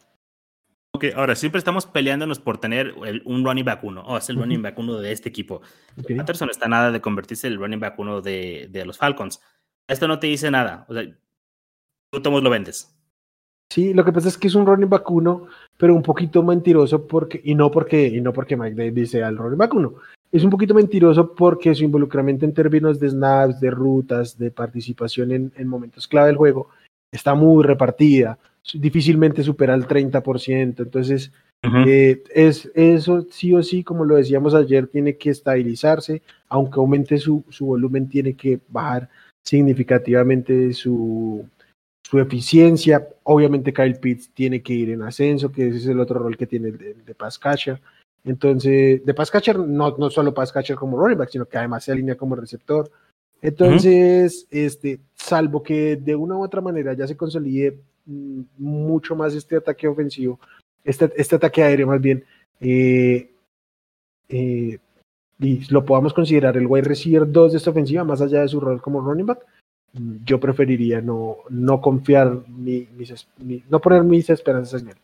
Ok, 0.94 1.06
ahora 1.16 1.34
siempre 1.34 1.58
estamos 1.58 1.86
peleándonos 1.86 2.38
por 2.38 2.58
tener 2.58 2.94
el, 3.04 3.20
un 3.24 3.44
running 3.44 3.64
back 3.64 3.82
uno. 3.82 4.04
Oh, 4.06 4.16
es 4.16 4.28
el 4.30 4.36
running 4.36 4.62
back 4.62 4.78
uno 4.78 4.98
de 4.98 5.10
este 5.10 5.28
equipo. 5.28 5.60
Okay. 6.00 6.14
Patterson 6.14 6.50
está 6.50 6.68
nada 6.68 6.92
de 6.92 7.00
convertirse 7.00 7.48
en 7.48 7.54
el 7.54 7.58
running 7.58 7.80
back 7.80 7.98
uno 7.98 8.20
de, 8.20 8.68
de, 8.70 8.86
los 8.86 8.96
Falcons. 8.96 9.40
Esto 9.88 10.06
no 10.06 10.20
te 10.20 10.28
dice 10.28 10.52
nada. 10.52 10.86
O 10.88 10.94
sea, 10.94 11.02
tú 12.12 12.22
tomas 12.22 12.44
lo 12.44 12.50
vendes. 12.50 12.94
Sí, 13.70 13.92
lo 13.92 14.04
que 14.04 14.12
pasa 14.12 14.28
es 14.28 14.38
que 14.38 14.46
es 14.46 14.54
un 14.54 14.66
running 14.66 14.88
back 14.88 15.10
uno, 15.10 15.48
pero 15.76 15.96
un 15.96 16.02
poquito 16.02 16.44
mentiroso 16.44 17.08
porque, 17.08 17.40
y 17.42 17.56
no 17.56 17.72
porque, 17.72 18.06
y 18.06 18.20
no 18.20 18.32
porque 18.32 18.56
Mike 18.56 18.76
Davis 18.80 19.10
sea 19.10 19.26
el 19.26 19.36
running 19.36 19.58
back 19.58 19.74
uno. 19.74 19.94
Es 20.30 20.44
un 20.44 20.50
poquito 20.50 20.74
mentiroso 20.74 21.34
porque 21.34 21.74
su 21.74 21.82
involucramiento 21.82 22.44
en 22.44 22.54
términos 22.54 23.00
de 23.00 23.10
snaps, 23.10 23.58
de 23.58 23.72
rutas, 23.72 24.38
de 24.38 24.52
participación 24.52 25.32
en, 25.32 25.52
en 25.56 25.66
momentos 25.66 26.06
clave 26.06 26.28
del 26.28 26.36
juego 26.36 26.68
está 27.10 27.34
muy 27.34 27.64
repartida 27.64 28.38
difícilmente 28.72 29.42
supera 29.42 29.74
el 29.74 29.86
30%. 29.86 30.82
Entonces, 30.82 31.32
uh 31.62 31.68
-huh. 31.68 31.88
eh, 31.88 32.22
es, 32.34 32.70
eso 32.74 33.26
sí 33.30 33.54
o 33.54 33.62
sí, 33.62 33.84
como 33.84 34.04
lo 34.04 34.16
decíamos 34.16 34.54
ayer, 34.54 34.86
tiene 34.86 35.16
que 35.16 35.30
estabilizarse, 35.30 36.22
aunque 36.48 36.80
aumente 36.80 37.18
su, 37.18 37.44
su 37.50 37.66
volumen, 37.66 38.08
tiene 38.08 38.34
que 38.34 38.60
bajar 38.68 39.08
significativamente 39.42 40.72
su, 40.72 41.46
su, 42.02 42.18
eficiencia. 42.18 43.06
Obviamente 43.24 43.72
Kyle 43.72 43.96
Pitts 43.96 44.30
tiene 44.32 44.62
que 44.62 44.72
ir 44.72 44.90
en 44.90 45.02
ascenso, 45.02 45.52
que 45.52 45.68
ese 45.68 45.78
es 45.78 45.86
el 45.86 46.00
otro 46.00 46.18
rol 46.18 46.36
que 46.36 46.46
tiene 46.46 46.72
de, 46.72 46.94
de 46.94 47.14
catcher. 47.40 47.80
Entonces, 48.24 49.04
de 49.04 49.14
catcher, 49.14 49.58
no, 49.58 49.94
no 49.98 50.08
solo 50.08 50.32
catcher 50.32 50.76
como 50.76 50.96
running 50.96 51.18
back, 51.18 51.28
sino 51.28 51.44
que 51.44 51.58
además 51.58 51.84
se 51.84 51.92
alinea 51.92 52.16
como 52.16 52.34
receptor. 52.34 52.90
Entonces, 53.42 54.46
uh 54.50 54.54
-huh. 54.54 54.66
este, 54.66 55.00
salvo 55.12 55.62
que 55.62 55.96
de 55.96 56.16
una 56.16 56.34
u 56.34 56.42
otra 56.42 56.62
manera 56.62 56.94
ya 56.94 57.06
se 57.06 57.16
consolide 57.18 57.78
mucho 58.06 59.16
más 59.16 59.34
este 59.34 59.56
ataque 59.56 59.88
ofensivo, 59.88 60.38
este, 60.82 61.10
este 61.16 61.36
ataque 61.36 61.62
aéreo 61.62 61.86
más 61.86 62.00
bien, 62.00 62.24
eh, 62.60 63.30
eh, 64.28 64.78
y 65.38 65.72
lo 65.72 65.84
podamos 65.84 66.14
considerar 66.14 66.56
el 66.56 66.66
wide 66.66 66.88
receiver 66.88 67.30
2 67.30 67.52
de 67.52 67.58
esta 67.58 67.70
ofensiva, 67.70 68.04
más 68.04 68.20
allá 68.20 68.40
de 68.40 68.48
su 68.48 68.60
rol 68.60 68.80
como 68.80 69.00
running 69.00 69.26
back, 69.26 69.44
yo 70.24 70.40
preferiría 70.40 71.00
no, 71.00 71.38
no 71.50 71.80
confiar, 71.80 72.42
mi, 72.48 72.88
mis, 72.96 73.28
mi, 73.38 73.62
no 73.68 73.80
poner 73.80 74.02
mis 74.02 74.28
esperanzas 74.30 74.82
en 74.82 74.88
él. 74.88 74.96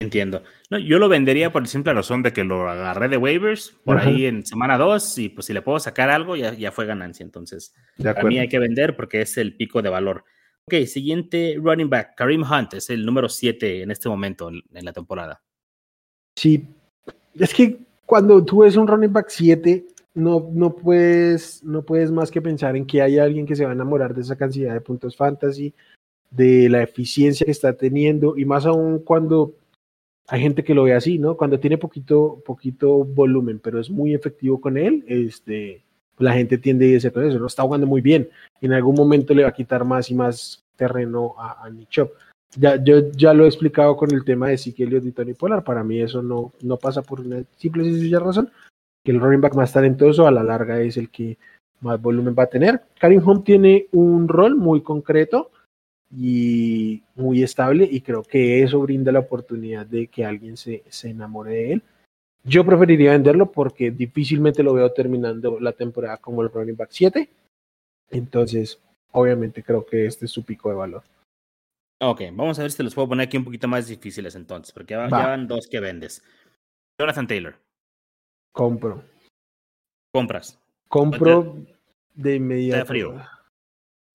Entiendo. 0.00 0.44
No, 0.70 0.78
yo 0.78 1.00
lo 1.00 1.08
vendería 1.08 1.50
por 1.50 1.62
la 1.62 1.68
simple 1.68 1.92
razón 1.92 2.22
de 2.22 2.32
que 2.32 2.44
lo 2.44 2.68
agarré 2.68 3.08
de 3.08 3.16
waivers 3.16 3.76
por 3.84 3.98
ahí 3.98 4.26
en 4.26 4.46
semana 4.46 4.78
2 4.78 5.18
y 5.18 5.28
pues 5.30 5.46
si 5.46 5.52
le 5.52 5.60
puedo 5.60 5.80
sacar 5.80 6.08
algo 6.08 6.36
ya, 6.36 6.54
ya 6.54 6.70
fue 6.70 6.86
ganancia. 6.86 7.24
Entonces, 7.24 7.74
para 8.00 8.22
mí 8.22 8.38
hay 8.38 8.48
que 8.48 8.60
vender 8.60 8.94
porque 8.94 9.22
es 9.22 9.36
el 9.38 9.56
pico 9.56 9.82
de 9.82 9.88
valor. 9.88 10.24
Ok, 10.68 10.84
siguiente 10.84 11.56
running 11.58 11.88
back, 11.88 12.14
Kareem 12.14 12.42
Hunt, 12.42 12.74
es 12.74 12.90
el 12.90 13.06
número 13.06 13.30
7 13.30 13.84
en 13.84 13.90
este 13.90 14.10
momento 14.10 14.50
en, 14.50 14.84
la 14.84 14.92
temporada. 14.92 15.42
Sí, 16.36 16.68
es 17.32 17.54
que 17.54 17.78
cuando 18.04 18.44
tú 18.44 18.58
ves 18.58 18.76
un 18.76 18.86
running 18.86 19.10
back 19.10 19.30
7, 19.30 19.86
no, 20.12 20.46
no, 20.52 20.76
puedes, 20.76 21.64
no 21.64 21.80
puedes 21.80 22.10
más 22.10 22.30
que 22.30 22.42
pensar 22.42 22.76
en 22.76 22.86
que 22.86 23.00
hay 23.00 23.18
alguien 23.18 23.46
que 23.46 23.56
se 23.56 23.64
va 23.64 23.70
a 23.70 23.72
enamorar 23.72 24.14
de 24.14 24.20
esa 24.20 24.36
cantidad 24.36 24.74
de 24.74 24.82
puntos 24.82 25.16
fantasy, 25.16 25.72
de 26.30 26.68
la 26.68 26.82
eficiencia 26.82 27.46
que 27.46 27.50
está 27.50 27.72
teniendo, 27.72 28.36
y 28.36 28.44
más 28.44 28.66
aún 28.66 28.98
cuando 28.98 29.54
hay 30.26 30.42
gente 30.42 30.64
que 30.64 30.74
lo 30.74 30.82
ve 30.82 30.92
así, 30.92 31.18
¿no? 31.18 31.38
Cuando 31.38 31.58
tiene 31.58 31.78
poquito, 31.78 32.42
poquito 32.44 33.04
volumen, 33.04 33.58
pero 33.58 33.80
es 33.80 33.88
muy 33.88 34.12
efectivo 34.12 34.60
con 34.60 34.76
él, 34.76 35.02
este, 35.08 35.82
la 36.18 36.32
gente 36.32 36.58
tiende 36.58 36.86
a 36.86 36.88
irse 36.88 37.12
con 37.12 37.24
eso, 37.24 37.38
no 37.38 37.46
está 37.46 37.62
jugando 37.62 37.86
muy 37.86 38.00
bien. 38.00 38.28
En 38.60 38.72
algún 38.72 38.94
momento 38.94 39.34
le 39.34 39.44
va 39.44 39.50
a 39.50 39.54
quitar 39.54 39.84
más 39.84 40.10
y 40.10 40.14
más 40.14 40.64
terreno 40.76 41.34
a, 41.38 41.64
a 41.64 41.70
Nick 41.70 41.88
Chubb. 41.88 42.10
Ya, 42.56 42.82
yo 42.82 43.10
ya 43.12 43.34
lo 43.34 43.44
he 43.44 43.48
explicado 43.48 43.96
con 43.96 44.12
el 44.12 44.24
tema 44.24 44.48
de 44.48 44.54
Elliott 44.54 45.04
y 45.04 45.12
Tony 45.12 45.34
Pollard. 45.34 45.64
Para 45.64 45.84
mí 45.84 46.00
eso 46.00 46.22
no, 46.22 46.52
no 46.62 46.76
pasa 46.76 47.02
por 47.02 47.20
una 47.20 47.42
simple 47.56 47.84
y 47.84 47.92
sencilla 47.92 48.20
razón. 48.20 48.50
Que 49.04 49.12
el 49.12 49.20
running 49.20 49.40
back 49.40 49.54
más 49.54 49.72
talentoso 49.72 50.26
a 50.26 50.30
la 50.30 50.42
larga 50.42 50.80
es 50.80 50.96
el 50.96 51.10
que 51.10 51.36
más 51.80 52.00
volumen 52.00 52.34
va 52.36 52.44
a 52.44 52.48
tener. 52.48 52.82
Karim 52.98 53.26
Hunt 53.26 53.44
tiene 53.44 53.86
un 53.92 54.28
rol 54.28 54.56
muy 54.56 54.82
concreto 54.82 55.50
y 56.10 57.02
muy 57.14 57.42
estable 57.42 57.86
y 57.90 58.00
creo 58.00 58.22
que 58.22 58.62
eso 58.62 58.80
brinda 58.80 59.12
la 59.12 59.20
oportunidad 59.20 59.84
de 59.84 60.06
que 60.06 60.24
alguien 60.24 60.56
se, 60.56 60.82
se 60.88 61.10
enamore 61.10 61.52
de 61.52 61.72
él. 61.74 61.82
Yo 62.44 62.64
preferiría 62.64 63.12
venderlo 63.12 63.50
porque 63.50 63.90
difícilmente 63.90 64.62
lo 64.62 64.74
veo 64.74 64.92
terminando 64.92 65.58
la 65.60 65.72
temporada 65.72 66.16
como 66.18 66.42
el 66.42 66.50
running 66.50 66.76
back 66.76 66.90
7. 66.90 67.28
Entonces, 68.10 68.80
obviamente 69.12 69.62
creo 69.62 69.84
que 69.84 70.06
este 70.06 70.26
es 70.26 70.30
su 70.30 70.44
pico 70.44 70.68
de 70.70 70.76
valor. 70.76 71.02
Ok, 72.00 72.22
vamos 72.32 72.58
a 72.58 72.62
ver 72.62 72.70
si 72.70 72.76
te 72.76 72.84
los 72.84 72.94
puedo 72.94 73.08
poner 73.08 73.26
aquí 73.26 73.36
un 73.36 73.44
poquito 73.44 73.66
más 73.66 73.88
difíciles 73.88 74.34
entonces, 74.36 74.72
porque 74.72 74.94
ya, 74.94 75.08
ya 75.08 75.26
van 75.26 75.48
dos 75.48 75.66
que 75.66 75.80
vendes. 75.80 76.22
Jonathan 76.98 77.26
Taylor. 77.26 77.56
Compro. 78.52 79.02
Compras. 80.12 80.58
Compro 80.88 81.56
de 82.14 82.36
inmediato. 82.36 82.74
¿Te 82.74 82.78
da 82.78 82.84
frío? 82.84 83.38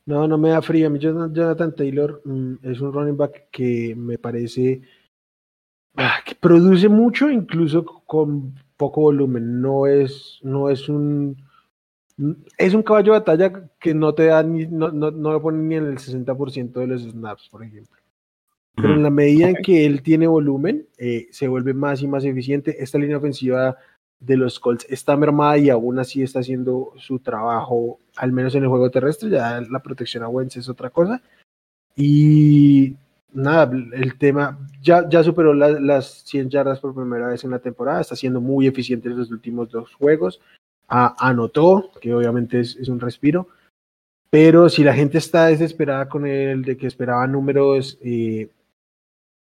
No, 0.06 0.28
no 0.28 0.38
me 0.38 0.50
da 0.50 0.62
frío. 0.62 0.88
A 0.88 0.90
mí 0.90 1.00
Jonathan 1.00 1.76
Taylor 1.76 2.22
mm, 2.26 2.56
es 2.64 2.82
un 2.82 2.92
running 2.92 3.18
back 3.18 3.50
que 3.52 3.96
me 3.96 4.18
parece 4.18 4.82
ah, 5.96 6.20
produce 6.44 6.90
mucho, 6.90 7.32
incluso 7.32 7.86
con 8.06 8.54
poco 8.78 9.02
volumen. 9.02 9.62
No 9.62 9.88
es, 9.88 10.40
no 10.44 10.70
es 10.70 10.90
un 10.90 11.38
es 12.58 12.74
un 12.74 12.84
caballo 12.84 13.14
de 13.14 13.20
batalla 13.20 13.70
que 13.80 13.94
no 13.94 14.14
te 14.14 14.26
da 14.26 14.44
ni, 14.44 14.68
no, 14.68 14.92
no, 14.92 15.10
no 15.10 15.32
lo 15.32 15.42
pone 15.42 15.64
ni 15.64 15.76
en 15.76 15.86
el 15.86 15.98
60% 15.98 16.74
de 16.74 16.88
los 16.88 17.02
snaps, 17.02 17.50
por 17.50 17.64
ejemplo. 17.64 17.98
Pero 18.76 18.94
en 18.94 19.04
la 19.04 19.10
medida 19.10 19.50
en 19.50 19.56
que 19.56 19.86
él 19.86 20.02
tiene 20.04 20.28
volumen, 20.28 20.88
eh, 20.98 21.28
se 21.32 21.48
vuelve 21.48 21.74
más 21.74 22.02
y 22.02 22.08
más 22.08 22.24
eficiente. 22.26 22.84
Esta 22.84 22.98
línea 22.98 23.18
ofensiva 23.18 23.78
de 24.20 24.38
los 24.38 24.60
Colts 24.60 24.86
está 24.90 25.16
mermada 25.16 25.58
y 25.58 25.70
aún 25.70 26.00
así 26.00 26.24
está 26.24 26.40
haciendo 26.40 26.92
su 26.98 27.20
trabajo, 27.20 28.00
al 28.16 28.32
menos 28.32 28.56
en 28.56 28.64
el 28.64 28.70
juego 28.70 28.90
terrestre. 28.90 29.30
Ya 29.30 29.62
la 29.62 29.80
protección 29.80 30.24
a 30.24 30.28
Wentz 30.28 30.58
es 30.58 30.70
otra 30.70 30.90
cosa. 30.90 31.22
Y 31.96 32.96
nada, 33.34 33.72
el 33.94 34.18
tema 34.18 34.58
ya, 34.82 35.08
ya 35.10 35.24
superó 35.24 35.54
la, 35.54 35.70
las 35.70 36.24
100 36.26 36.50
yardas 36.50 36.80
por 36.80 36.96
primera 36.96 37.28
vez 37.28 37.44
en 37.44 37.52
la 37.52 37.60
temporada. 37.60 38.02
Está 38.02 38.16
siendo 38.16 38.42
muy 38.42 38.68
eficiente 38.68 39.10
en 39.10 39.18
los 39.18 39.32
últimos 39.32 39.70
dos 39.70 39.94
juegos 39.94 40.40
anotó, 40.88 41.92
que 42.02 42.14
obviamente 42.14 42.60
es, 42.60 42.88
un 42.88 43.00
respiro. 43.00 43.48
Pero 44.30 44.70
si 44.70 44.84
la 44.84 44.94
gente 44.94 45.18
está 45.18 45.48
desesperada 45.48 46.10
con 46.10 46.26
él, 46.26 46.64
de 46.64 46.78
que 46.78 46.88
esperaba 46.88 47.26
números 47.28 47.98
eh, 48.02 48.50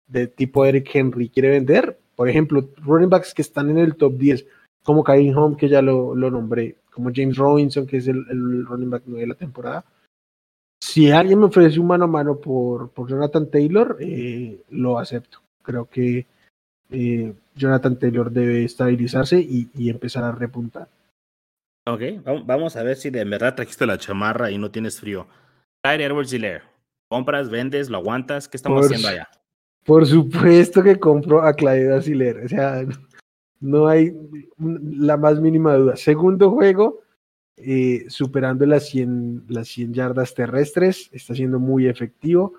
de 0.08 0.28
tipo 0.28 0.66
Eric 0.66 0.90
Henry, 0.94 1.30
quiere 1.30 1.50
vender, 1.50 1.98
por 2.16 2.30
ejemplo, 2.30 2.70
running 2.84 3.10
backs 3.10 3.34
que 3.34 3.42
están 3.42 3.70
en 3.72 3.80
el 3.80 3.96
top 3.96 4.18
10, 4.18 4.46
como 4.84 5.04
Karim 5.04 5.36
Home, 5.38 5.58
que 5.58 5.68
ya 5.68 5.82
lo, 5.82 6.16
lo 6.16 6.30
nombré, 6.30 6.76
como 6.92 7.12
James 7.14 7.38
Robinson, 7.38 7.88
que 7.88 7.98
es 7.98 8.08
el, 8.08 8.24
el 8.30 8.66
running 8.66 8.90
back 8.92 9.04
de 9.06 9.28
la 9.28 9.36
temporada, 9.36 9.84
si 10.84 11.10
alguien 11.12 11.40
me 11.40 11.46
ofrece 11.46 11.80
un 11.80 11.88
mano 11.88 12.04
a 12.04 12.08
mano 12.08 12.42
por, 12.42 12.90
por 12.90 13.10
Jonathan 13.10 13.50
Taylor, 13.50 13.96
eh, 14.02 14.62
lo 14.70 15.00
acepto. 15.00 15.40
Creo 15.62 15.86
que 15.86 16.28
eh, 16.92 17.34
Jonathan 17.56 17.98
Taylor 17.98 18.30
debe 18.30 18.66
estabilizarse 18.66 19.40
y, 19.40 19.70
empezar 19.90 20.26
a 20.26 20.34
repuntar. 20.34 20.90
Ok, 21.88 22.02
vamos 22.46 22.76
a 22.76 22.84
ver 22.84 22.98
si 22.98 23.10
de 23.10 23.24
verdad 23.24 23.56
trajiste 23.56 23.86
la 23.86 23.98
chamarra 23.98 24.52
y 24.52 24.58
no 24.58 24.72
tienes 24.72 25.00
frío. 25.00 25.26
Clyde 25.82 26.04
Edwards 26.04 26.36
¿compras, 27.08 27.50
vendes, 27.50 27.90
lo 27.90 28.00
aguantas? 28.00 28.50
¿Qué 28.50 28.58
estamos 28.58 28.86
haciendo 28.86 29.08
allá? 29.08 29.30
Por 29.86 30.06
supuesto 30.06 30.84
que 30.84 31.00
compro 31.00 31.44
a 31.44 31.54
Clyde 31.54 31.96
Edwards 31.96 32.44
O 32.44 32.50
sea, 32.50 32.86
no 33.62 33.88
hay 33.88 34.14
la 34.60 35.16
más 35.16 35.40
mínima 35.40 35.76
duda. 35.76 35.96
Segundo 35.96 36.52
juego, 36.52 37.03
eh, 37.58 38.06
superando 38.10 38.66
las 38.66 38.88
100, 38.88 39.46
las 39.50 39.68
100 39.68 39.94
yardas 39.94 40.34
terrestres, 40.34 41.10
está 41.12 41.36
siendo 41.36 41.60
muy 41.60 41.88
efectivo. 41.88 42.54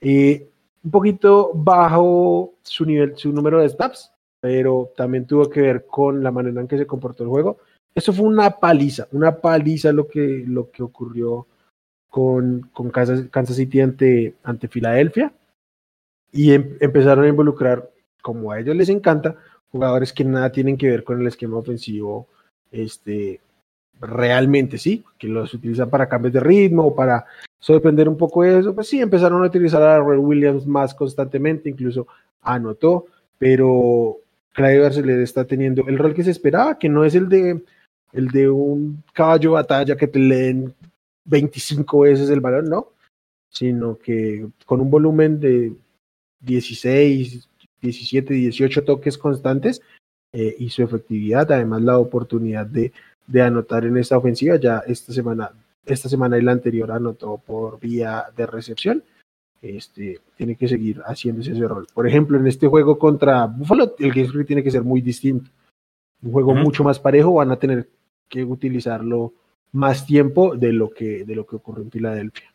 Eh, 0.00 0.48
un 0.84 0.90
poquito 0.90 1.50
bajo 1.54 2.54
su 2.62 2.84
nivel, 2.84 3.16
su 3.16 3.32
número 3.32 3.60
de 3.60 3.68
snaps, 3.68 4.12
pero 4.40 4.92
también 4.96 5.26
tuvo 5.26 5.50
que 5.50 5.60
ver 5.60 5.86
con 5.86 6.22
la 6.22 6.30
manera 6.30 6.60
en 6.60 6.68
que 6.68 6.78
se 6.78 6.86
comportó 6.86 7.24
el 7.24 7.30
juego. 7.30 7.58
Eso 7.94 8.12
fue 8.12 8.26
una 8.26 8.50
paliza, 8.50 9.08
una 9.12 9.36
paliza 9.40 9.92
lo 9.92 10.06
que, 10.06 10.44
lo 10.46 10.70
que 10.70 10.82
ocurrió 10.82 11.46
con, 12.08 12.70
con 12.72 12.90
Kansas, 12.90 13.56
City 13.56 13.80
ante, 13.80 14.34
ante 14.44 14.68
Filadelfia. 14.68 15.32
Y 16.30 16.52
em, 16.52 16.76
empezaron 16.80 17.24
a 17.24 17.28
involucrar, 17.28 17.90
como 18.22 18.52
a 18.52 18.60
ellos 18.60 18.76
les 18.76 18.90
encanta, 18.90 19.36
jugadores 19.70 20.12
que 20.12 20.24
nada 20.24 20.52
tienen 20.52 20.76
que 20.76 20.88
ver 20.88 21.04
con 21.04 21.20
el 21.20 21.26
esquema 21.26 21.56
ofensivo 21.56 22.28
este, 22.70 23.40
realmente 24.00 24.78
sí, 24.78 25.04
que 25.18 25.28
los 25.28 25.52
utilizan 25.54 25.90
para 25.90 26.08
cambios 26.08 26.34
de 26.34 26.40
ritmo 26.40 26.86
o 26.86 26.94
para 26.94 27.24
sorprender 27.58 28.08
un 28.08 28.16
poco 28.16 28.44
eso, 28.44 28.74
pues 28.74 28.88
sí, 28.88 29.00
empezaron 29.00 29.42
a 29.42 29.46
utilizar 29.46 29.82
a 29.82 30.02
Red 30.02 30.18
Williams 30.18 30.66
más 30.66 30.94
constantemente, 30.94 31.68
incluso 31.68 32.06
anotó, 32.42 33.06
pero 33.38 34.18
Clyde 34.52 34.80
Barcelona 34.80 35.22
está 35.22 35.44
teniendo 35.44 35.86
el 35.88 35.98
rol 35.98 36.14
que 36.14 36.24
se 36.24 36.30
esperaba, 36.30 36.78
que 36.78 36.88
no 36.88 37.04
es 37.04 37.14
el 37.14 37.28
de 37.28 37.62
el 38.12 38.28
de 38.28 38.48
un 38.48 39.02
caballo 39.12 39.52
batalla 39.52 39.96
que 39.96 40.06
te 40.06 40.18
leen 40.18 40.72
25 41.24 42.00
veces 42.00 42.30
el 42.30 42.40
balón, 42.40 42.70
no, 42.70 42.92
sino 43.50 43.98
que 43.98 44.46
con 44.64 44.80
un 44.80 44.90
volumen 44.90 45.40
de 45.40 45.72
16, 46.40 47.48
17, 47.82 48.34
18 48.34 48.84
toques 48.84 49.18
constantes 49.18 49.82
eh, 50.32 50.54
y 50.58 50.70
su 50.70 50.82
efectividad, 50.82 51.50
además 51.52 51.82
la 51.82 51.98
oportunidad 51.98 52.66
de 52.66 52.92
de 53.26 53.42
anotar 53.42 53.84
en 53.84 53.96
esta 53.96 54.18
ofensiva. 54.18 54.56
Ya 54.56 54.82
esta 54.86 55.12
semana, 55.12 55.50
esta 55.84 56.08
semana 56.08 56.38
y 56.38 56.42
la 56.42 56.52
anterior 56.52 56.90
anotó 56.90 57.38
por 57.38 57.80
vía 57.80 58.24
de 58.36 58.46
recepción. 58.46 59.02
Este, 59.62 60.20
tiene 60.36 60.54
que 60.54 60.68
seguir 60.68 61.00
haciéndose 61.04 61.52
ese 61.52 61.66
rol. 61.66 61.86
Por 61.92 62.06
ejemplo, 62.06 62.38
en 62.38 62.46
este 62.46 62.66
juego 62.66 62.98
contra 62.98 63.46
Buffalo, 63.46 63.94
el 63.98 64.12
game 64.12 64.44
tiene 64.44 64.62
que 64.62 64.70
ser 64.70 64.82
muy 64.82 65.00
distinto. 65.00 65.50
Un 66.22 66.32
juego 66.32 66.54
mucho 66.54 66.84
más 66.84 66.98
parejo, 66.98 67.34
van 67.34 67.50
a 67.50 67.58
tener 67.58 67.88
que 68.28 68.44
utilizarlo 68.44 69.32
más 69.72 70.06
tiempo 70.06 70.56
de 70.56 70.72
lo 70.72 70.90
que, 70.90 71.24
de 71.24 71.34
lo 71.34 71.46
que 71.46 71.56
ocurrió 71.56 71.84
en 71.84 71.90
Filadelfia. 71.90 72.52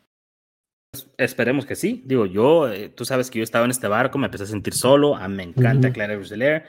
Esperemos 1.17 1.65
que 1.65 1.75
sí. 1.75 2.03
Digo, 2.05 2.25
yo, 2.25 2.69
eh, 2.69 2.89
tú 2.89 3.05
sabes 3.05 3.31
que 3.31 3.39
yo 3.39 3.43
estaba 3.43 3.65
en 3.65 3.71
este 3.71 3.87
barco, 3.87 4.17
me 4.17 4.25
empecé 4.25 4.43
a 4.43 4.47
sentir 4.47 4.73
solo. 4.73 5.15
A, 5.15 5.25
ah, 5.25 5.27
me 5.27 5.43
encanta 5.43 5.87
uh 5.87 5.91
-huh 5.91 6.63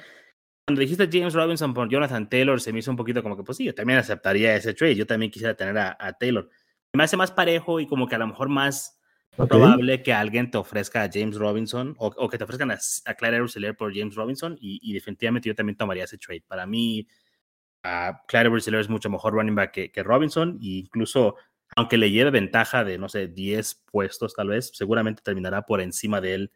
cuando 0.66 0.80
dijiste 0.80 1.08
James 1.10 1.34
Robinson 1.34 1.74
por 1.74 1.88
Jonathan 1.88 2.28
Taylor, 2.28 2.60
se 2.60 2.72
me 2.72 2.78
hizo 2.78 2.90
un 2.90 2.96
poquito 2.96 3.22
como 3.22 3.36
que, 3.36 3.42
pues 3.42 3.58
sí, 3.58 3.64
yo 3.64 3.74
también 3.74 3.98
aceptaría 3.98 4.54
ese 4.54 4.74
trade. 4.74 4.94
Yo 4.94 5.06
también 5.06 5.30
quisiera 5.30 5.54
tener 5.54 5.76
a, 5.76 6.12
Taylor. 6.18 6.48
Me 6.92 7.04
hace 7.04 7.16
más 7.16 7.30
parejo 7.30 7.80
y 7.80 7.86
como 7.86 8.06
que 8.06 8.14
a 8.14 8.18
lo 8.18 8.28
mejor 8.28 8.48
más 8.48 9.00
probable 9.36 10.02
que 10.02 10.12
alguien 10.12 10.50
te 10.50 10.58
ofrezca 10.58 11.02
a 11.02 11.10
James 11.12 11.36
Robinson 11.36 11.94
o, 11.98 12.28
que 12.28 12.38
te 12.38 12.44
ofrezcan 12.44 12.70
a, 12.70 12.78
a 13.06 13.14
Clyde 13.14 13.74
por 13.74 13.96
James 13.96 14.14
Robinson 14.14 14.56
y, 14.60 14.92
definitivamente 14.92 15.48
yo 15.48 15.54
también 15.54 15.76
tomaría 15.76 16.04
ese 16.04 16.18
trade. 16.18 16.44
Para 16.46 16.66
mí, 16.66 17.08
uh, 17.84 18.14
Clyde 18.28 18.80
es 18.80 18.88
mucho 18.88 19.10
mejor 19.10 19.32
running 19.32 19.54
back 19.54 19.72
que, 19.72 19.90
que 19.90 20.02
Robinson 20.02 20.58
e 20.62 20.84
incluso 20.84 21.36
aunque 21.74 21.96
le 21.96 22.10
lleve 22.10 22.30
ventaja 22.30 22.84
de, 22.84 22.98
no 22.98 23.08
sé, 23.08 23.28
10 23.28 23.84
puestos 23.90 24.34
tal 24.34 24.48
vez, 24.48 24.70
seguramente 24.74 25.22
terminará 25.22 25.62
por 25.62 25.80
encima 25.80 26.20
de 26.20 26.34
él 26.34 26.52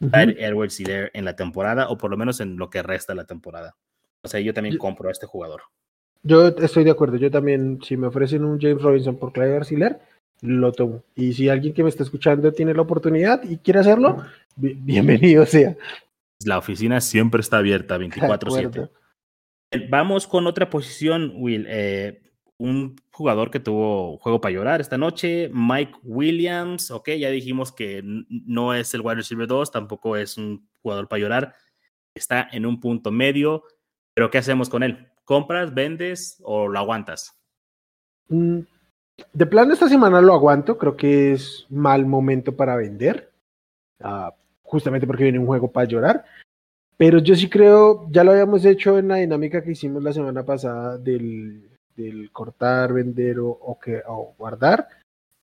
Edwards 0.00 0.80
y 0.80 0.84
en 0.88 1.24
la 1.24 1.36
temporada, 1.36 1.88
o 1.88 1.98
por 1.98 2.10
lo 2.10 2.16
menos 2.16 2.40
en 2.40 2.56
lo 2.56 2.70
que 2.70 2.82
resta 2.82 3.12
de 3.12 3.18
la 3.18 3.24
temporada. 3.24 3.76
O 4.22 4.28
sea, 4.28 4.40
yo 4.40 4.52
también 4.54 4.78
compro 4.78 5.08
a 5.08 5.12
este 5.12 5.26
jugador. 5.26 5.62
Yo 6.22 6.48
estoy 6.48 6.84
de 6.84 6.90
acuerdo. 6.90 7.16
Yo 7.16 7.30
también, 7.30 7.80
si 7.82 7.96
me 7.96 8.08
ofrecen 8.08 8.44
un 8.44 8.60
James 8.60 8.82
Robinson 8.82 9.16
por 9.16 9.32
Clyde 9.32 9.56
Arciller, 9.56 10.00
lo 10.40 10.72
tomo. 10.72 11.02
Y 11.14 11.32
si 11.32 11.48
alguien 11.48 11.74
que 11.74 11.82
me 11.82 11.88
está 11.88 12.02
escuchando 12.02 12.52
tiene 12.52 12.74
la 12.74 12.82
oportunidad 12.82 13.42
y 13.42 13.58
quiere 13.58 13.80
hacerlo, 13.80 14.24
bienvenido 14.56 15.46
sea. 15.46 15.76
La 16.44 16.58
oficina 16.58 17.00
siempre 17.00 17.40
está 17.40 17.58
abierta 17.58 17.98
24/7. 17.98 18.90
Vamos 19.88 20.26
con 20.26 20.46
otra 20.46 20.70
posición, 20.70 21.32
Will. 21.36 21.66
Eh, 21.68 22.20
un 22.58 22.96
jugador 23.12 23.50
que 23.50 23.60
tuvo 23.60 24.18
juego 24.18 24.40
para 24.40 24.52
llorar 24.52 24.80
esta 24.80 24.98
noche, 24.98 25.48
Mike 25.52 25.92
Williams, 26.02 26.90
ok, 26.90 27.10
ya 27.10 27.30
dijimos 27.30 27.72
que 27.72 28.02
no 28.04 28.74
es 28.74 28.92
el 28.94 29.00
wide 29.00 29.16
receiver 29.16 29.46
2, 29.46 29.70
tampoco 29.70 30.16
es 30.16 30.36
un 30.36 30.68
jugador 30.82 31.08
para 31.08 31.20
llorar, 31.20 31.54
está 32.14 32.48
en 32.50 32.66
un 32.66 32.80
punto 32.80 33.12
medio, 33.12 33.62
pero 34.12 34.30
¿qué 34.30 34.38
hacemos 34.38 34.68
con 34.68 34.82
él? 34.82 35.08
¿Compras, 35.24 35.72
vendes 35.72 36.42
o 36.42 36.66
lo 36.66 36.78
aguantas? 36.78 37.40
Mm, 38.28 38.60
de 39.32 39.46
plano 39.46 39.72
esta 39.72 39.88
semana 39.88 40.20
lo 40.20 40.34
aguanto, 40.34 40.78
creo 40.78 40.96
que 40.96 41.32
es 41.32 41.64
mal 41.70 42.06
momento 42.06 42.56
para 42.56 42.74
vender, 42.74 43.32
ah, 44.00 44.34
justamente 44.62 45.06
porque 45.06 45.22
viene 45.22 45.38
un 45.38 45.46
juego 45.46 45.70
para 45.70 45.86
llorar, 45.86 46.24
pero 46.96 47.20
yo 47.20 47.36
sí 47.36 47.48
creo, 47.48 48.08
ya 48.10 48.24
lo 48.24 48.32
habíamos 48.32 48.64
hecho 48.64 48.98
en 48.98 49.06
la 49.06 49.16
dinámica 49.16 49.62
que 49.62 49.70
hicimos 49.70 50.02
la 50.02 50.12
semana 50.12 50.44
pasada 50.44 50.98
del 50.98 51.67
del 51.98 52.30
cortar, 52.30 52.92
vender 52.92 53.38
o, 53.40 53.78
que, 53.82 54.00
o 54.06 54.34
guardar, 54.38 54.88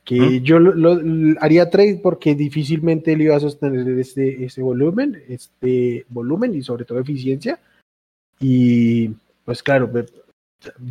que 0.04 0.42
yo 0.42 0.60
lo, 0.60 1.00
haría 1.42 1.70
trade 1.70 2.00
porque 2.02 2.36
difícilmente 2.36 3.16
le 3.18 3.26
iba 3.26 3.36
a 3.36 3.40
sostener 3.40 3.88
este, 4.00 4.46
ese 4.46 4.62
volumen, 4.62 5.22
este 5.28 6.06
volumen 6.10 6.56
y 6.56 6.62
sobre 6.62 6.86
todo 6.86 7.00
eficiencia. 7.00 7.60
Y 8.40 9.10
pues 9.44 9.64
claro, 9.64 9.92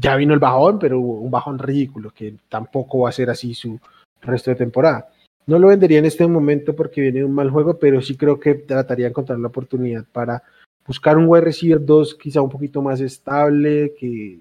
ya 0.01 0.17
vino 0.17 0.35
el 0.35 0.41
bajón, 0.41 0.79
pero 0.79 1.01
un 1.01 1.31
bajón 1.31 1.59
ridículo, 1.59 2.11
que 2.11 2.35
tampoco 2.49 3.01
va 3.01 3.11
a 3.11 3.12
ser 3.12 3.31
así 3.31 3.55
su 3.55 3.79
resto 4.21 4.51
de 4.51 4.57
temporada. 4.57 5.09
No 5.47 5.59
lo 5.59 5.69
vendería 5.69 5.99
en 5.99 6.07
este 6.07 6.27
momento 6.27 6.75
porque 6.75 7.01
viene 7.01 7.25
un 7.25 7.33
mal 7.33 7.51
juego, 7.51 7.79
pero 7.79 8.01
sí 8.01 8.17
creo 8.17 8.41
que 8.41 8.55
trataría 8.55 9.07
de 9.07 9.11
encontrar 9.11 9.39
la 9.39 9.49
oportunidad 9.49 10.05
para 10.11 10.43
buscar 10.87 11.19
un 11.19 11.27
wide 11.29 11.45
receiver 11.45 11.85
2 11.85 12.15
quizá 12.17 12.41
un 12.41 12.51
poquito 12.51 12.83
más 12.83 13.01
estable, 13.01 13.95
que 13.99 14.39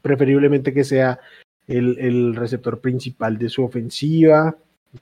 preferiblemente 0.00 0.72
que 0.72 0.84
sea 0.84 1.20
el, 1.66 2.34
receptor 2.34 2.80
principal 2.80 3.38
de 3.38 3.48
su 3.48 3.64
ofensiva, 3.64 4.56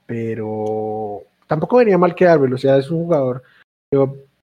pero 0.07 1.23
tampoco 1.47 1.79
venía 1.79 1.99
mal 1.99 2.15
quedármelo, 2.15 2.57
o 2.57 2.59
sea, 2.59 2.77
es 2.77 2.91
un 2.91 3.05
jugador 3.05 3.43
que 3.91 3.99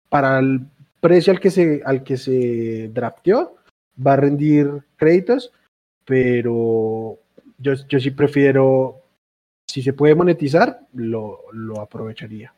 para 0.09 0.39
el 0.39 0.61
precio 0.99 1.31
al 1.31 1.39
que 1.39 1.51
se, 1.51 1.81
al 1.85 2.03
que 2.03 2.17
se 2.17 2.89
drafteó, 2.93 3.55
va 4.05 4.13
a 4.13 4.17
rendir 4.17 4.83
créditos, 4.95 5.51
pero 6.05 7.17
yo, 7.57 7.73
yo 7.87 7.99
sí 7.99 8.11
prefiero, 8.11 9.01
si 9.67 9.81
se 9.81 9.93
puede 9.93 10.15
monetizar, 10.15 10.81
lo, 10.93 11.41
lo 11.51 11.81
aprovecharía. 11.81 12.53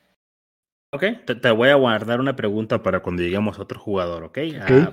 Ok, 0.91 1.03
te, 1.25 1.51
voy 1.51 1.69
a 1.69 1.75
guardar 1.75 2.19
una 2.19 2.35
pregunta 2.35 2.81
para 2.81 3.01
cuando 3.01 3.21
lleguemos 3.21 3.59
a 3.59 3.61
otro 3.61 3.79
jugador, 3.79 4.23
¿ok? 4.23 4.37
Ah, 4.59 4.91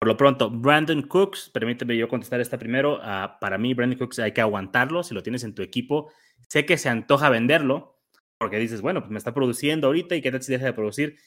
por 0.00 0.08
lo 0.08 0.16
pronto, 0.16 0.48
Brandon 0.48 1.02
Cooks, 1.02 1.50
permíteme 1.50 1.94
yo 1.94 2.08
contestar 2.08 2.40
esta 2.40 2.58
primero. 2.58 3.00
Ah, 3.02 3.36
para 3.38 3.58
mí, 3.58 3.74
Brandon 3.74 3.98
Cooks 3.98 4.18
hay 4.20 4.32
que 4.32 4.40
aguantarlo 4.40 5.02
si 5.02 5.12
lo 5.12 5.22
tienes 5.22 5.44
en 5.44 5.54
tu 5.54 5.60
equipo. 5.60 6.10
Sé 6.48 6.64
que 6.64 6.78
se 6.78 6.88
antoja 6.88 7.28
venderlo, 7.28 8.00
porque 8.38 8.58
dices, 8.58 8.80
bueno, 8.80 9.00
pues 9.00 9.10
me 9.10 9.18
está 9.18 9.34
produciendo 9.34 9.88
ahorita 9.88 10.16
y 10.16 10.22
qué 10.22 10.30
tal 10.30 10.42
si 10.42 10.52
deja 10.52 10.64
de 10.64 10.72
producir. 10.72 11.18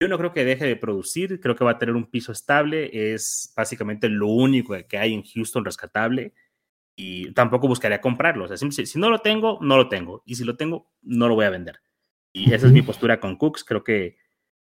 Yo 0.00 0.08
no 0.08 0.16
creo 0.16 0.32
que 0.32 0.46
deje 0.46 0.64
de 0.64 0.76
producir, 0.76 1.40
creo 1.40 1.56
que 1.56 1.64
va 1.64 1.72
a 1.72 1.78
tener 1.78 1.94
un 1.94 2.10
piso 2.10 2.32
estable, 2.32 3.12
es 3.12 3.52
básicamente 3.54 4.08
lo 4.08 4.28
único 4.28 4.74
que 4.88 4.96
hay 4.96 5.12
en 5.12 5.24
Houston 5.24 5.66
rescatable 5.66 6.32
y 6.96 7.32
tampoco 7.32 7.68
buscaría 7.68 8.00
comprarlo. 8.00 8.46
O 8.46 8.48
sea, 8.48 8.56
si, 8.56 8.86
si 8.86 8.98
no 8.98 9.10
lo 9.10 9.18
tengo, 9.18 9.58
no 9.60 9.76
lo 9.76 9.90
tengo 9.90 10.22
y 10.24 10.36
si 10.36 10.44
lo 10.44 10.56
tengo, 10.56 10.90
no 11.02 11.28
lo 11.28 11.34
voy 11.34 11.44
a 11.44 11.50
vender. 11.50 11.80
Y 12.32 12.54
esa 12.54 12.66
es 12.66 12.72
mi 12.72 12.80
postura 12.80 13.20
con 13.20 13.36
Cooks, 13.36 13.62
creo 13.62 13.84
que 13.84 14.16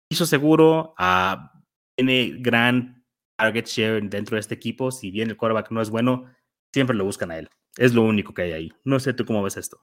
piso 0.08 0.28
seguro, 0.28 0.94
uh, 1.00 1.60
tiene 1.96 2.36
gran 2.38 2.97
target 3.38 3.66
share 3.66 4.02
dentro 4.02 4.36
de 4.36 4.42
este 4.42 4.56
equipo. 4.56 4.92
Si 4.92 5.12
bien 5.12 5.30
el 5.30 5.38
quarterback 5.38 5.72
no 5.72 5.82
es 5.82 5.90
bueno, 5.90 6.26
siempre 6.74 6.96
lo 6.96 7.06
buscan 7.06 7.32
a 7.32 7.38
él. 7.38 7.50
Es 7.78 7.94
lo 7.94 8.04
único 8.04 8.34
que 8.34 8.42
hay 8.44 8.52
ahí. 8.52 8.74
No 8.84 9.00
sé 9.00 9.14
tú 9.14 9.26
cómo 9.26 9.44
ves 9.44 9.58
esto. 9.58 9.80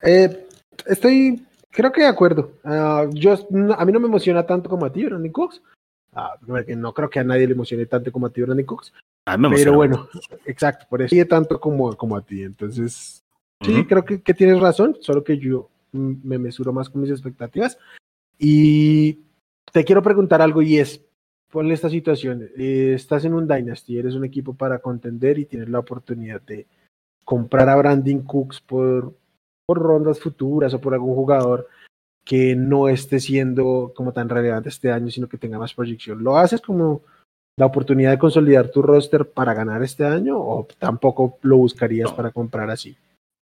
Eh, 0.00 0.46
estoy, 0.86 1.44
creo 1.70 1.92
que 1.92 2.02
de 2.02 2.08
acuerdo. 2.08 2.52
Uh, 2.64 3.12
yo, 3.12 3.34
a 3.76 3.84
mí 3.84 3.92
no 3.92 4.00
me 4.00 4.06
emociona 4.06 4.46
tanto 4.46 4.70
como 4.70 4.86
a 4.86 4.92
ti, 4.92 5.04
Brandon 5.04 5.32
Cooks. 5.32 5.62
Uh, 6.14 6.76
no 6.76 6.92
creo 6.92 7.10
que 7.10 7.20
a 7.20 7.24
nadie 7.24 7.46
le 7.46 7.54
emocione 7.54 7.86
tanto 7.86 8.12
como 8.12 8.26
a 8.26 8.30
ti, 8.30 8.42
Brandon 8.42 8.64
Cooks. 8.64 8.92
A 9.26 9.36
mí 9.36 9.48
me 9.48 9.56
pero 9.56 9.74
bueno, 9.74 10.08
exacto, 10.46 10.86
por 10.88 11.00
eso 11.00 11.14
tanto 11.28 11.60
como, 11.60 11.94
como 11.96 12.16
a 12.16 12.22
ti. 12.22 12.42
Entonces, 12.42 13.24
sí, 13.60 13.84
creo 13.86 14.04
que, 14.04 14.20
que, 14.20 14.34
tienes 14.34 14.60
razón, 14.60 14.96
solo 15.00 15.22
que 15.22 15.38
yo 15.38 15.70
me 15.92 16.38
mesuro 16.38 16.72
más 16.72 16.88
con 16.88 17.02
mis 17.02 17.10
expectativas. 17.10 17.78
Y 18.38 19.20
te 19.72 19.84
quiero 19.84 20.02
preguntar 20.02 20.42
algo 20.42 20.62
y 20.62 20.78
es, 20.78 21.00
ponle 21.52 21.74
esta 21.74 21.90
situación, 21.90 22.48
eh, 22.56 22.94
estás 22.94 23.26
en 23.26 23.34
un 23.34 23.46
Dynasty, 23.46 23.98
eres 23.98 24.14
un 24.14 24.24
equipo 24.24 24.54
para 24.54 24.78
contender 24.78 25.38
y 25.38 25.44
tienes 25.44 25.68
la 25.68 25.80
oportunidad 25.80 26.40
de 26.40 26.66
comprar 27.24 27.68
a 27.68 27.76
Brandon 27.76 28.22
Cooks 28.22 28.62
por, 28.62 29.14
por 29.66 29.78
rondas 29.78 30.18
futuras 30.18 30.72
o 30.72 30.80
por 30.80 30.94
algún 30.94 31.14
jugador 31.14 31.68
que 32.24 32.56
no 32.56 32.88
esté 32.88 33.20
siendo 33.20 33.92
como 33.94 34.12
tan 34.12 34.30
relevante 34.30 34.70
este 34.70 34.90
año, 34.90 35.10
sino 35.10 35.28
que 35.28 35.36
tenga 35.36 35.58
más 35.58 35.74
proyección. 35.74 36.24
¿Lo 36.24 36.38
haces 36.38 36.62
como 36.62 37.02
la 37.58 37.66
oportunidad 37.66 38.12
de 38.12 38.18
consolidar 38.18 38.70
tu 38.70 38.80
roster 38.80 39.28
para 39.28 39.52
ganar 39.52 39.82
este 39.82 40.06
año 40.06 40.38
o 40.38 40.66
tampoco 40.78 41.38
lo 41.42 41.58
buscarías 41.58 42.10
para 42.12 42.30
comprar 42.30 42.70
así? 42.70 42.96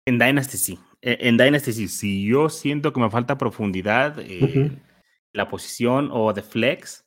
En 0.07 0.17
Dynasty 0.17 0.57
sí. 0.57 0.79
E, 1.03 1.17
en 1.27 1.37
Dynasty 1.37 1.71
sí. 1.71 1.87
Si 1.87 2.25
yo 2.25 2.49
siento 2.49 2.93
que 2.93 2.99
me 2.99 3.11
falta 3.11 3.37
profundidad 3.37 4.17
en 4.19 4.81
la 5.33 5.49
posición 5.49 6.09
o 6.11 6.33
de 6.33 6.41
flex, 6.41 7.05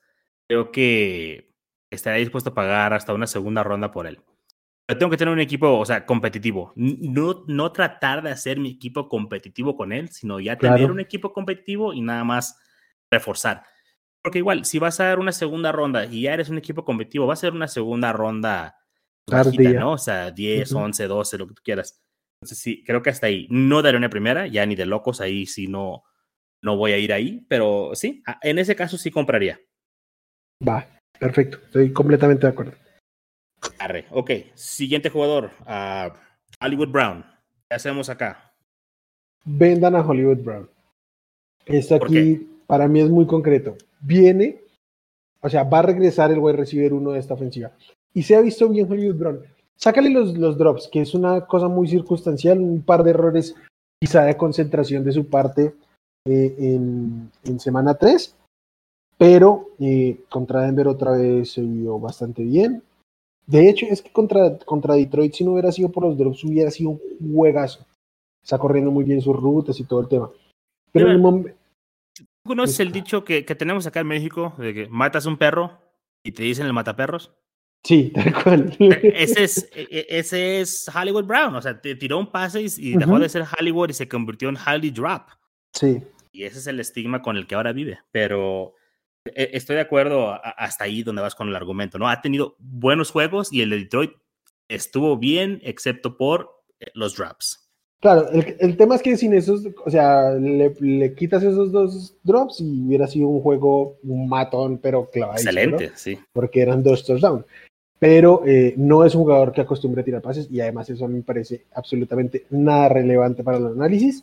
creo 0.48 0.70
que 0.72 1.52
estaría 1.90 2.20
dispuesto 2.20 2.50
a 2.50 2.54
pagar 2.54 2.92
hasta 2.92 3.14
una 3.14 3.26
segunda 3.26 3.62
ronda 3.62 3.90
por 3.90 4.06
él. 4.06 4.20
Pero 4.86 4.98
tengo 4.98 5.10
que 5.10 5.16
tener 5.16 5.32
un 5.32 5.40
equipo, 5.40 5.78
o 5.78 5.84
sea, 5.84 6.04
competitivo. 6.04 6.72
No, 6.76 7.44
no 7.46 7.72
tratar 7.72 8.22
de 8.22 8.30
hacer 8.30 8.58
mi 8.58 8.70
equipo 8.70 9.08
competitivo 9.08 9.76
con 9.76 9.92
él, 9.92 10.10
sino 10.10 10.40
ya 10.40 10.58
tener 10.58 10.90
un 10.90 11.00
equipo 11.00 11.32
competitivo 11.32 11.94
y 11.94 12.02
nada 12.02 12.22
más 12.22 12.58
reforzar. 13.10 13.64
Porque 14.22 14.38
igual, 14.38 14.64
si 14.66 14.78
vas 14.78 15.00
a 15.00 15.04
dar 15.04 15.18
una 15.18 15.32
segunda 15.32 15.72
ronda 15.72 16.04
y 16.04 16.22
ya 16.22 16.34
eres 16.34 16.50
un 16.50 16.58
equipo 16.58 16.84
competitivo, 16.84 17.26
va 17.26 17.32
a 17.32 17.36
ser 17.36 17.52
una 17.52 17.68
segunda 17.68 18.12
ronda 18.12 18.76
bajita, 19.26 19.72
¿no? 19.72 19.92
O 19.92 19.98
sea, 19.98 20.30
10, 20.30 20.72
11, 20.72 21.06
12, 21.06 21.38
lo 21.38 21.46
que 21.46 21.54
tú 21.54 21.62
quieras. 21.64 22.02
Entonces 22.40 22.58
sí, 22.58 22.84
creo 22.84 23.02
que 23.02 23.10
hasta 23.10 23.26
ahí. 23.26 23.46
No 23.48 23.80
daré 23.80 23.96
una 23.96 24.10
primera, 24.10 24.46
ya 24.46 24.66
ni 24.66 24.74
de 24.74 24.84
locos, 24.84 25.22
ahí 25.22 25.46
sí 25.46 25.66
no, 25.66 26.04
no 26.60 26.76
voy 26.76 26.92
a 26.92 26.98
ir 26.98 27.12
ahí, 27.12 27.44
pero 27.48 27.92
sí, 27.94 28.22
en 28.42 28.58
ese 28.58 28.76
caso 28.76 28.98
sí 28.98 29.10
compraría. 29.10 29.60
Va, 30.66 30.86
perfecto, 31.18 31.58
estoy 31.64 31.92
completamente 31.92 32.46
de 32.46 32.52
acuerdo. 32.52 32.72
Arre, 33.78 34.06
ok, 34.10 34.30
siguiente 34.54 35.10
jugador, 35.10 35.50
uh, 35.66 36.12
Hollywood 36.60 36.90
Brown. 36.90 37.24
¿Qué 37.68 37.76
hacemos 37.76 38.08
acá? 38.08 38.52
Vendan 39.44 39.96
a 39.96 40.06
Hollywood 40.06 40.42
Brown. 40.42 40.70
Esto 41.66 41.96
aquí 41.96 42.48
para 42.66 42.88
mí 42.88 43.00
es 43.00 43.10
muy 43.10 43.26
concreto. 43.26 43.76
Viene, 44.00 44.62
o 45.40 45.48
sea, 45.48 45.64
va 45.64 45.80
a 45.80 45.82
regresar 45.82 46.30
el 46.30 46.38
wide 46.38 46.58
receiver 46.58 46.92
uno 46.92 47.12
de 47.12 47.20
esta 47.20 47.34
ofensiva. 47.34 47.72
Y 48.12 48.22
se 48.22 48.36
ha 48.36 48.40
visto 48.40 48.68
bien 48.68 48.90
Hollywood 48.90 49.16
Brown. 49.16 49.40
Sácale 49.76 50.10
los, 50.10 50.36
los 50.38 50.56
drops, 50.56 50.88
que 50.88 51.00
es 51.00 51.14
una 51.14 51.46
cosa 51.46 51.68
muy 51.68 51.88
circunstancial, 51.88 52.60
un 52.60 52.82
par 52.82 53.02
de 53.02 53.10
errores 53.10 53.54
quizá 54.00 54.24
de 54.24 54.36
concentración 54.36 55.04
de 55.04 55.12
su 55.12 55.28
parte 55.28 55.74
eh, 56.26 56.54
en, 56.58 57.30
en, 57.44 57.60
semana 57.60 57.94
3, 57.94 58.36
pero 59.24 59.70
eh, 59.80 60.18
contra 60.28 60.60
Denver 60.60 60.86
otra 60.86 61.12
vez 61.12 61.52
se 61.52 61.62
vio 61.62 61.98
bastante 61.98 62.42
bien. 62.44 62.82
De 63.46 63.70
hecho, 63.70 63.86
es 63.88 64.02
que 64.02 64.12
contra, 64.12 64.58
contra 64.58 64.96
Detroit, 64.96 65.32
si 65.32 65.44
no 65.44 65.52
hubiera 65.52 65.72
sido 65.72 65.90
por 65.90 66.04
los 66.04 66.18
drops, 66.18 66.44
hubiera 66.44 66.70
sido 66.70 66.90
un 66.90 67.32
juegazo. 67.34 67.86
Está 68.42 68.58
corriendo 68.58 68.90
muy 68.90 69.02
bien 69.02 69.22
sus 69.22 69.34
rutas 69.34 69.80
y 69.80 69.84
todo 69.84 70.00
el 70.00 70.08
tema. 70.08 70.30
Pero 70.92 71.06
en 71.06 71.12
el 71.12 71.18
momento. 71.20 71.56
¿Conoces 72.44 72.80
el 72.80 72.92
dicho 72.92 73.24
que, 73.24 73.46
que, 73.46 73.54
tenemos 73.54 73.86
acá 73.86 74.00
en 74.00 74.08
México 74.08 74.52
de 74.58 74.74
que 74.74 74.88
matas 74.90 75.24
un 75.24 75.38
perro 75.38 75.72
y 76.22 76.32
te 76.32 76.42
dicen 76.42 76.66
el 76.66 76.74
mataperros? 76.74 77.32
Sí, 77.82 78.12
tal 78.14 78.42
cual. 78.42 78.76
E, 78.78 79.12
ese 79.22 79.44
es, 79.44 79.70
e, 79.74 79.88
e, 79.90 80.06
ese 80.10 80.60
es 80.60 80.90
Hollywood 80.94 81.24
Brown. 81.24 81.54
O 81.54 81.62
sea, 81.62 81.80
te 81.80 81.94
tiró 81.94 82.18
un 82.18 82.30
pase 82.30 82.60
y, 82.60 82.94
dejó 82.98 83.18
de 83.18 83.30
ser 83.30 83.46
Hollywood 83.58 83.88
y 83.88 83.94
se 83.94 84.06
convirtió 84.06 84.50
en 84.50 84.58
Holly 84.58 84.90
Drop. 84.90 85.28
Sí. 85.72 86.02
Y 86.30 86.44
ese 86.44 86.58
es 86.58 86.66
el 86.66 86.78
estigma 86.78 87.22
con 87.22 87.38
el 87.38 87.46
que 87.46 87.54
ahora 87.54 87.72
vive. 87.72 88.00
Pero 88.12 88.74
estoy 89.24 89.76
de 89.76 89.82
acuerdo 89.82 90.38
hasta 90.42 90.84
ahí 90.84 91.02
donde 91.02 91.22
vas 91.22 91.34
con 91.34 91.48
el 91.48 91.56
argumento, 91.56 91.98
¿no? 91.98 92.08
Ha 92.08 92.20
tenido 92.20 92.56
buenos 92.58 93.10
juegos 93.10 93.52
y 93.52 93.62
el 93.62 93.70
de 93.70 93.78
Detroit 93.78 94.12
estuvo 94.68 95.16
bien, 95.16 95.60
excepto 95.62 96.16
por 96.16 96.62
eh, 96.80 96.86
los 96.94 97.16
drops. 97.16 97.60
Claro, 98.00 98.28
el, 98.30 98.76
tema 98.76 98.96
es 98.96 99.02
que 99.02 99.16
sin 99.16 99.32
esos, 99.32 99.66
o 99.82 99.90
sea, 99.90 100.32
le, 100.32 101.14
quitas 101.14 101.42
esos 101.42 101.72
dos 101.72 102.14
drops 102.22 102.60
y 102.60 102.82
hubiera 102.86 103.06
sido 103.06 103.28
un 103.28 103.40
juego, 103.40 103.96
un 104.02 104.28
matón, 104.28 104.76
pero 104.76 105.08
clavado. 105.08 105.38
Excelente, 105.38 105.90
sí. 105.94 106.18
Porque 106.34 106.60
eran 106.60 106.82
dos 106.82 107.06
touchdowns. 107.06 107.46
Pero 107.98 108.42
eh, 108.46 108.74
no 108.76 109.06
es 109.06 109.14
un 109.14 109.22
jugador 109.22 109.52
que 109.52 109.62
acostumbre 109.62 110.02
a 110.02 110.04
tirar 110.04 110.20
pases 110.20 110.50
y 110.50 110.60
además 110.60 110.90
eso 110.90 111.06
a 111.06 111.08
mí 111.08 111.14
me 111.14 111.22
parece 111.22 111.64
absolutamente 111.72 112.44
nada 112.50 112.90
relevante 112.90 113.42
para 113.42 113.56
el 113.56 113.68
análisis. 113.68 114.22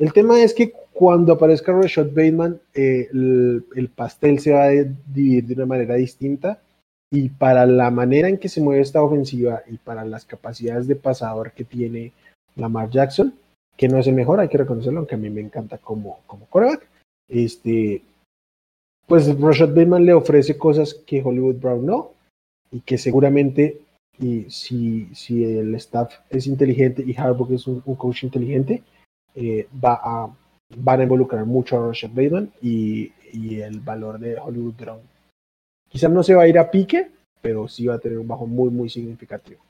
El 0.00 0.14
tema 0.14 0.42
es 0.42 0.54
que 0.54 0.72
cuando 0.94 1.34
aparezca 1.34 1.72
Rashad 1.72 2.06
Bateman, 2.06 2.58
eh, 2.72 3.08
el, 3.12 3.90
pastel 3.94 4.38
se 4.38 4.52
va 4.52 4.64
a 4.64 4.70
dividir 4.70 5.44
de 5.44 5.54
una 5.54 5.66
manera 5.66 5.94
distinta 5.96 6.58
y 7.12 7.28
para 7.28 7.66
la 7.66 7.90
manera 7.90 8.26
en 8.30 8.38
que 8.38 8.48
se 8.48 8.62
mueve 8.62 8.80
esta 8.80 9.02
ofensiva 9.02 9.62
y 9.70 9.76
para 9.76 10.06
las 10.06 10.24
capacidades 10.24 10.88
de 10.88 10.96
pasador 10.96 11.52
que 11.52 11.64
tiene 11.64 12.12
Lamar 12.56 12.88
Jackson, 12.88 13.34
que 13.76 13.88
no 13.88 13.98
es 13.98 14.06
el 14.06 14.14
mejor, 14.14 14.40
hay 14.40 14.48
que 14.48 14.56
reconocerlo, 14.56 15.00
aunque 15.00 15.16
a 15.16 15.18
mí 15.18 15.28
me 15.28 15.42
encanta 15.42 15.76
como, 15.76 16.20
como 16.26 16.46
coreback, 16.46 16.88
este, 17.28 18.02
pues 19.06 19.38
Rashad 19.38 19.68
Bateman 19.68 20.06
le 20.06 20.14
ofrece 20.14 20.56
cosas 20.56 20.94
que 20.94 21.22
Hollywood 21.22 21.56
Brown 21.56 21.84
no 21.84 22.12
y 22.70 22.80
que 22.80 22.96
seguramente 22.96 23.82
y 24.18 24.46
si, 24.48 25.08
si 25.14 25.44
el 25.44 25.74
staff 25.74 26.14
es 26.30 26.46
inteligente 26.46 27.04
y 27.06 27.14
Harbaugh 27.14 27.52
es 27.52 27.66
un 27.66 27.80
coach 27.80 28.24
inteligente, 28.24 28.82
eh, 29.34 29.68
va 29.82 30.00
a, 30.02 30.36
van 30.76 31.00
a 31.00 31.02
involucrar 31.02 31.44
mucho 31.44 31.76
a 31.76 31.88
Rashad 31.88 32.10
Bateman 32.10 32.52
y, 32.60 33.12
y, 33.32 33.60
el 33.60 33.80
valor 33.80 34.18
de 34.18 34.36
Hollywood 34.38 34.74
Brown. 34.74 35.00
Quizás 35.88 36.10
no 36.10 36.22
se 36.22 36.34
va 36.34 36.42
a 36.42 36.48
ir 36.48 36.58
a 36.58 36.70
pique, 36.70 37.10
pero 37.40 37.68
sí 37.68 37.86
va 37.86 37.94
a 37.94 37.98
tener 37.98 38.18
un 38.18 38.28
bajo 38.28 38.46
muy, 38.46 38.70
muy 38.70 38.88
significativo. 38.88 39.60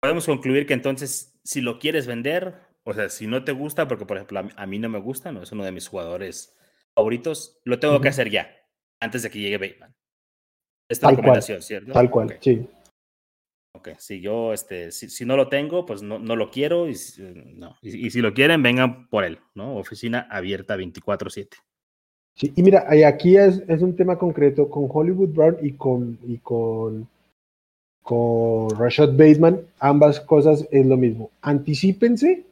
Podemos 0.00 0.26
concluir 0.26 0.66
que 0.66 0.74
entonces, 0.74 1.32
si 1.44 1.60
lo 1.60 1.78
quieres 1.78 2.06
vender, 2.06 2.54
o 2.84 2.92
sea, 2.92 3.08
si 3.08 3.26
no 3.26 3.44
te 3.44 3.52
gusta, 3.52 3.86
porque 3.86 4.04
por 4.04 4.16
ejemplo 4.16 4.42
a 4.56 4.66
mí 4.66 4.78
no 4.78 4.88
me 4.88 4.98
gusta, 4.98 5.32
no 5.32 5.42
es 5.42 5.52
uno 5.52 5.64
de 5.64 5.72
mis 5.72 5.88
jugadores 5.88 6.56
favoritos, 6.94 7.60
lo 7.64 7.78
tengo 7.78 8.00
que 8.00 8.08
hacer 8.08 8.30
ya, 8.30 8.50
antes 9.00 9.22
de 9.22 9.30
que 9.30 9.38
llegue 9.38 9.58
Bateman. 9.58 9.94
Esta 10.88 11.08
recomendación, 11.08 11.62
¿cierto? 11.62 11.92
Tal 11.92 12.10
cual, 12.10 12.36
sí. 12.40 12.66
Ok, 13.74 13.88
si 13.98 14.20
yo, 14.20 14.52
este, 14.52 14.92
si, 14.92 15.24
no 15.24 15.34
lo 15.34 15.48
tengo, 15.48 15.86
pues 15.86 16.02
no, 16.02 16.18
no 16.18 16.36
lo 16.36 16.50
quiero 16.50 16.90
y, 16.90 16.96
no. 17.54 17.76
Y, 17.80 18.10
si 18.10 18.20
lo 18.20 18.34
quieren, 18.34 18.62
vengan 18.62 19.08
por 19.08 19.24
él, 19.24 19.38
¿no? 19.54 19.76
Oficina 19.76 20.28
abierta 20.30 20.76
24/7. 20.76 21.56
Sí, 22.34 22.52
y 22.54 22.62
mira, 22.62 22.86
aquí 23.06 23.36
es, 23.36 23.62
es, 23.68 23.80
un 23.80 23.96
tema 23.96 24.18
concreto 24.18 24.68
con 24.68 24.88
Hollywood 24.90 25.30
Brown 25.30 25.56
y 25.62 25.72
con, 25.72 26.18
y 26.26 26.36
con, 26.38 27.08
con 28.02 28.70
Rashad 28.78 29.12
Bateman, 29.12 29.60
ambas 29.78 30.20
cosas 30.20 30.68
es 30.70 30.84
lo 30.84 30.98
mismo. 30.98 31.30
Anticípense 31.40 32.44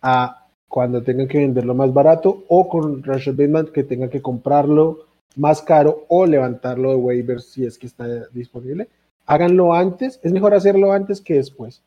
a 0.00 0.46
cuando 0.68 1.02
tengan 1.02 1.26
que 1.26 1.38
venderlo 1.38 1.74
más 1.74 1.92
barato 1.92 2.44
o 2.48 2.68
con 2.68 3.02
Rashad 3.02 3.34
Bateman 3.34 3.66
que 3.72 3.82
tengan 3.82 4.10
que 4.10 4.22
comprarlo 4.22 5.06
más 5.34 5.60
caro 5.60 6.04
o 6.08 6.24
levantarlo 6.24 6.90
de 6.90 6.96
waivers 6.96 7.46
si 7.46 7.64
es 7.64 7.78
que 7.78 7.86
está 7.86 8.28
disponible 8.28 8.88
háganlo 9.26 9.74
antes, 9.74 10.20
es 10.22 10.32
mejor 10.32 10.54
hacerlo 10.54 10.92
antes 10.92 11.20
que 11.20 11.34
después. 11.34 11.84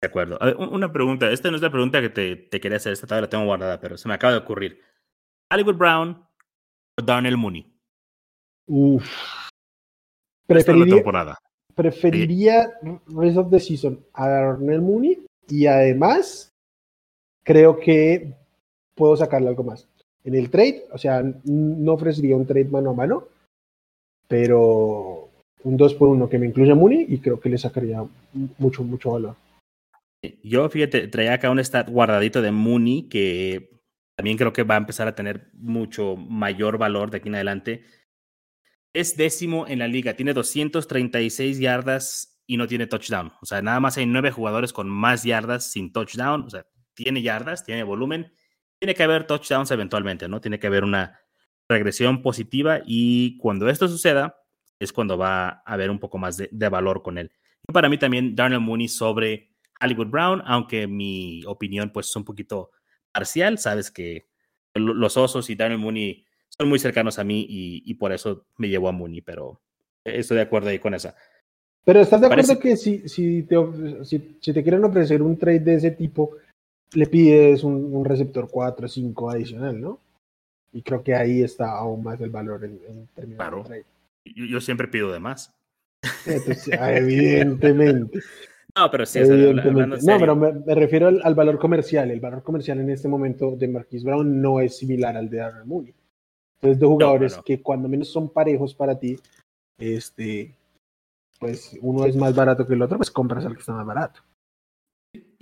De 0.00 0.08
acuerdo. 0.08 0.38
una 0.58 0.92
pregunta, 0.92 1.30
esta 1.30 1.50
no 1.50 1.56
es 1.56 1.62
la 1.62 1.70
pregunta 1.70 2.00
que 2.00 2.10
te, 2.10 2.60
quería 2.60 2.76
hacer, 2.76 2.92
esta 2.92 3.06
todavía 3.06 3.26
la 3.26 3.30
tengo 3.30 3.44
guardada, 3.44 3.80
pero 3.80 3.96
se 3.96 4.08
me 4.08 4.14
acaba 4.14 4.32
de 4.32 4.40
ocurrir. 4.40 4.80
Hollywood 5.52 5.76
Brown 5.76 6.26
o 6.98 7.02
Darnell 7.02 7.36
Mooney. 7.36 7.72
Uf. 8.66 9.08
Preferiría, 10.46 10.96
temporada. 10.96 11.38
preferiría 11.74 12.70
Rest 13.06 13.36
of 13.36 13.50
the 13.50 13.60
Season 13.60 14.04
a 14.12 14.28
Darnell 14.28 14.82
Mooney 14.82 15.24
y 15.48 15.66
además 15.66 16.52
creo 17.44 17.78
que 17.78 18.34
puedo 18.94 19.16
sacarle 19.16 19.48
algo 19.48 19.62
más. 19.62 19.88
En 20.24 20.34
el 20.34 20.50
trade, 20.50 20.84
o 20.92 20.98
sea, 20.98 21.22
no 21.44 21.92
ofrecería 21.92 22.36
un 22.36 22.46
trade 22.46 22.66
mano 22.66 22.90
a 22.90 22.94
mano, 22.94 23.28
pero 24.28 25.31
un 25.64 25.76
2 25.76 25.94
por 25.94 26.08
1 26.08 26.28
que 26.28 26.38
me 26.38 26.46
incluya 26.46 26.74
Mooney 26.74 27.06
y 27.08 27.18
creo 27.18 27.40
que 27.40 27.48
le 27.48 27.58
sacaría 27.58 28.04
mucho, 28.58 28.82
mucho 28.82 29.12
valor. 29.12 29.36
Yo, 30.42 30.68
fíjate, 30.68 31.08
traía 31.08 31.34
acá 31.34 31.50
un 31.50 31.58
stat 31.58 31.88
guardadito 31.88 32.42
de 32.42 32.52
Mooney 32.52 33.08
que 33.08 33.80
también 34.16 34.36
creo 34.36 34.52
que 34.52 34.62
va 34.62 34.74
a 34.74 34.78
empezar 34.78 35.08
a 35.08 35.14
tener 35.14 35.50
mucho 35.54 36.16
mayor 36.16 36.78
valor 36.78 37.10
de 37.10 37.18
aquí 37.18 37.28
en 37.28 37.34
adelante. 37.34 37.84
es 38.94 39.16
décimo 39.16 39.66
en 39.66 39.78
la 39.78 39.88
liga, 39.88 40.14
tiene 40.14 40.34
236 40.34 41.58
yardas 41.58 42.32
y 42.46 42.56
no 42.56 42.66
tiene 42.66 42.86
touchdown. 42.86 43.32
O 43.40 43.46
sea, 43.46 43.62
nada 43.62 43.80
más 43.80 43.96
hay 43.96 44.06
nueve 44.06 44.30
jugadores 44.30 44.72
con 44.72 44.88
más 44.88 45.24
yardas 45.24 45.70
sin 45.72 45.92
touchdown. 45.92 46.42
O 46.42 46.50
sea, 46.50 46.66
tiene 46.94 47.22
yardas, 47.22 47.64
tiene 47.64 47.82
volumen. 47.82 48.32
Tiene 48.78 48.94
que 48.94 49.02
haber 49.02 49.26
touchdowns 49.26 49.70
eventualmente, 49.70 50.28
¿no? 50.28 50.40
Tiene 50.40 50.58
que 50.58 50.66
haber 50.66 50.84
una 50.84 51.18
regresión 51.68 52.20
positiva 52.20 52.80
y 52.84 53.38
cuando 53.38 53.68
esto 53.68 53.88
suceda 53.88 54.41
es 54.82 54.92
cuando 54.92 55.16
va 55.16 55.48
a 55.48 55.62
haber 55.64 55.90
un 55.90 55.98
poco 55.98 56.18
más 56.18 56.36
de, 56.36 56.68
valor 56.68 57.02
con 57.02 57.18
él. 57.18 57.30
Y 57.68 57.72
para 57.72 57.88
mí 57.88 57.98
también 57.98 58.34
Darnell 58.34 58.60
Mooney 58.60 58.88
sobre 58.88 59.50
Hollywood 59.80 60.08
Brown, 60.08 60.42
aunque 60.44 60.86
mi 60.86 61.42
opinión 61.46 61.90
pues 61.90 62.08
es 62.08 62.16
un 62.16 62.24
poquito 62.24 62.70
parcial, 63.12 63.58
sabes 63.58 63.90
que 63.90 64.26
los 64.74 65.16
Osos 65.16 65.50
y 65.50 65.54
Darnell 65.54 65.78
Mooney 65.78 66.24
son 66.48 66.68
muy 66.68 66.78
cercanos 66.78 67.18
a 67.18 67.24
mí 67.24 67.46
y, 67.48 67.94
por 67.94 68.12
eso 68.12 68.46
me 68.56 68.68
llevo 68.68 68.88
a 68.88 68.92
Mooney, 68.92 69.20
pero 69.20 69.60
estoy 70.04 70.36
de 70.36 70.42
acuerdo 70.42 70.68
ahí 70.68 70.78
con 70.78 70.94
esa. 70.94 71.14
Pero 71.84 72.00
¿estás 72.00 72.20
de 72.20 72.26
acuerdo 72.26 72.58
que 72.58 72.76
si, 72.76 73.08
si, 73.08 73.42
te, 73.42 73.56
si, 74.04 74.36
si, 74.40 74.52
te 74.52 74.62
quieren 74.62 74.84
ofrecer 74.84 75.22
un 75.22 75.36
trade 75.36 75.60
de 75.60 75.74
ese 75.74 75.90
tipo, 75.90 76.36
le 76.94 77.06
pides 77.06 77.64
un, 77.64 78.04
receptor 78.04 78.48
4 78.50 78.86
o 78.86 78.88
5 78.88 79.30
adicional, 79.30 79.80
¿no? 79.80 79.98
Y 80.72 80.82
creo 80.82 81.02
que 81.02 81.14
ahí 81.14 81.42
está 81.42 81.72
aún 81.72 82.02
más 82.02 82.20
el 82.20 82.30
valor 82.30 82.64
en, 82.64 83.08
términos 83.14 83.36
claro. 83.36 83.58
de 83.58 83.64
trade. 83.64 83.84
Yo, 84.24 84.60
siempre 84.60 84.88
pido 84.88 85.12
de 85.12 85.20
más. 85.20 85.54
Ah, 86.78 86.92
evidentemente. 86.92 88.20
No, 88.74 88.90
pero 88.90 89.04
sí, 89.04 89.18
evidentemente. 89.18 89.98
no, 90.02 90.18
pero 90.18 90.34
me, 90.34 90.74
refiero 90.74 91.08
al, 91.08 91.34
valor 91.34 91.58
comercial. 91.58 92.10
El 92.10 92.20
valor 92.20 92.42
comercial 92.42 92.80
en 92.80 92.88
este 92.88 93.06
momento 93.06 93.54
de 93.54 93.68
Marquis 93.68 94.02
Brown 94.02 94.40
no 94.40 94.60
es 94.60 94.78
similar 94.78 95.14
al 95.14 95.28
de 95.28 95.42
Aaron 95.42 95.68
Mooney. 95.68 95.94
Entonces, 96.54 96.80
dos 96.80 96.88
jugadores 96.88 97.38
que 97.44 97.60
cuando 97.60 97.86
menos 97.86 98.08
son 98.08 98.32
parejos 98.32 98.74
para 98.74 98.98
ti, 98.98 99.18
este, 99.76 100.54
pues 101.38 101.76
uno 101.82 102.06
es 102.06 102.16
más 102.16 102.34
barato 102.34 102.66
que 102.66 102.72
el 102.72 102.82
otro, 102.82 102.96
pues 102.96 103.10
compras 103.10 103.44
al 103.44 103.54
que 103.54 103.60
está 103.60 103.72
más 103.72 103.84
barato. 103.84 104.22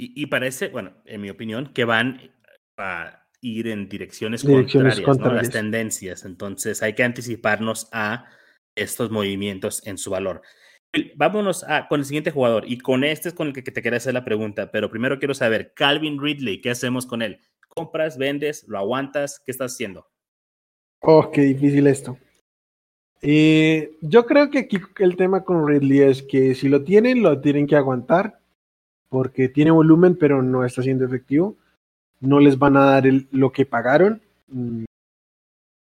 Y, 0.03 0.27
parece, 0.27 0.69
bueno, 0.69 0.95
en 1.05 1.21
mi 1.21 1.29
opinión, 1.29 1.75
que 1.75 1.85
van 1.85 2.33
a 2.79 3.27
ir 3.43 3.69
en 3.69 3.87
direcciones, 3.87 4.43
contrarias, 4.43 4.99
¿no? 5.19 5.33
las 5.35 5.51
tendencias. 5.51 6.25
Entonces 6.25 6.83
hay 6.83 6.95
que 6.95 7.05
anticiparnos 7.05 7.89
a 7.93 8.25
estos 8.75 9.11
movimientos 9.11 9.87
en 9.87 9.99
su 9.99 10.11
valor. 10.11 10.43
Vámonos 11.17 11.65
a, 11.65 11.87
con 11.87 12.01
el 12.01 12.07
siguiente 12.07 12.33
jugador 12.33 12.65
y 12.67 12.79
con 12.79 13.05
este 13.05 13.29
es 13.29 13.35
con 13.35 13.49
el 13.49 13.53
que 13.53 13.63
te 13.63 13.81
quería 13.81 13.99
hacer 13.99 14.15
la 14.15 14.25
pregunta, 14.25 14.71
pero 14.73 14.91
primero 14.91 15.19
quiero 15.19 15.35
saber, 15.35 15.73
Calvin 15.75 16.21
Ridley, 16.21 16.61
¿qué 16.61 16.71
hacemos 16.71 17.07
con 17.07 17.23
él? 17.23 17.41
¿Compras, 17.69 18.19
vendes, 18.19 18.67
lo 18.67 18.79
aguantas? 18.79 19.41
¿Qué 19.45 19.53
estás 19.53 19.75
haciendo? 19.75 20.09
Oh, 21.01 21.31
qué 21.31 21.43
difícil 21.43 21.87
esto. 21.87 22.19
Eh, 23.23 23.97
yo 24.01 24.27
creo 24.27 24.51
que 24.51 24.61
aquí 24.61 24.79
el 24.99 25.17
tema 25.17 25.45
con 25.45 25.67
Ridley 25.67 26.01
es 26.01 26.23
que 26.23 26.55
si 26.55 26.69
lo 26.69 26.83
tienen, 26.83 27.23
lo 27.23 27.41
tienen 27.41 27.67
que 27.67 27.77
aguantar 27.77 28.41
porque 29.09 29.49
tiene 29.49 29.71
volumen, 29.71 30.17
pero 30.17 30.43
no 30.43 30.65
está 30.65 30.83
siendo 30.83 31.05
efectivo. 31.05 31.57
No 32.21 32.41
les 32.41 32.59
van 32.59 32.77
a 32.77 32.85
dar 32.85 33.05
lo 33.31 33.53
que 33.53 33.67
pagaron. 33.67 34.23
Mm, 34.49 34.85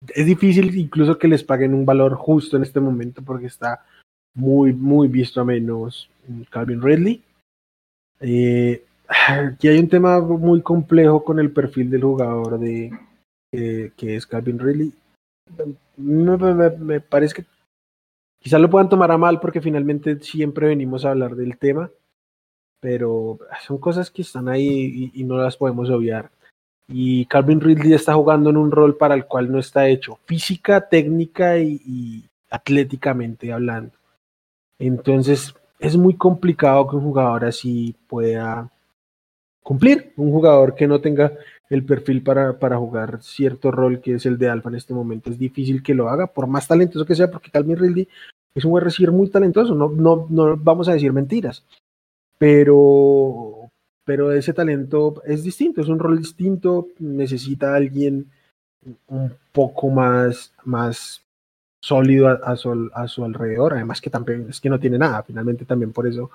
es 0.08 0.26
difícil 0.26 0.76
incluso 0.76 1.18
que 1.18 1.28
les 1.28 1.42
paguen 1.42 1.74
un 1.74 1.86
valor 1.86 2.14
justo 2.14 2.56
en 2.56 2.62
este 2.62 2.80
momento 2.80 3.22
porque 3.22 3.46
está 3.46 3.84
muy, 4.34 4.72
muy 4.72 5.08
visto 5.08 5.40
a 5.40 5.44
menos 5.44 6.10
Calvin 6.50 6.82
Ridley. 6.82 7.22
Eh, 8.20 8.84
aquí 9.28 9.68
hay 9.68 9.78
un 9.78 9.88
tema 9.88 10.20
muy 10.20 10.62
complejo 10.62 11.24
con 11.24 11.38
el 11.38 11.50
perfil 11.50 11.90
del 11.90 12.02
jugador 12.02 12.58
de 12.58 12.90
que 13.50 14.16
es 14.16 14.26
Calvin 14.26 14.58
Ridley 14.58 14.92
me, 15.96 17.00
parece 17.00 17.34
que 17.34 17.44
quizás 18.40 18.60
lo 18.60 18.70
puedan 18.70 18.88
tomar 18.88 19.10
a 19.10 19.18
mal 19.18 19.40
porque 19.40 19.60
finalmente 19.60 20.20
siempre 20.20 20.68
venimos 20.68 21.04
a 21.04 21.10
hablar 21.10 21.36
del 21.36 21.58
tema, 21.58 21.90
pero 22.80 23.38
son 23.66 23.78
cosas 23.78 24.10
que 24.10 24.22
están 24.22 24.48
ahí 24.48 25.10
y, 25.14 25.24
no 25.24 25.36
las 25.36 25.56
podemos 25.56 25.90
obviar. 25.90 26.30
Y 26.88 27.26
Calvin 27.26 27.60
Ridley 27.60 27.94
está 27.94 28.14
jugando 28.14 28.50
en 28.50 28.56
un 28.56 28.70
rol 28.70 28.96
para 28.96 29.14
el 29.14 29.26
cual 29.26 29.50
no 29.50 29.58
está 29.58 29.88
hecho, 29.88 30.18
física, 30.24 30.88
técnica 30.88 31.58
y 31.58 32.24
atléticamente 32.50 33.52
hablando. 33.52 33.92
Entonces 34.78 35.54
es 35.78 35.96
muy 35.96 36.14
complicado 36.14 36.88
que 36.88 36.96
un 36.96 37.02
jugador 37.02 37.44
así 37.44 37.94
pueda 38.06 38.70
cumplir, 39.62 40.12
un 40.16 40.30
jugador 40.30 40.74
que 40.74 40.86
no 40.86 41.00
tenga 41.00 41.32
el 41.68 41.84
perfil 41.84 42.22
para, 42.22 42.58
para 42.58 42.76
jugar 42.78 43.20
cierto 43.22 43.70
rol 43.72 44.00
que 44.00 44.14
es 44.14 44.26
el 44.26 44.38
de 44.38 44.48
Alfa 44.48 44.68
en 44.68 44.76
este 44.76 44.94
momento. 44.94 45.30
Es 45.30 45.38
difícil 45.38 45.82
que 45.82 45.94
lo 45.94 46.08
haga, 46.08 46.28
por 46.28 46.46
más 46.46 46.68
talentoso 46.68 47.04
que 47.04 47.16
sea, 47.16 47.30
porque 47.30 47.50
Calvin 47.50 47.76
Ridley 47.76 48.08
es 48.54 48.64
un 48.64 48.80
receiver 48.80 49.12
muy 49.12 49.28
talentoso, 49.28 49.74
no, 49.74 49.88
no, 49.88 50.26
no 50.30 50.56
vamos 50.56 50.88
a 50.88 50.92
decir 50.92 51.12
mentiras, 51.12 51.64
pero, 52.38 53.55
pero 54.06 54.32
ese 54.32 54.54
talento 54.54 55.20
es 55.26 55.42
distinto, 55.42 55.80
es 55.80 55.88
un 55.88 55.98
rol 55.98 56.16
distinto, 56.16 56.88
necesita 57.00 57.74
alguien 57.74 58.30
un 59.08 59.34
poco 59.52 59.90
más, 59.90 60.54
más 60.64 61.22
sólido 61.82 62.28
a, 62.28 62.56
su, 62.56 62.90
a, 62.94 63.08
su, 63.08 63.24
alrededor, 63.24 63.74
además 63.74 64.00
que 64.00 64.08
también 64.08 64.46
es 64.48 64.60
que 64.60 64.70
no 64.70 64.78
tiene 64.78 64.96
nada, 64.96 65.24
finalmente 65.24 65.64
también 65.64 65.92
por 65.92 66.06
eso 66.06 66.30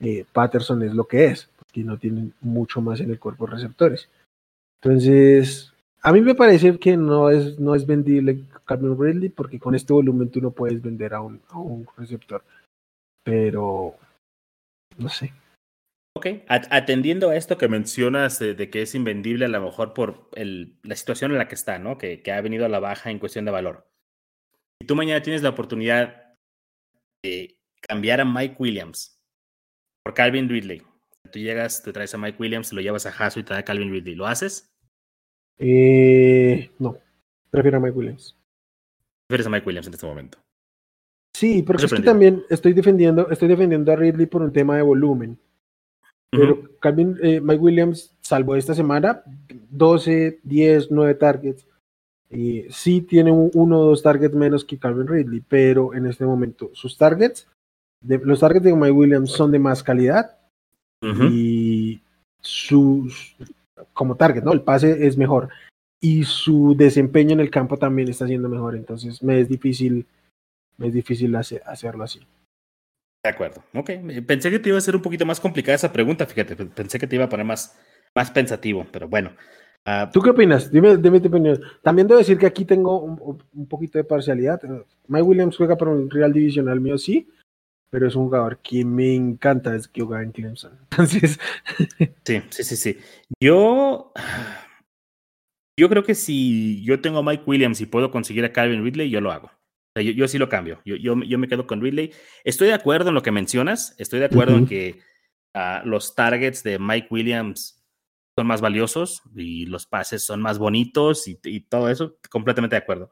eh, 0.00 0.26
Patterson 0.30 0.82
es 0.82 0.94
lo 0.94 1.08
que 1.08 1.26
es, 1.26 1.48
porque 1.58 1.82
no 1.82 1.96
tiene 1.96 2.30
mucho 2.42 2.82
más 2.82 3.00
en 3.00 3.10
el 3.10 3.18
cuerpo 3.18 3.46
receptores. 3.46 4.08
Entonces, 4.82 5.72
a 6.02 6.12
mí 6.12 6.20
me 6.20 6.34
parece 6.34 6.78
que 6.78 6.98
no 6.98 7.30
es, 7.30 7.58
no 7.58 7.74
es 7.74 7.86
vendible 7.86 8.44
Calvin 8.66 9.00
Ridley 9.00 9.30
porque 9.30 9.58
con 9.58 9.74
este 9.74 9.94
volumen 9.94 10.28
tú 10.28 10.42
no 10.42 10.50
puedes 10.50 10.82
vender 10.82 11.14
a 11.14 11.22
un, 11.22 11.40
a 11.48 11.58
un 11.58 11.86
receptor. 11.96 12.42
Pero, 13.24 13.94
no 14.98 15.08
sé. 15.08 15.32
Ok, 16.16 16.26
atendiendo 16.48 17.30
a 17.30 17.36
esto 17.36 17.58
que 17.58 17.66
mencionas 17.66 18.38
de, 18.38 18.70
que 18.70 18.82
es 18.82 18.94
invendible 18.94 19.46
a 19.46 19.48
lo 19.48 19.60
mejor 19.60 19.94
por 19.94 20.28
el, 20.34 20.78
la 20.84 20.94
situación 20.94 21.32
en 21.32 21.38
la 21.38 21.48
que 21.48 21.56
está, 21.56 21.80
¿no? 21.80 21.98
Que, 21.98 22.22
que, 22.22 22.30
ha 22.30 22.40
venido 22.40 22.64
a 22.64 22.68
la 22.68 22.78
baja 22.78 23.10
en 23.10 23.18
cuestión 23.18 23.44
de 23.44 23.50
valor. 23.50 23.90
Y 24.80 24.86
tú 24.86 24.94
mañana 24.94 25.22
tienes 25.22 25.42
la 25.42 25.48
oportunidad 25.48 26.36
de 27.24 27.58
cambiar 27.80 28.20
a 28.20 28.24
Mike 28.24 28.56
Williams 28.58 29.20
por 30.04 30.14
Calvin 30.14 30.48
Ridley. 30.48 30.82
Tú 31.32 31.40
llegas, 31.40 31.82
te 31.82 31.92
traes 31.92 32.14
a 32.14 32.18
Mike 32.18 32.36
Williams, 32.38 32.72
lo 32.72 32.80
llevas 32.80 33.06
a 33.06 33.10
Hasso 33.10 33.40
y 33.40 33.42
te 33.42 33.52
da 33.52 33.60
a 33.60 33.64
Calvin 33.64 33.90
Ridley. 33.90 34.14
¿Lo 34.14 34.26
haces? 34.26 34.72
Eh, 35.58 36.70
no, 36.78 36.98
prefiero 37.50 37.78
a 37.78 37.80
Mike 37.80 37.96
Williams. 37.96 38.36
Prefieres 39.26 39.46
a 39.46 39.50
Mike 39.50 39.66
Williams 39.66 39.86
en 39.86 39.94
este 39.94 40.06
momento. 40.06 40.38
Sí, 41.34 41.62
porque 41.62 41.86
es 41.86 41.92
que 41.92 42.02
también 42.02 42.44
estoy 42.50 42.72
defendiendo, 42.72 43.28
estoy 43.30 43.48
defendiendo 43.48 43.90
a 43.90 43.96
Ridley 43.96 44.26
por 44.26 44.42
un 44.42 44.52
tema 44.52 44.76
de 44.76 44.82
volumen. 44.82 45.40
Pero 46.36 46.58
Calvin, 46.80 47.16
eh, 47.22 47.40
Mike 47.40 47.60
Williams, 47.60 48.14
salvo 48.20 48.56
esta 48.56 48.74
semana, 48.74 49.22
12, 49.70 50.40
10, 50.42 50.90
9 50.90 51.14
targets. 51.14 51.66
y 52.30 52.64
sí 52.70 53.00
tiene 53.00 53.30
uno 53.30 53.78
o 53.78 53.84
dos 53.84 54.02
targets 54.02 54.34
menos 54.34 54.64
que 54.64 54.78
Calvin 54.78 55.06
Ridley, 55.06 55.40
pero 55.46 55.94
en 55.94 56.06
este 56.06 56.24
momento 56.24 56.70
sus 56.72 56.98
targets, 56.98 57.46
los 58.02 58.40
targets 58.40 58.64
de 58.64 58.74
Mike 58.74 58.90
Williams 58.90 59.30
son 59.30 59.52
de 59.52 59.58
más 59.58 59.82
calidad 59.82 60.36
y 61.02 62.00
sus 62.40 63.36
como 63.92 64.16
target, 64.16 64.42
¿no? 64.42 64.52
El 64.52 64.62
pase 64.62 65.06
es 65.06 65.16
mejor. 65.16 65.48
Y 66.00 66.24
su 66.24 66.74
desempeño 66.76 67.32
en 67.32 67.40
el 67.40 67.50
campo 67.50 67.78
también 67.78 68.08
está 68.08 68.26
siendo 68.26 68.48
mejor. 68.48 68.76
Entonces 68.76 69.22
me 69.22 69.40
es 69.40 69.48
difícil, 69.48 70.06
me 70.76 70.88
es 70.88 70.94
difícil 70.94 71.34
hacerlo 71.36 72.04
así. 72.04 72.20
De 73.24 73.30
acuerdo. 73.30 73.64
Ok. 73.72 73.90
Pensé 74.26 74.50
que 74.50 74.58
te 74.58 74.68
iba 74.68 74.76
a 74.76 74.82
ser 74.82 74.94
un 74.94 75.00
poquito 75.00 75.24
más 75.24 75.40
complicada 75.40 75.74
esa 75.74 75.92
pregunta, 75.92 76.26
fíjate. 76.26 76.54
Pensé 76.56 76.98
que 76.98 77.06
te 77.06 77.16
iba 77.16 77.24
a 77.24 77.28
poner 77.30 77.46
más, 77.46 77.74
más 78.14 78.30
pensativo, 78.30 78.86
pero 78.92 79.08
bueno. 79.08 79.30
Ah, 79.86 80.10
¿Tú 80.12 80.20
qué 80.20 80.30
opinas? 80.30 80.70
Dime, 80.70 80.98
dime 80.98 81.20
tu 81.20 81.28
opinión. 81.28 81.58
También 81.82 82.06
debo 82.06 82.18
decir 82.18 82.36
que 82.36 82.44
aquí 82.44 82.66
tengo 82.66 83.00
un, 83.00 83.42
un 83.54 83.66
poquito 83.66 83.96
de 83.96 84.04
parcialidad. 84.04 84.60
Mike 85.08 85.22
Williams 85.22 85.56
juega 85.56 85.76
para 85.76 85.90
un 85.90 86.10
Real 86.10 86.34
Divisional 86.34 86.80
mío, 86.80 86.98
sí, 86.98 87.26
pero 87.88 88.06
es 88.06 88.14
un 88.14 88.24
jugador 88.24 88.58
que 88.58 88.84
me 88.84 89.14
encanta 89.14 89.70
desde 89.70 89.90
que 89.90 90.02
jugaba 90.02 90.22
en 90.22 90.32
Clemson. 90.32 90.78
Entonces. 90.90 91.38
sí, 92.24 92.42
sí, 92.50 92.64
sí, 92.64 92.76
sí. 92.76 92.98
Yo. 93.40 94.12
Yo 95.80 95.88
creo 95.88 96.04
que 96.04 96.14
si 96.14 96.84
yo 96.84 97.00
tengo 97.00 97.18
a 97.18 97.22
Mike 97.22 97.44
Williams 97.46 97.80
y 97.80 97.86
puedo 97.86 98.10
conseguir 98.10 98.44
a 98.44 98.52
Calvin 98.52 98.84
Ridley, 98.84 99.10
yo 99.10 99.20
lo 99.20 99.32
hago. 99.32 99.50
Yo, 99.94 100.28
sí 100.28 100.38
lo 100.38 100.48
cambio. 100.48 100.80
Yo, 100.84 100.96
yo, 100.96 101.14
yo, 101.22 101.38
me 101.38 101.48
quedo 101.48 101.66
con 101.66 101.80
Ridley. 101.80 102.12
Estoy 102.42 102.68
de 102.68 102.74
acuerdo 102.74 103.08
en 103.08 103.14
lo 103.14 103.22
que 103.22 103.30
mencionas. 103.30 103.94
Estoy 103.98 104.20
de 104.20 104.26
acuerdo 104.26 104.56
en 104.56 104.66
que 104.66 105.00
ah, 105.54 105.82
los 105.84 106.14
targets 106.14 106.62
de 106.62 106.78
Mike 106.78 107.08
Williams 107.10 107.84
son 108.36 108.46
más 108.46 108.60
valiosos 108.60 109.22
y 109.36 109.66
los 109.66 109.86
pases 109.86 110.24
son 110.24 110.42
más 110.42 110.58
bonitos 110.58 111.28
y, 111.28 111.38
y 111.44 111.60
todo 111.60 111.88
eso. 111.88 112.18
Completamente 112.30 112.76
de 112.76 112.82
acuerdo. 112.82 113.10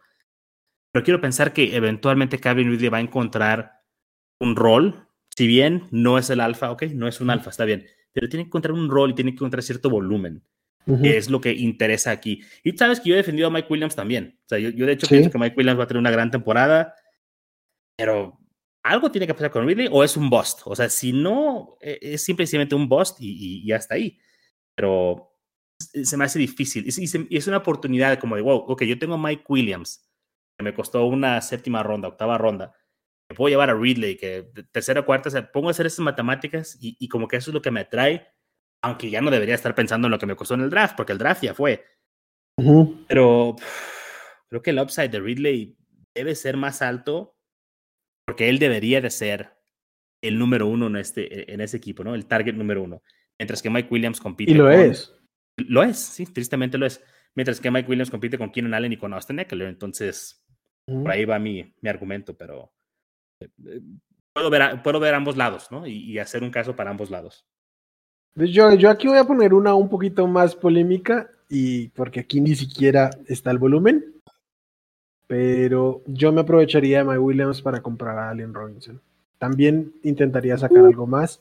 Pero 0.93 1.05
quiero 1.05 1.20
pensar 1.20 1.53
que 1.53 1.74
eventualmente 1.74 2.39
Calvin 2.39 2.70
Ridley 2.70 2.89
va 2.89 2.99
a 2.99 3.03
encontrar 3.03 3.83
un 4.43 4.57
rol, 4.57 5.09
si 5.35 5.47
bien 5.47 5.85
no 5.91 6.18
es 6.18 6.28
el 6.28 6.41
alfa, 6.41 6.70
ok, 6.70 6.83
no 6.95 7.09
es 7.09 7.20
un 7.20 7.30
alfa, 7.30 7.51
está 7.51 7.64
bien, 7.64 7.87
pero 8.12 8.28
tiene 8.28 8.45
que 8.45 8.49
encontrar 8.49 8.72
un 8.72 8.91
rol 8.91 9.11
y 9.11 9.14
tiene 9.14 9.30
que 9.30 9.37
encontrar 9.37 9.62
cierto 9.62 9.89
volumen, 9.89 10.45
que 10.87 11.16
es 11.16 11.30
lo 11.30 11.41
que 11.41 11.53
interesa 11.53 12.11
aquí. 12.11 12.43
Y 12.64 12.76
sabes 12.76 13.01
que 13.01 13.09
yo 13.09 13.14
he 13.14 13.18
defendido 13.18 13.49
a 13.49 13.51
Mike 13.51 13.68
Williams 13.70 13.95
también. 13.95 14.39
O 14.45 14.49
sea, 14.49 14.59
yo, 14.59 14.87
de 14.87 14.93
hecho 14.93 15.07
pienso 15.07 15.30
que 15.30 15.39
Mike 15.39 15.55
Williams 15.57 15.78
va 15.78 15.85
a 15.85 15.87
tener 15.87 16.01
una 16.01 16.11
gran 16.11 16.30
temporada. 16.30 16.95
pero 17.97 18.39
algo 18.83 19.11
tiene 19.11 19.26
que 19.26 19.35
pasar 19.35 19.51
con 19.51 19.66
Ridley 19.66 19.89
o 19.91 20.03
es 20.03 20.16
un 20.16 20.28
bust. 20.28 20.62
O 20.64 20.74
sea, 20.74 20.89
si 20.89 21.12
no, 21.12 21.76
e, 21.80 21.99
es 22.01 22.24
simplemente 22.24 22.74
un 22.74 22.89
bust 22.89 23.20
y, 23.20 23.62
y, 23.64 23.72
hasta 23.72 23.95
ahí. 23.95 24.18
Pero 24.74 25.33
se 25.78 26.16
me 26.16 26.24
hace 26.24 26.39
difícil. 26.39 26.85
Y, 26.87 27.37
es 27.37 27.47
una 27.47 27.59
oportunidad 27.59 28.18
como 28.18 28.37
de, 28.37 28.43
wow, 28.43 28.64
ok, 28.68 28.83
yo 28.85 28.99
tengo 28.99 29.14
a 29.14 29.18
Mike 29.18 29.45
Williams, 29.49 30.11
que 30.59 30.64
me 30.64 30.74
costó 30.74 31.07
una 31.07 31.41
séptima 31.41 31.83
ronda, 31.83 32.09
octava 32.09 32.39
ronda. 32.39 32.74
Me 33.28 33.37
puedo 33.37 33.51
llevar 33.51 33.70
a 33.70 33.74
Ridley, 33.74 34.16
que 34.16 34.51
tercera 34.72 35.01
o 35.01 35.07
cuarta, 35.07 35.28
o 35.28 35.33
sea, 35.33 35.51
pongo 35.51 35.68
a 35.68 35.70
hacer 35.70 35.87
esas 35.87 36.01
matemáticas 36.01 36.76
y, 36.80 36.97
y 36.99 37.09
como 37.09 37.28
que 37.28 37.37
eso 37.37 37.51
es 37.51 37.55
lo 37.55 37.62
que 37.62 37.70
me 37.70 37.80
atrae, 37.80 38.26
aunque 38.83 39.11
ya 39.11 39.20
no 39.20 39.30
debería 39.30 39.55
estar 39.55 39.74
pensando 39.74 40.07
en 40.07 40.12
lo 40.12 40.18
que 40.18 40.26
me 40.26 40.37
costó 40.37 40.55
en 40.55 40.62
el 40.62 40.70
draft, 40.70 40.97
porque 40.97 41.12
el 41.12 41.18
draft 41.18 41.43
ya 41.43 41.55
fue. 41.55 41.85
Pero 43.09 43.57
creo 44.49 44.62
que 44.62 44.70
el 44.70 44.78
upside 44.78 45.09
de 45.09 45.20
Ridley 45.20 45.76
debe 46.14 46.35
ser 46.35 46.57
más 46.57 46.83
alto 46.83 47.37
porque 48.26 48.49
él 48.49 48.59
debería 48.59 49.01
de 49.01 49.11
ser 49.11 49.53
el 50.22 50.39
número 50.39 50.66
uno 50.66 50.87
en, 50.87 50.97
este, 50.97 51.53
en 51.53 51.61
ese 51.61 51.76
equipo, 51.76 52.05
¿no? 52.05 52.14
El 52.14 52.26
target 52.26 52.55
número 52.55 52.83
uno. 52.83 53.03
Mientras 53.39 53.62
que 53.62 53.70
Mike 53.70 53.89
Williams 53.91 54.20
compite. 54.20 54.53
Y 54.53 54.55
lo 54.55 54.70
es. 54.70 55.14
Lo 55.57 55.83
es, 55.83 55.99
sí, 55.99 56.26
tristemente 56.26 56.78
lo 56.78 56.87
es. 56.87 57.03
Mientras 57.35 57.61
que 57.61 57.70
Mike 57.70 57.89
Williams 57.89 58.11
compite 58.11 58.39
con 58.39 58.51
Keenan 58.51 58.74
Allen 58.74 58.93
y 58.93 58.97
con 58.97 59.12
Austin 59.14 59.41
Eckler. 59.41 59.68
Entonces, 59.68 60.45
por 60.87 61.11
ahí 61.11 61.24
va 61.24 61.39
mi, 61.39 61.74
mi 61.80 61.89
argumento, 61.89 62.37
pero 62.37 62.72
eh, 63.41 63.49
eh, 63.66 63.80
puedo, 64.33 64.51
ver, 64.51 64.83
puedo 64.83 65.01
ver 65.01 65.14
ambos 65.14 65.37
lados, 65.37 65.70
¿no? 65.70 65.87
Y, 65.87 66.18
hacer 66.18 66.43
un 66.43 66.51
caso 66.51 66.76
para 66.76 66.91
ambos 66.91 67.11
lados. 67.11 67.47
Pues 68.35 68.51
yo, 68.51 68.72
yo 68.74 68.91
aquí 68.91 69.09
voy 69.09 69.18
a 69.18 69.24
poner 69.24 69.53
una 69.53 69.74
un 69.74 69.89
poquito 69.89 70.26
más 70.26 70.55
polémica 70.55 71.30
y 71.49 71.89
porque 71.89 72.20
aquí 72.20 72.41
ni 72.41 72.55
siquiera 72.55 73.11
está 73.26 73.51
el 73.51 73.59
volumen. 73.59 74.05
Pero 75.26 76.03
yo 76.07 76.33
me 76.33 76.41
aprovecharía 76.41 76.99
de 76.99 77.05
Mike 77.05 77.18
Williams 77.18 77.62
para 77.62 77.80
comprar 77.80 78.18
a 78.18 78.30
Allen 78.30 78.55
Robinson. 78.55 79.01
También 79.39 79.93
intentaría 80.03 80.57
sacar 80.57 80.85
algo 80.85 81.07
más, 81.07 81.41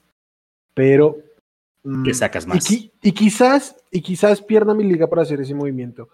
pero 0.74 1.18
mm, 1.84 2.04
¿Qué 2.04 2.14
sacas 2.14 2.48
más? 2.48 2.72
Y, 2.72 2.92
y, 3.02 3.12
quizás, 3.12 3.76
y 3.92 4.02
quizás 4.02 4.42
pierda 4.42 4.74
mi 4.74 4.84
liga 4.84 5.08
para 5.08 5.22
hacer 5.22 5.40
ese 5.42 5.54
movimiento. 5.54 6.10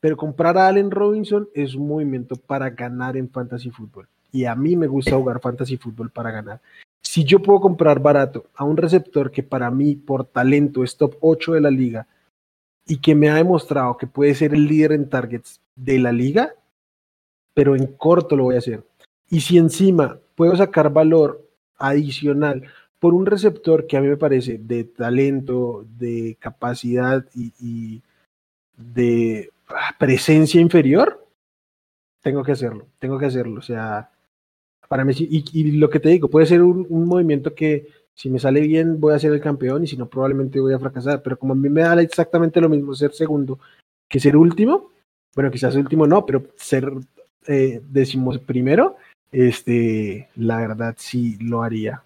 Pero 0.00 0.16
comprar 0.16 0.56
a 0.58 0.66
Allen 0.66 0.90
Robinson 0.90 1.48
es 1.54 1.74
un 1.74 1.88
movimiento 1.88 2.36
para 2.36 2.70
ganar 2.70 3.16
en 3.16 3.28
Fantasy 3.30 3.70
Football. 3.70 4.08
Y 4.32 4.44
a 4.44 4.54
mí 4.54 4.76
me 4.76 4.86
gusta 4.86 5.16
jugar 5.16 5.40
Fantasy 5.40 5.76
Football 5.76 6.10
para 6.10 6.30
ganar. 6.30 6.60
Si 7.02 7.24
yo 7.24 7.40
puedo 7.40 7.60
comprar 7.60 8.00
barato 8.00 8.46
a 8.54 8.64
un 8.64 8.76
receptor 8.76 9.30
que 9.30 9.42
para 9.42 9.70
mí, 9.70 9.96
por 9.96 10.24
talento, 10.24 10.84
es 10.84 10.96
top 10.96 11.16
8 11.20 11.54
de 11.54 11.60
la 11.60 11.70
liga 11.70 12.06
y 12.86 12.98
que 12.98 13.14
me 13.14 13.30
ha 13.30 13.34
demostrado 13.34 13.96
que 13.96 14.06
puede 14.06 14.34
ser 14.34 14.54
el 14.54 14.66
líder 14.66 14.92
en 14.92 15.08
targets 15.08 15.60
de 15.76 15.98
la 15.98 16.12
liga, 16.12 16.54
pero 17.54 17.76
en 17.76 17.86
corto 17.86 18.36
lo 18.36 18.44
voy 18.44 18.56
a 18.56 18.58
hacer. 18.58 18.84
Y 19.28 19.40
si 19.40 19.58
encima 19.58 20.18
puedo 20.34 20.56
sacar 20.56 20.92
valor 20.92 21.48
adicional 21.78 22.64
por 22.98 23.14
un 23.14 23.26
receptor 23.26 23.86
que 23.86 23.96
a 23.96 24.00
mí 24.00 24.08
me 24.08 24.16
parece 24.16 24.58
de 24.58 24.84
talento, 24.84 25.86
de 25.96 26.36
capacidad 26.38 27.24
y, 27.34 28.02
de 28.76 29.50
ah, 29.68 29.94
presencia 29.98 30.60
inferior, 30.60 31.26
tengo 32.22 32.42
que 32.42 32.52
hacerlo, 32.52 32.86
tengo 32.98 33.18
que 33.18 33.26
hacerlo. 33.26 33.58
O 33.58 33.62
sea, 33.62 34.10
para 34.90 35.04
mí, 35.04 35.12
y, 35.16 35.70
lo 35.78 35.88
que 35.88 36.00
te 36.00 36.08
digo, 36.08 36.28
puede 36.28 36.46
ser 36.46 36.62
un, 36.62 37.06
movimiento 37.06 37.54
que 37.54 37.86
si 38.12 38.28
me 38.28 38.40
sale 38.40 38.60
bien 38.60 38.98
voy 38.98 39.14
a 39.14 39.20
ser 39.20 39.32
el 39.32 39.40
campeón 39.40 39.84
y 39.84 39.86
si 39.86 39.96
no 39.96 40.08
probablemente 40.08 40.58
voy 40.58 40.74
a 40.74 40.80
fracasar, 40.80 41.22
pero 41.22 41.38
como 41.38 41.52
a 41.52 41.56
mí 41.56 41.68
me 41.68 41.82
da 41.82 42.02
exactamente 42.02 42.60
lo 42.60 42.68
mismo 42.68 42.92
ser 42.92 43.12
segundo 43.12 43.60
que 44.08 44.18
ser 44.18 44.36
último, 44.36 44.90
bueno, 45.36 45.52
quizás 45.52 45.76
último 45.76 46.08
no, 46.08 46.26
pero 46.26 46.42
ser 46.56 46.90
eh, 47.46 47.80
decimos 47.88 48.40
primero, 48.40 48.96
este, 49.30 50.28
la 50.34 50.56
verdad 50.56 50.96
sí 50.98 51.38
lo 51.40 51.62
haría. 51.62 52.02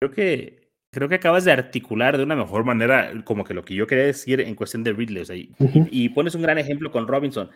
Creo 0.00 0.10
que 0.10 0.70
creo 0.90 1.10
que 1.10 1.16
acabas 1.16 1.44
de 1.44 1.52
articular 1.52 2.16
de 2.16 2.24
una 2.24 2.36
mejor 2.36 2.64
manera 2.64 3.12
como 3.22 3.44
que 3.44 3.52
lo 3.52 3.66
que 3.66 3.74
yo 3.74 3.86
quería 3.86 4.06
decir 4.06 4.40
en 4.40 4.54
cuestión 4.54 4.82
de 4.82 4.94
Ridley. 4.94 5.52
y, 5.90 6.08
pones 6.08 6.34
un 6.34 6.40
gran 6.40 6.56
ejemplo 6.56 6.90
con 6.90 7.06
Robinson. 7.06 7.50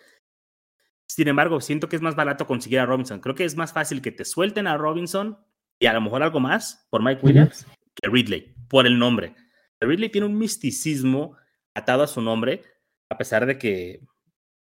Sin 1.14 1.28
embargo, 1.28 1.60
siento 1.60 1.90
que 1.90 1.96
es 1.96 2.00
más 2.00 2.16
barato 2.16 2.46
conseguir 2.46 2.80
a 2.80 2.86
Robinson. 2.86 3.20
Creo 3.20 3.34
que 3.34 3.44
es 3.44 3.54
más 3.54 3.74
fácil 3.74 4.00
que 4.00 4.12
te 4.12 4.24
suelten 4.24 4.66
a 4.66 4.78
Robinson 4.78 5.38
y 5.78 5.84
a 5.84 5.92
lo 5.92 6.00
mejor 6.00 6.22
algo 6.22 6.40
más 6.40 6.86
por 6.88 7.02
Mike 7.02 7.20
Williams 7.22 7.66
que 7.94 8.08
Ridley, 8.08 8.54
por 8.66 8.86
el 8.86 8.98
nombre. 8.98 9.34
Ridley 9.78 10.08
tiene 10.08 10.26
un 10.26 10.38
misticismo 10.38 11.36
atado 11.74 12.02
a 12.02 12.06
su 12.06 12.22
nombre, 12.22 12.62
a 13.10 13.18
pesar 13.18 13.44
de 13.44 13.58
que 13.58 14.00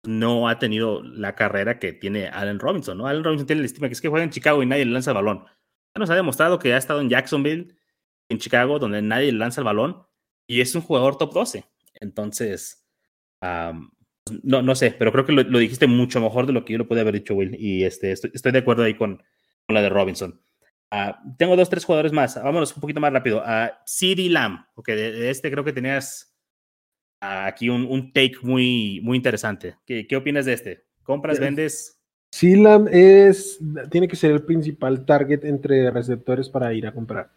no 0.04 0.50
ha 0.50 0.60
tenido 0.60 1.02
la 1.04 1.36
carrera 1.36 1.80
que 1.80 1.94
tiene 1.94 2.28
Allen 2.28 2.60
Robinson, 2.60 2.98
¿no? 2.98 3.08
Allen 3.08 3.24
Robinson 3.24 3.48
tiene 3.48 3.62
el 3.62 3.66
estima 3.66 3.88
que 3.88 3.94
es 3.94 4.02
que 4.02 4.10
juega 4.10 4.26
en 4.26 4.32
Chicago 4.32 4.62
y 4.62 4.66
nadie 4.66 4.84
le 4.84 4.92
lanza 4.92 5.12
el 5.12 5.16
balón. 5.16 5.46
Ya 5.46 6.00
nos 6.00 6.10
ha 6.10 6.16
demostrado 6.16 6.60
que 6.60 6.74
ha 6.74 6.78
estado 6.78 7.00
en 7.00 7.10
Jacksonville, 7.10 7.78
en 8.28 8.40
Chicago, 8.40 8.78
donde 8.78 9.02
nadie 9.02 9.32
le 9.32 9.38
lanza 9.38 9.62
el 9.62 9.66
balón, 9.66 10.06
y 10.48 10.60
es 10.60 10.76
un 10.76 10.82
jugador 10.82 11.18
top 11.18 11.34
12. 11.34 11.64
Entonces, 12.02 12.86
no, 14.44 14.62
no 14.62 14.76
sé, 14.76 14.96
pero 14.98 15.12
creo 15.12 15.26
que 15.26 15.34
lo, 15.34 15.60
dijiste 15.60 15.88
mucho 15.88 16.20
mejor 16.20 16.48
de 16.48 16.54
lo 16.54 16.66
que 16.66 16.74
yo 16.74 16.80
lo 16.80 16.88
pude 16.88 17.02
haber 17.02 17.14
dicho, 17.14 17.36
Will, 17.36 17.56
y 17.60 17.84
este, 17.84 18.12
estoy, 18.12 18.52
de 18.52 18.60
acuerdo 18.60 18.84
ahí 18.84 18.96
con, 18.96 19.18
con 19.66 19.74
la 19.74 19.82
de 19.82 19.90
Robinson. 19.90 20.42
Ah, 20.92 21.22
tengo 21.38 21.56
dos, 21.56 21.70
tres 21.70 21.84
jugadores 21.84 22.12
más. 22.12 22.36
Vámonos 22.42 22.74
un 22.76 22.82
poquito 22.82 23.00
más 23.00 23.12
rápido. 23.12 23.42
a 23.46 23.66
uh, 23.66 23.84
CD 23.86 24.30
Lamb, 24.30 24.66
de 24.86 25.30
este 25.30 25.52
creo 25.52 25.64
que 25.64 25.74
tenías 25.74 26.36
aquí 27.20 27.70
un, 27.70 27.86
un 27.86 28.14
take 28.14 28.38
muy, 28.42 29.02
muy 29.04 29.18
interesante. 29.18 29.76
¿Qué, 29.86 30.08
¿Qué, 30.08 30.16
opinas 30.16 30.46
de 30.46 30.54
este? 30.54 30.86
¿Compras, 31.04 31.40
vendes? 31.40 32.00
Silam 32.32 32.88
es, 32.92 33.60
tiene 33.90 34.08
que 34.08 34.16
ser 34.16 34.32
el 34.32 34.44
principal 34.44 35.06
target 35.06 35.46
entre 35.46 35.90
receptores 35.90 36.50
para 36.50 36.74
ir 36.74 36.86
a 36.86 36.94
comprar. 36.94 37.32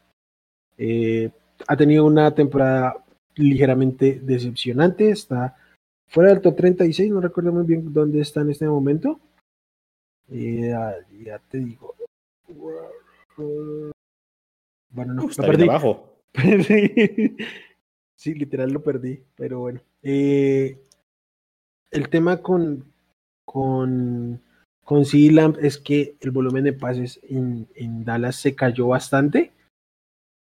Eh, 0.76 1.30
ha 1.66 1.76
tenido 1.76 2.04
una 2.04 2.34
temporada 2.34 3.04
ligeramente 3.36 4.20
decepcionante, 4.20 5.10
está 5.10 5.56
fuera 6.08 6.30
del 6.30 6.40
top 6.40 6.56
36, 6.56 7.10
no 7.10 7.20
recuerdo 7.20 7.52
muy 7.52 7.64
bien 7.64 7.92
dónde 7.92 8.20
está 8.20 8.40
en 8.40 8.50
este 8.50 8.66
momento. 8.66 9.20
Eh, 10.30 10.74
ya 11.24 11.38
te 11.48 11.58
digo. 11.58 11.94
Bueno, 14.90 15.14
no, 15.14 15.28
está 15.28 15.46
perdí. 15.46 15.64
abajo. 15.64 16.14
Sí, 18.18 18.34
literal 18.34 18.72
lo 18.72 18.82
perdí, 18.82 19.22
pero 19.36 19.60
bueno. 19.60 19.80
Eh, 20.02 20.76
el 21.92 22.08
tema 22.08 22.38
con, 22.42 22.92
con, 23.44 24.42
con 24.82 25.04
C-Lamp 25.04 25.56
es 25.60 25.78
que 25.78 26.16
el 26.20 26.32
volumen 26.32 26.64
de 26.64 26.72
pases 26.72 27.20
en, 27.22 27.68
en, 27.76 28.04
Dallas 28.04 28.34
se 28.34 28.56
cayó 28.56 28.88
bastante, 28.88 29.52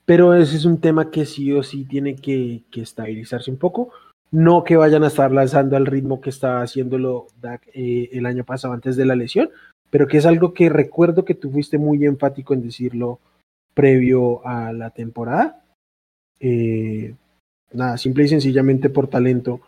pero 0.05 0.34
ese 0.34 0.57
es 0.57 0.65
un 0.65 0.82
tema 0.82 1.11
que 1.11 1.28
sí 1.28 1.51
o 1.51 1.61
sí 1.61 1.86
tiene 1.86 2.15
que, 2.15 2.63
que 2.72 2.82
estabilizarse 2.82 3.51
un 3.51 3.57
poco. 3.57 3.91
No 4.32 4.63
que 4.63 4.75
vayan 4.75 5.03
a 5.03 5.07
estar 5.07 5.32
lanzando 5.32 5.78
al 5.78 5.86
ritmo 5.86 6.19
que 6.19 6.30
estaba 6.30 6.61
haciéndolo 6.61 7.28
Dak 7.41 7.67
eh, 7.73 8.09
el 8.11 8.25
año 8.25 8.43
pasado 8.43 8.73
antes 8.73 8.95
de 8.95 9.05
la 9.05 9.15
lesión, 9.15 9.49
pero 9.89 10.07
que 10.07 10.17
es 10.17 10.25
algo 10.25 10.53
que 10.53 10.69
recuerdo 10.69 11.23
que 11.23 11.36
tú 11.36 11.49
fuiste 11.51 11.78
muy 11.78 12.05
enfático 12.05 12.53
en 12.53 12.61
decirlo 12.61 13.19
previo 13.73 14.45
a 14.45 14.73
la 14.73 14.89
temporada. 14.89 15.63
Eh, 16.39 17.15
nada, 17.71 17.97
simple 17.97 18.25
y 18.25 18.28
sencillamente 18.28 18.89
por 18.89 19.07
talento, 19.07 19.61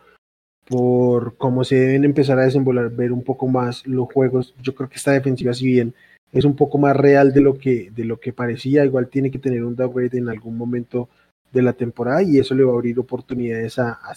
por 0.68 1.36
cómo 1.36 1.64
se 1.64 1.76
deben 1.76 2.04
empezar 2.04 2.38
a 2.38 2.44
desenvolver 2.44 3.12
un 3.12 3.24
poco 3.24 3.48
más 3.48 3.86
los 3.86 4.12
juegos. 4.12 4.54
Yo 4.62 4.74
creo 4.74 4.88
que 4.88 4.96
esta 4.96 5.12
defensiva, 5.12 5.54
si 5.54 5.66
bien 5.66 5.94
es 6.32 6.44
un 6.44 6.54
poco 6.54 6.76
más 6.76 6.96
real 6.96 7.32
de 7.32 7.40
lo 7.40 7.58
que, 7.58 7.90
de 7.90 8.04
lo 8.04 8.20
que 8.20 8.32
parecía, 8.32 8.84
igual 8.84 9.08
tiene 9.08 9.30
que 9.30 9.38
tener 9.38 9.64
un 9.64 9.74
downgrade 9.74 10.18
en 10.18 10.28
algún 10.28 10.56
momento 10.58 11.08
de 11.52 11.62
la 11.62 11.72
temporada 11.72 12.22
y 12.22 12.38
eso 12.38 12.54
le 12.54 12.64
va 12.64 12.72
a 12.72 12.74
abrir 12.74 12.98
oportunidades 12.98 13.78
a, 13.78 13.98
a 14.02 14.14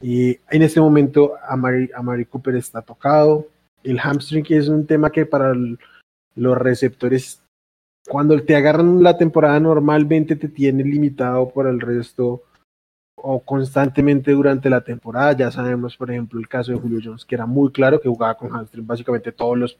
Y 0.00 0.38
en 0.50 0.62
este 0.62 0.80
momento 0.80 1.34
a 1.42 1.56
Mari, 1.56 1.90
a 1.94 2.02
Mari 2.02 2.24
Cooper 2.26 2.56
está 2.56 2.82
tocado. 2.82 3.46
El 3.82 3.98
hamstring 3.98 4.46
es 4.50 4.68
un 4.68 4.86
tema 4.86 5.10
que 5.10 5.26
para 5.26 5.54
los 6.34 6.58
receptores, 6.58 7.42
cuando 8.08 8.40
te 8.42 8.56
agarran 8.56 9.02
la 9.02 9.16
temporada 9.16 9.58
normalmente 9.60 10.36
te 10.36 10.48
tiene 10.48 10.84
limitado 10.84 11.48
por 11.50 11.66
el 11.66 11.80
resto 11.80 12.42
o 13.16 13.40
constantemente 13.40 14.32
durante 14.32 14.70
la 14.70 14.82
temporada. 14.82 15.36
Ya 15.36 15.50
sabemos, 15.50 15.96
por 15.96 16.10
ejemplo, 16.10 16.38
el 16.38 16.48
caso 16.48 16.72
de 16.72 16.78
Julio 16.78 17.00
Jones, 17.02 17.24
que 17.24 17.34
era 17.34 17.46
muy 17.46 17.70
claro 17.70 18.00
que 18.00 18.08
jugaba 18.08 18.36
con 18.36 18.50
hamstring 18.50 18.86
básicamente 18.86 19.32
todos 19.32 19.58
los, 19.58 19.78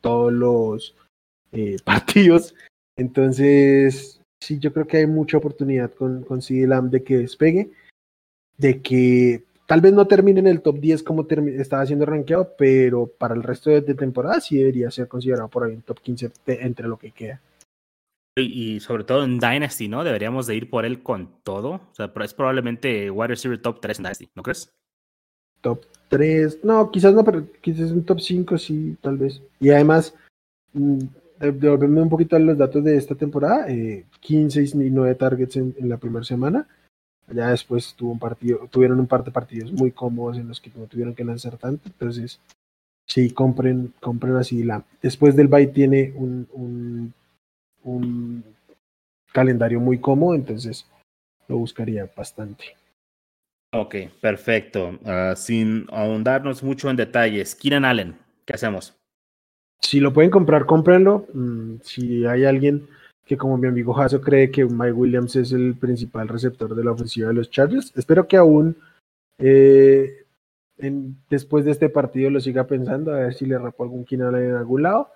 todos 0.00 0.32
los 0.32 0.96
eh, 1.52 1.76
partidos. 1.84 2.54
Entonces, 2.96 4.20
sí, 4.40 4.58
yo 4.58 4.72
creo 4.72 4.86
que 4.86 4.98
hay 4.98 5.06
mucha 5.06 5.38
oportunidad 5.38 5.92
con, 5.92 6.22
con 6.22 6.42
CD 6.42 6.66
Lamb 6.66 6.90
de 6.90 7.02
que 7.02 7.18
despegue, 7.18 7.70
de 8.56 8.80
que 8.82 9.44
tal 9.66 9.80
vez 9.80 9.92
no 9.92 10.06
termine 10.06 10.40
en 10.40 10.46
el 10.46 10.62
top 10.62 10.78
10 10.78 11.02
como 11.02 11.26
estaba 11.28 11.86
siendo 11.86 12.06
rankeado, 12.06 12.54
pero 12.56 13.06
para 13.06 13.34
el 13.34 13.42
resto 13.42 13.70
de, 13.70 13.80
de 13.80 13.94
temporada 13.94 14.40
sí 14.40 14.58
debería 14.58 14.90
ser 14.90 15.08
considerado 15.08 15.48
por 15.48 15.64
ahí 15.64 15.74
en 15.74 15.82
top 15.82 16.00
15 16.00 16.30
entre 16.46 16.88
lo 16.88 16.98
que 16.98 17.10
queda. 17.10 17.40
Y, 18.38 18.80
sobre 18.80 19.04
todo 19.04 19.24
en 19.24 19.38
Dynasty, 19.38 19.88
¿no? 19.88 20.04
Deberíamos 20.04 20.46
de 20.46 20.56
ir 20.56 20.68
por 20.68 20.84
él 20.84 21.02
con 21.02 21.30
todo. 21.42 21.70
O 21.70 21.94
sea, 21.94 22.12
es 22.22 22.34
probablemente 22.34 23.10
Wide 23.10 23.28
Receiver 23.28 23.60
top 23.60 23.80
3 23.80 23.98
en 23.98 24.02
Dynasty, 24.02 24.28
¿no 24.34 24.42
crees? 24.42 24.70
Top 25.62 25.86
3, 26.10 26.62
no, 26.62 26.90
quizás 26.90 27.14
no, 27.14 27.24
pero 27.24 27.46
quizás 27.62 27.90
un 27.92 28.04
top 28.04 28.20
5 28.20 28.58
sí, 28.58 28.94
tal 29.00 29.16
vez. 29.16 29.40
Y 29.58 29.70
además, 29.70 30.14
mm, 30.74 30.98
devolverme 31.38 32.02
un 32.02 32.08
poquito 32.08 32.36
a 32.36 32.38
los 32.38 32.56
datos 32.56 32.82
de 32.82 32.96
esta 32.96 33.14
temporada, 33.14 33.66
15 34.20 34.62
y 34.62 34.90
9 34.90 35.14
targets 35.14 35.56
en, 35.56 35.74
la 35.80 35.96
primera 35.96 36.24
semana. 36.24 36.66
Ya 37.28 37.50
después 37.50 37.94
tuvo 37.94 38.12
un 38.12 38.18
partido, 38.18 38.68
tuvieron 38.70 39.00
un 39.00 39.06
par 39.06 39.24
de 39.24 39.32
partidos 39.32 39.72
muy 39.72 39.90
cómodos 39.90 40.38
en 40.38 40.48
los 40.48 40.60
que 40.60 40.70
no 40.74 40.86
tuvieron 40.86 41.14
que 41.14 41.24
lanzar 41.24 41.56
tanto. 41.56 41.88
Entonces, 41.88 42.40
sí, 43.04 43.30
compren, 43.30 43.92
compren 44.00 44.36
así. 44.36 44.62
La, 44.62 44.84
después 45.02 45.34
del 45.34 45.48
bye 45.48 45.66
tiene 45.66 46.12
un, 46.14 47.12
un, 47.82 48.44
calendario 49.32 49.80
muy 49.80 49.98
cómodo, 49.98 50.34
entonces 50.34 50.86
lo 51.48 51.58
buscaría 51.58 52.08
bastante. 52.16 52.76
Ok, 53.72 53.96
perfecto. 54.20 54.98
Ah, 55.04 55.34
sin 55.36 55.86
ahondarnos 55.90 56.62
mucho 56.62 56.88
en 56.88 56.96
detalles, 56.96 57.54
Keenan 57.54 57.84
Allen, 57.84 58.16
¿qué 58.44 58.54
hacemos? 58.54 58.96
Si 59.80 60.00
lo 60.00 60.12
pueden 60.12 60.30
comprar, 60.30 60.66
cómprenlo. 60.66 61.26
Mm, 61.32 61.76
si 61.82 62.26
hay 62.26 62.44
alguien 62.44 62.88
que 63.26 63.36
como 63.36 63.58
mi 63.58 63.66
amigo 63.66 63.92
Jaso 63.92 64.20
cree 64.20 64.50
que 64.50 64.64
Mike 64.64 64.92
Williams 64.92 65.34
es 65.36 65.52
el 65.52 65.74
principal 65.74 66.28
receptor 66.28 66.74
de 66.74 66.84
la 66.84 66.92
ofensiva 66.92 67.28
de 67.28 67.34
los 67.34 67.50
Chargers. 67.50 67.92
Espero 67.96 68.28
que 68.28 68.36
aún 68.36 68.76
eh, 69.38 70.24
después 71.28 71.64
de 71.64 71.72
este 71.72 71.88
partido 71.88 72.30
lo 72.30 72.40
siga 72.40 72.66
pensando, 72.66 73.12
a 73.12 73.18
ver 73.18 73.34
si 73.34 73.44
le 73.46 73.58
rapó 73.58 73.82
algún 73.82 74.04
Keenan 74.04 74.36
en 74.36 74.54
algún 74.54 74.82
lado. 74.82 75.10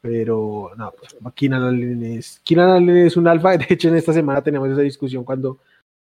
Pero 0.00 0.72
no, 0.76 0.92
pues 0.98 1.16
Keenan 1.34 1.62
Allen 1.62 2.02
es, 2.02 3.16
un 3.16 3.28
alfa. 3.28 3.56
De 3.56 3.66
hecho, 3.70 3.88
en 3.88 3.96
esta 3.96 4.12
semana 4.12 4.42
tenemos 4.42 4.68
esa 4.68 4.82
discusión 4.82 5.24
cuando 5.24 5.58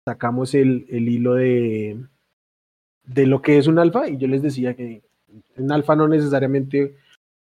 sacamos 0.07 0.55
el, 0.55 0.87
hilo 0.89 1.35
de 1.35 1.97
lo 3.05 3.43
que 3.43 3.59
es 3.59 3.67
un 3.67 3.79
alfa. 3.79 4.09
Y 4.09 4.17
yo 4.17 4.29
les 4.29 4.41
decía 4.41 4.75
que 4.75 5.03
un 5.57 5.73
alfa 5.73 5.97
no 5.97 6.09
necesariamente 6.09 6.95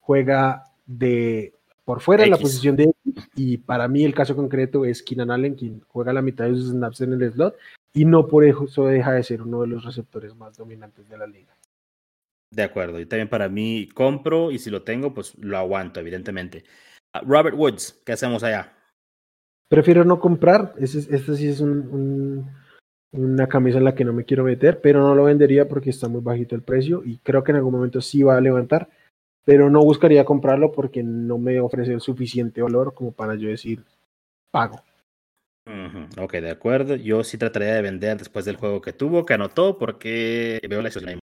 juega 0.08 0.64
de 0.86 1.54
por 1.84 2.00
fuera 2.00 2.24
en 2.24 2.32
la 2.32 2.38
posición 2.38 2.78
de 2.78 2.94
y 3.36 3.58
para 3.58 3.90
mí 3.90 4.06
el 4.06 4.16
caso 4.16 4.38
concreto 4.38 4.86
es 4.86 5.04
Keenan 5.04 5.32
Allen 5.32 5.56
quien 5.56 5.82
juega 5.90 6.14
la 6.14 6.22
mitad 6.22 6.46
de 6.46 6.56
sus 6.56 6.70
snaps 6.70 7.02
en 7.02 7.14
el 7.14 7.32
slot 7.34 7.58
y 7.94 8.06
no 8.06 8.26
por 8.28 8.46
eso 8.46 8.86
deja 8.86 9.12
de 9.12 9.24
ser 9.24 9.42
uno 9.42 9.62
de 9.62 9.68
los 9.68 9.84
receptores 9.84 10.34
más 10.34 10.56
dominantes 10.56 11.10
de 11.10 11.18
la 11.18 11.28
liga. 11.28 11.54
De 12.56 12.64
acuerdo, 12.64 13.02
y 13.02 13.06
también 13.06 13.28
para 13.28 13.50
mí 13.50 13.90
compro 13.94 14.50
y 14.52 14.60
si 14.60 14.70
lo 14.70 14.84
tengo 14.84 15.14
pues 15.14 15.38
lo 15.40 15.58
aguanto 15.58 16.00
evidentemente. 16.00 16.64
Ah, 17.14 17.22
Robert 17.28 17.58
Woods, 17.58 18.02
¿qué 18.06 18.14
hacemos 18.14 18.44
allá? 18.44 18.72
Prefiero 19.68 20.06
no 20.06 20.22
comprar, 20.22 20.74
esta 20.80 21.36
sí 21.36 21.50
es 21.50 21.60
una 21.60 23.48
camisa 23.50 23.80
en 23.80 23.84
la 23.84 23.94
que 23.94 24.06
no 24.06 24.14
me 24.14 24.24
quiero 24.24 24.46
meter, 24.46 24.80
pero 24.80 25.02
no 25.02 25.14
lo 25.14 25.26
vendería 25.26 25.68
porque 25.68 25.90
está 25.90 26.08
muy 26.08 26.22
bajito 26.22 26.56
el 26.56 26.62
precio 26.62 27.04
y 27.04 27.18
creo 27.18 27.44
que 27.44 27.52
en 27.52 27.58
algún 27.58 27.74
momento 27.74 28.00
sí 28.00 28.24
va 28.24 28.38
a 28.38 28.42
levantar 28.42 28.88
pero 29.48 29.70
no 29.70 29.80
buscaría 29.80 30.26
comprarlo 30.26 30.74
porque 30.74 31.02
no 31.04 31.38
me 31.38 31.62
ofrece 31.62 31.94
el 31.94 32.02
suficiente 32.02 32.62
valor 32.62 32.94
como 32.94 33.14
para 33.14 33.36
yo 33.36 33.48
decir 33.48 33.82
pago. 34.52 34.84
Ok, 36.20 36.34
de 36.34 36.52
acuerdo. 36.52 36.98
Yo 36.98 37.24
sí 37.24 37.38
trataría 37.38 37.76
de 37.76 37.82
vender 37.82 38.18
después 38.18 38.44
del 38.44 38.58
juego 38.58 38.82
que 38.82 38.92
tuvo, 38.92 39.26
que 39.26 39.36
anotó, 39.36 39.78
porque 39.78 40.60
veo 40.70 40.82
la 40.82 40.92
situación 40.92 41.22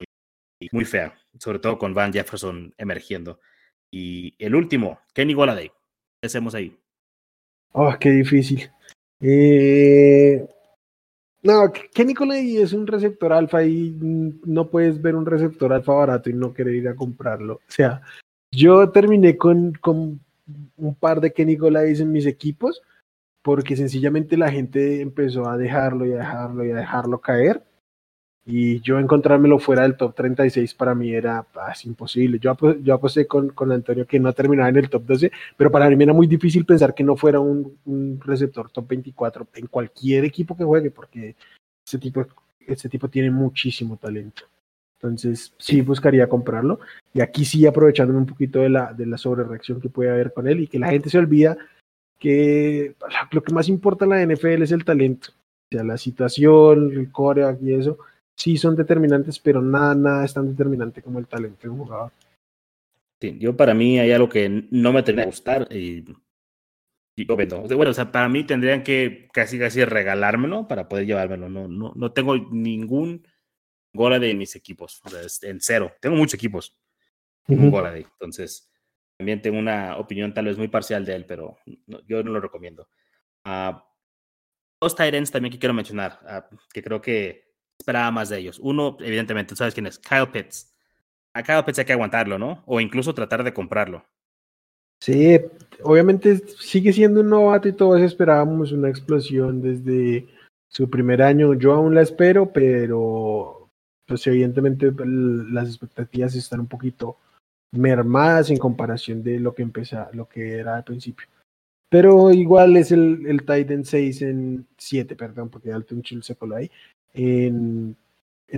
muy, 0.00 0.68
muy 0.72 0.84
fea, 0.86 1.14
sobre 1.38 1.58
todo 1.58 1.76
con 1.76 1.92
Van 1.92 2.10
Jefferson 2.10 2.72
emergiendo. 2.78 3.38
Y 3.92 4.34
el 4.38 4.54
último, 4.54 5.00
Kenny 5.12 5.34
Goladay. 5.34 5.68
¿Qué 5.68 6.26
hacemos 6.26 6.54
ahí? 6.54 6.74
Oh, 7.72 7.94
qué 8.00 8.08
difícil. 8.08 8.70
Eh, 9.20 10.48
no, 11.42 11.72
Kenny 11.94 12.14
Coley 12.14 12.56
es 12.56 12.72
un 12.72 12.86
receptor 12.86 13.32
alfa 13.32 13.64
y 13.64 13.96
no 14.00 14.68
puedes 14.68 15.00
ver 15.00 15.14
un 15.14 15.26
receptor 15.26 15.72
alfa 15.72 15.92
barato 15.92 16.30
y 16.30 16.34
no 16.34 16.52
querer 16.52 16.74
ir 16.74 16.88
a 16.88 16.96
comprarlo. 16.96 17.54
O 17.54 17.60
sea, 17.70 18.02
yo 18.50 18.90
terminé 18.90 19.36
con, 19.36 19.72
con 19.80 20.20
un 20.76 20.94
par 20.94 21.20
de 21.20 21.32
Kenny 21.32 21.56
en 21.56 22.12
mis 22.12 22.26
equipos 22.26 22.82
porque 23.42 23.76
sencillamente 23.76 24.36
la 24.36 24.50
gente 24.50 25.00
empezó 25.00 25.48
a 25.48 25.56
dejarlo 25.56 26.06
y 26.06 26.12
a 26.12 26.18
dejarlo 26.18 26.64
y 26.64 26.70
a 26.70 26.76
dejarlo 26.76 27.20
caer. 27.20 27.62
Y 28.50 28.80
yo 28.80 28.98
encontrármelo 28.98 29.58
fuera 29.58 29.82
del 29.82 29.98
top 29.98 30.14
36 30.14 30.72
para 30.72 30.94
mí 30.94 31.12
era 31.12 31.46
ah, 31.54 31.74
imposible. 31.84 32.38
Yo, 32.38 32.56
yo 32.80 32.94
aposté 32.94 33.26
con, 33.26 33.50
con, 33.50 33.70
Antonio 33.70 34.06
que 34.06 34.18
no 34.18 34.32
terminaba 34.32 34.70
en 34.70 34.76
el 34.76 34.88
top 34.88 35.04
12, 35.04 35.30
pero 35.54 35.70
para 35.70 35.90
mí 35.90 36.02
era 36.02 36.14
muy 36.14 36.26
difícil 36.26 36.64
pensar 36.64 36.94
que 36.94 37.04
no 37.04 37.14
fuera 37.14 37.40
un, 37.40 37.76
un 37.84 38.18
receptor 38.24 38.70
top 38.70 38.88
24 38.88 39.48
en 39.52 39.66
cualquier 39.66 40.24
equipo 40.24 40.56
que 40.56 40.64
juegue, 40.64 40.90
porque 40.90 41.36
ese 41.86 41.98
tipo, 41.98 42.26
ese 42.58 42.88
tipo 42.88 43.10
tiene 43.10 43.30
muchísimo 43.30 43.98
talento. 43.98 44.44
Entonces, 44.94 45.52
sí 45.58 45.82
buscaría 45.82 46.26
comprarlo. 46.26 46.80
Y 47.12 47.20
aquí 47.20 47.44
sí 47.44 47.66
aprovechándome 47.66 48.20
un 48.20 48.26
poquito 48.26 48.60
de 48.60 48.70
la, 48.70 48.94
de 48.94 49.04
la 49.04 49.18
sobrereacción 49.18 49.78
que 49.78 49.90
puede 49.90 50.10
haber 50.10 50.32
con 50.32 50.48
él 50.48 50.60
y 50.60 50.68
que 50.68 50.78
la 50.78 50.88
gente 50.88 51.10
se 51.10 51.18
olvida 51.18 51.58
que 52.18 52.94
lo 53.30 53.42
que 53.42 53.52
más 53.52 53.68
importa 53.68 54.06
en 54.06 54.10
la 54.10 54.24
NFL 54.24 54.62
es 54.62 54.72
el 54.72 54.86
talento. 54.86 55.32
O 55.70 55.76
sea, 55.76 55.84
la 55.84 55.98
situación, 55.98 56.92
el 56.92 57.12
core 57.12 57.44
y 57.60 57.74
eso 57.74 57.98
sí 58.38 58.56
son 58.56 58.76
determinantes, 58.76 59.38
pero 59.40 59.60
nada, 59.60 59.94
nada 59.94 60.24
es 60.24 60.32
tan 60.32 60.48
determinante 60.48 61.02
como 61.02 61.18
el 61.18 61.26
talento 61.26 61.58
de 61.62 61.68
un 61.68 61.78
jugador. 61.78 62.12
Sí, 63.20 63.36
yo 63.40 63.56
para 63.56 63.74
mí 63.74 63.98
hay 63.98 64.12
algo 64.12 64.28
que 64.28 64.68
no 64.70 64.92
me 64.92 65.02
tendría 65.02 65.24
que 65.24 65.30
gustar 65.30 65.68
y, 65.72 66.04
yo 67.16 67.36
vendo. 67.36 67.62
Bueno, 67.62 67.90
o 67.90 67.94
sea, 67.94 68.12
para 68.12 68.28
mí 68.28 68.44
tendrían 68.44 68.84
que 68.84 69.28
casi 69.32 69.58
casi 69.58 69.84
regalármelo 69.84 70.68
para 70.68 70.88
poder 70.88 71.04
llevármelo. 71.04 71.48
No, 71.48 71.66
no, 71.66 71.92
no 71.96 72.12
tengo 72.12 72.36
ningún 72.36 73.26
gola 73.92 74.20
de 74.20 74.32
mis 74.34 74.54
equipos, 74.54 75.00
o 75.04 75.08
sea, 75.10 75.50
en 75.50 75.60
cero. 75.60 75.92
Tengo 76.00 76.14
muchos 76.14 76.34
equipos, 76.34 76.78
un 77.48 77.72
gola 77.72 77.90
de. 77.90 78.02
Entonces, 78.02 78.70
también 79.16 79.42
tengo 79.42 79.58
una 79.58 79.96
opinión 79.96 80.32
tal 80.32 80.44
vez 80.44 80.56
muy 80.56 80.68
parcial 80.68 81.04
de 81.04 81.16
él, 81.16 81.24
pero 81.26 81.58
yo 82.06 82.22
no 82.22 82.30
lo 82.30 82.40
recomiendo. 82.40 82.88
Uh, 83.44 83.76
dos 84.80 84.94
Tyrants 84.94 85.32
también 85.32 85.52
que 85.52 85.58
quiero 85.58 85.74
mencionar, 85.74 86.20
uh, 86.22 86.56
que 86.72 86.84
creo 86.84 87.00
que 87.00 87.47
esperaba 87.78 88.10
más 88.10 88.28
de 88.28 88.38
ellos. 88.38 88.58
Uno, 88.62 88.96
evidentemente, 89.00 89.56
sabes 89.56 89.74
quién 89.74 89.86
es, 89.86 89.98
Kyle 89.98 90.28
Pitts. 90.30 90.74
A 91.34 91.42
Kyle 91.42 91.64
Pitts 91.64 91.78
hay 91.78 91.84
que 91.84 91.92
aguantarlo, 91.92 92.38
¿no? 92.38 92.62
O 92.66 92.80
incluso 92.80 93.14
tratar 93.14 93.44
de 93.44 93.54
comprarlo. 93.54 94.04
Sí, 95.00 95.40
obviamente 95.84 96.38
sigue 96.58 96.92
siendo 96.92 97.20
un 97.20 97.28
novato 97.28 97.68
y 97.68 97.72
todos 97.72 98.00
esperábamos 98.00 98.72
una 98.72 98.88
explosión 98.88 99.62
desde 99.62 100.26
su 100.68 100.90
primer 100.90 101.22
año. 101.22 101.54
Yo 101.54 101.72
aún 101.72 101.94
la 101.94 102.02
espero, 102.02 102.52
pero 102.52 103.70
pues 104.06 104.26
evidentemente 104.26 104.92
las 104.98 105.68
expectativas 105.68 106.34
están 106.34 106.60
un 106.60 106.66
poquito 106.66 107.16
mermadas 107.72 108.50
en 108.50 108.58
comparación 108.58 109.22
de 109.22 109.38
lo 109.38 109.54
que 109.54 109.62
empezó, 109.62 110.08
lo 110.12 110.28
que 110.28 110.58
era 110.58 110.76
al 110.76 110.84
principio. 110.84 111.28
Pero 111.90 112.32
igual 112.32 112.76
es 112.76 112.90
el, 112.90 113.24
el 113.26 113.40
Titan 113.40 113.84
6 113.84 114.22
en 114.22 114.66
7, 114.76 115.14
perdón, 115.14 115.48
porque 115.48 115.72
Alton 115.72 116.02
Chill 116.02 116.22
se 116.22 116.36
coló 116.36 116.56
ahí 116.56 116.70
en, 117.14 117.96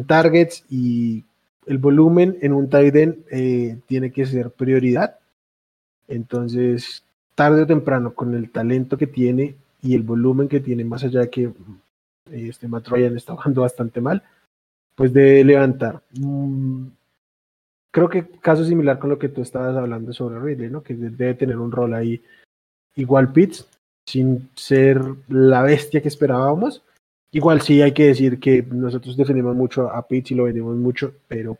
targets 0.06 0.64
y 0.68 1.24
el 1.66 1.78
volumen 1.78 2.38
en 2.42 2.52
un 2.52 2.68
tight 2.68 2.94
end 2.96 3.24
eh, 3.30 3.78
tiene 3.86 4.12
que 4.12 4.26
ser 4.26 4.50
prioridad. 4.50 5.18
Entonces, 6.08 7.04
tarde 7.34 7.62
o 7.62 7.66
temprano, 7.66 8.14
con 8.14 8.34
el 8.34 8.50
talento 8.50 8.98
que 8.98 9.06
tiene 9.06 9.56
y 9.82 9.94
el 9.94 10.02
volumen 10.02 10.48
que 10.48 10.60
tiene, 10.60 10.84
más 10.84 11.04
allá 11.04 11.20
de 11.20 11.30
que 11.30 11.42
eh, 11.44 11.52
este 12.30 12.68
Matt 12.68 12.88
Ryan 12.88 13.16
está 13.16 13.34
jugando 13.34 13.62
bastante 13.62 14.00
mal, 14.00 14.22
pues 14.94 15.12
debe 15.12 15.44
levantar. 15.44 16.02
Mm, 16.18 16.86
creo 17.90 18.08
que 18.08 18.26
caso 18.40 18.64
similar 18.64 18.98
con 18.98 19.10
lo 19.10 19.18
que 19.18 19.28
tú 19.28 19.40
estabas 19.42 19.76
hablando 19.76 20.12
sobre 20.12 20.38
Ridley, 20.38 20.70
¿no? 20.70 20.82
Que 20.82 20.94
debe 20.94 21.34
tener 21.34 21.56
un 21.56 21.72
rol 21.72 21.94
ahí 21.94 22.22
igual 22.96 23.32
Pitts, 23.32 23.66
sin 24.06 24.50
ser 24.54 25.00
la 25.28 25.62
bestia 25.62 26.02
que 26.02 26.08
esperábamos, 26.08 26.82
Igual 27.32 27.60
sí 27.60 27.80
hay 27.80 27.92
que 27.92 28.06
decir 28.06 28.40
que 28.40 28.62
nosotros 28.62 29.16
defendemos 29.16 29.54
mucho 29.54 29.88
a 29.88 30.06
Pitts 30.06 30.32
y 30.32 30.34
lo 30.34 30.44
vendemos 30.44 30.76
mucho, 30.76 31.14
pero 31.28 31.56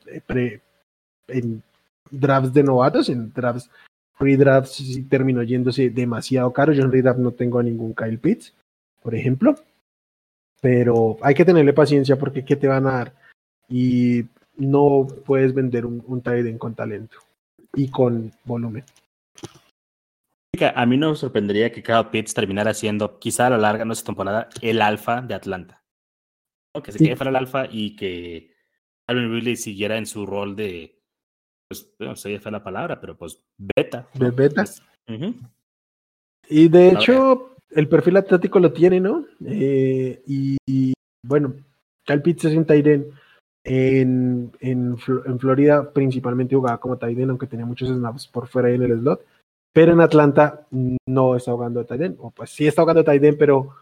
en 1.29 1.63
drafts 2.11 2.53
de 2.53 2.63
novatos, 2.65 3.09
en 3.09 3.33
drafts, 3.33 3.71
free 4.15 4.37
drafts 4.37 4.83
terminó 5.09 5.43
yéndose 5.43 5.91
demasiado 5.91 6.53
caro. 6.53 6.73
Yo 6.73 6.83
en 6.83 6.91
redraft 6.91 7.21
no 7.21 7.31
tengo 7.31 7.61
a 7.61 7.63
ningún 7.63 7.95
Kyle 7.95 8.19
Pitts, 8.19 8.53
por 9.01 9.15
ejemplo. 9.15 9.55
Pero 10.61 11.17
hay 11.23 11.35
que 11.35 11.45
tenerle 11.45 11.73
paciencia 11.73 12.19
porque 12.19 12.45
¿qué 12.45 12.57
te 12.57 12.69
van 12.69 12.87
a 12.87 12.93
dar? 12.93 13.13
Y 13.69 14.25
no 14.57 15.07
puedes 15.25 15.55
vender 15.55 15.87
un, 15.87 16.03
un 16.07 16.59
con 16.59 16.75
talento 16.75 17.17
y 17.75 17.89
con 17.89 18.33
volumen 18.45 18.85
a 20.67 20.87
mí 20.87 20.97
no 20.97 21.11
me 21.11 21.17
sorprendería 21.17 21.73
que 21.73 21.83
Kyle 21.83 22.09
Pitts 22.11 22.35
terminara 22.35 22.75
siendo, 22.75 23.19
quizá 23.19 23.47
a 23.47 23.51
la 23.51 23.59
larga, 23.59 23.85
no 23.85 23.93
esta 23.93 24.07
temporada, 24.07 24.49
el 24.61 24.83
alfa 24.83 25.21
de 25.21 25.35
Atlanta. 25.35 25.83
Que 26.85 26.93
se 26.93 26.99
quede 26.99 27.17
fuera 27.17 27.31
el 27.31 27.37
alfa 27.37 27.67
y 27.71 27.97
que 27.97 28.55
Alvin 29.09 29.33
Ridley 29.33 29.57
siguiera 29.57 29.97
en 29.97 30.07
su 30.07 30.25
rol 30.25 30.55
de, 30.55 31.01
pues, 31.69 31.93
no 31.99 32.17
sé 32.17 32.31
si 32.31 32.39
fue 32.39 32.53
la 32.53 32.63
palabra, 32.63 33.01
pero 33.01 33.17
pues 33.17 33.43
beta. 33.59 34.09
De 34.15 34.31
beta. 34.31 34.65
Pues, 34.65 34.83
y 36.49 36.69
de 36.69 36.89
hecho, 36.91 37.57
el 37.71 37.89
perfil 37.89 38.17
atlético 38.17 38.59
lo 38.59 38.73
tiene, 38.73 39.01
¿no? 39.01 39.25
Eh, 39.45 40.23
y, 40.27 40.93
bueno, 41.27 41.55
Kyle 42.05 42.23
Pitts 42.23 42.47
es 42.47 42.57
un 42.57 42.65
Tyren. 42.65 43.11
En, 43.63 44.51
en, 44.61 44.97
en, 45.27 45.39
Florida 45.39 45.93
principalmente 45.93 46.57
jugaba 46.57 46.79
como 46.79 46.97
Tyren, 46.97 47.31
aunque 47.31 47.47
tenía 47.47 47.67
muchos 47.67 47.91
snaps 47.91 48.27
por 48.27 48.49
fuera 48.49 48.71
en 48.71 48.83
el 48.83 48.99
slot 48.99 49.23
pero 49.73 49.93
en 49.93 50.01
Atlanta 50.01 50.67
no 51.07 51.37
está 51.37 51.53
jugando 51.53 51.85
Tyden, 51.85 52.17
o 52.19 52.31
pues 52.31 52.51
sí 52.51 52.67
está 52.67 52.83
jugando 52.83 53.05
Tyden, 53.05 53.37
pero 53.39 53.75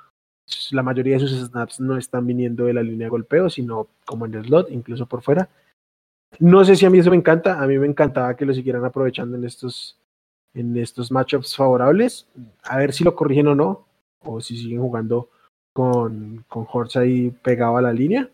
la 0.71 0.83
mayoría 0.83 1.15
de 1.15 1.21
sus 1.21 1.49
snaps 1.49 1.81
no 1.81 1.97
están 1.97 2.27
viniendo 2.27 2.65
de 2.65 2.75
la 2.75 2.83
línea 2.83 3.07
de 3.07 3.11
golpeo, 3.11 3.51
sino 3.51 3.89
como 4.05 4.27
en 4.27 4.35
el 4.35 4.47
slot, 4.47 4.71
incluso 4.71 5.07
por 5.07 5.23
fuera. 5.23 5.49
No 6.39 6.65
sé 6.65 6.77
si 6.77 6.87
a 6.87 6.91
mí 6.91 6.99
eso 6.99 7.11
me 7.11 7.17
encanta, 7.17 7.61
a 7.61 7.67
mí 7.67 7.79
me 7.79 7.87
encantaba 7.87 8.37
que 8.37 8.45
lo 8.45 8.55
siguieran 8.55 8.85
aprovechando 8.85 9.37
en 9.37 9.45
estos, 9.45 9.99
en 10.55 10.77
estos 10.77 11.11
matchups 11.11 11.57
favorables, 11.57 12.29
a 12.65 12.77
ver 12.79 12.93
si 12.93 13.05
lo 13.05 13.15
corrigen 13.15 13.49
o 13.49 13.55
no, 13.55 13.87
o 14.21 14.41
si 14.41 14.57
siguen 14.57 14.81
jugando 14.81 15.31
con, 15.73 16.45
con 16.49 16.67
ahí 16.97 17.31
pegado 17.31 17.77
a 17.77 17.83
la 17.83 17.93
línea. 17.93 18.29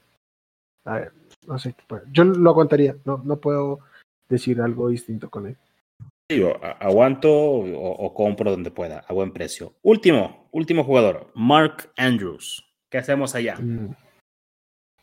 A 0.84 0.94
ver, 0.94 1.12
no 1.46 1.59
sé, 1.59 1.74
yo 2.12 2.24
lo 2.24 2.50
aguantaría, 2.50 2.96
no, 3.05 3.22
no 3.24 3.36
puedo 3.36 3.80
decir 4.28 4.61
algo 4.61 4.88
distinto 4.88 5.30
con 5.30 5.46
él. 5.46 5.57
Digo, 6.29 6.59
aguanto 6.81 7.31
o, 7.31 8.14
compro 8.14 8.51
donde 8.51 8.70
pueda, 8.70 9.05
a 9.07 9.12
buen 9.12 9.33
precio. 9.33 9.75
Último, 9.83 10.49
último 10.53 10.83
jugador, 10.83 11.31
Mark 11.35 11.91
Andrews. 11.97 12.64
¿Qué 12.89 12.99
hacemos 12.99 13.35
allá? 13.35 13.57
Mm. 13.57 13.95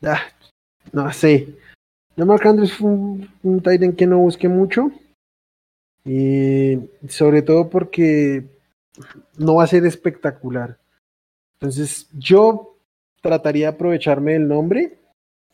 Ah, 0.02 0.22
no 0.92 1.12
sé. 1.12 1.54
Mark 2.16 2.44
Andrews 2.46 2.72
fue 2.72 2.90
un, 2.90 3.28
un 3.44 3.60
Titan 3.60 3.92
que 3.92 4.06
no 4.06 4.18
busqué 4.18 4.48
mucho. 4.48 4.90
Y 6.04 6.78
sobre 7.08 7.42
todo 7.42 7.70
porque 7.70 8.44
no 9.38 9.56
va 9.56 9.64
a 9.64 9.68
ser 9.68 9.86
espectacular. 9.86 10.76
Entonces, 11.54 12.08
yo 12.12 12.76
trataría 13.20 13.68
de 13.68 13.74
aprovecharme 13.74 14.32
del 14.32 14.48
nombre 14.48 14.98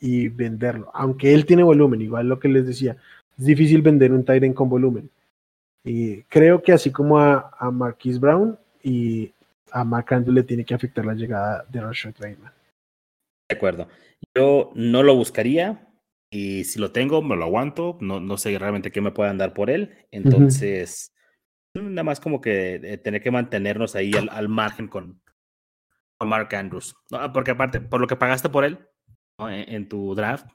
y 0.00 0.28
venderlo. 0.28 0.90
Aunque 0.94 1.34
él 1.34 1.44
tiene 1.44 1.62
volumen, 1.62 2.00
igual 2.00 2.28
lo 2.28 2.40
que 2.40 2.48
les 2.48 2.66
decía, 2.66 2.96
es 3.38 3.44
difícil 3.44 3.82
vender 3.82 4.12
un 4.12 4.24
Titan 4.24 4.54
con 4.54 4.70
volumen. 4.70 5.10
Y 5.88 6.22
creo 6.24 6.60
que 6.62 6.72
así 6.72 6.92
como 6.92 7.18
a, 7.18 7.50
a 7.58 7.70
Marquise 7.70 8.18
Brown 8.18 8.58
y 8.82 9.32
a 9.72 9.84
Mark 9.84 10.12
Andrews 10.12 10.34
le 10.34 10.42
tiene 10.42 10.62
que 10.62 10.74
afectar 10.74 11.06
la 11.06 11.14
llegada 11.14 11.64
de 11.66 11.80
Rashad 11.80 12.12
Bateman. 12.12 12.52
De 13.48 13.56
acuerdo. 13.56 13.88
Yo 14.36 14.70
no 14.74 15.02
lo 15.02 15.16
buscaría 15.16 15.88
y 16.30 16.64
si 16.64 16.78
lo 16.78 16.92
tengo, 16.92 17.22
me 17.22 17.36
lo 17.36 17.46
aguanto. 17.46 17.96
No, 18.02 18.20
no 18.20 18.36
sé 18.36 18.58
realmente 18.58 18.92
qué 18.92 19.00
me 19.00 19.12
puedan 19.12 19.38
dar 19.38 19.54
por 19.54 19.70
él. 19.70 20.06
Entonces, 20.10 21.14
nada 21.74 22.04
más 22.04 22.20
como 22.20 22.42
que 22.42 22.74
eh, 22.74 22.98
tener 22.98 23.22
que 23.22 23.30
mantenernos 23.30 23.96
ahí 23.96 24.12
al, 24.12 24.48
margen 24.50 24.88
con, 24.88 25.22
con, 26.18 26.28
Mark 26.28 26.54
Andrews. 26.54 26.94
porque 27.32 27.52
aparte, 27.52 27.80
por 27.80 28.02
lo 28.02 28.06
que 28.06 28.16
pagaste 28.16 28.50
por 28.50 28.66
él 28.66 28.78
en, 29.38 29.88
tu 29.88 30.14
draft, 30.14 30.46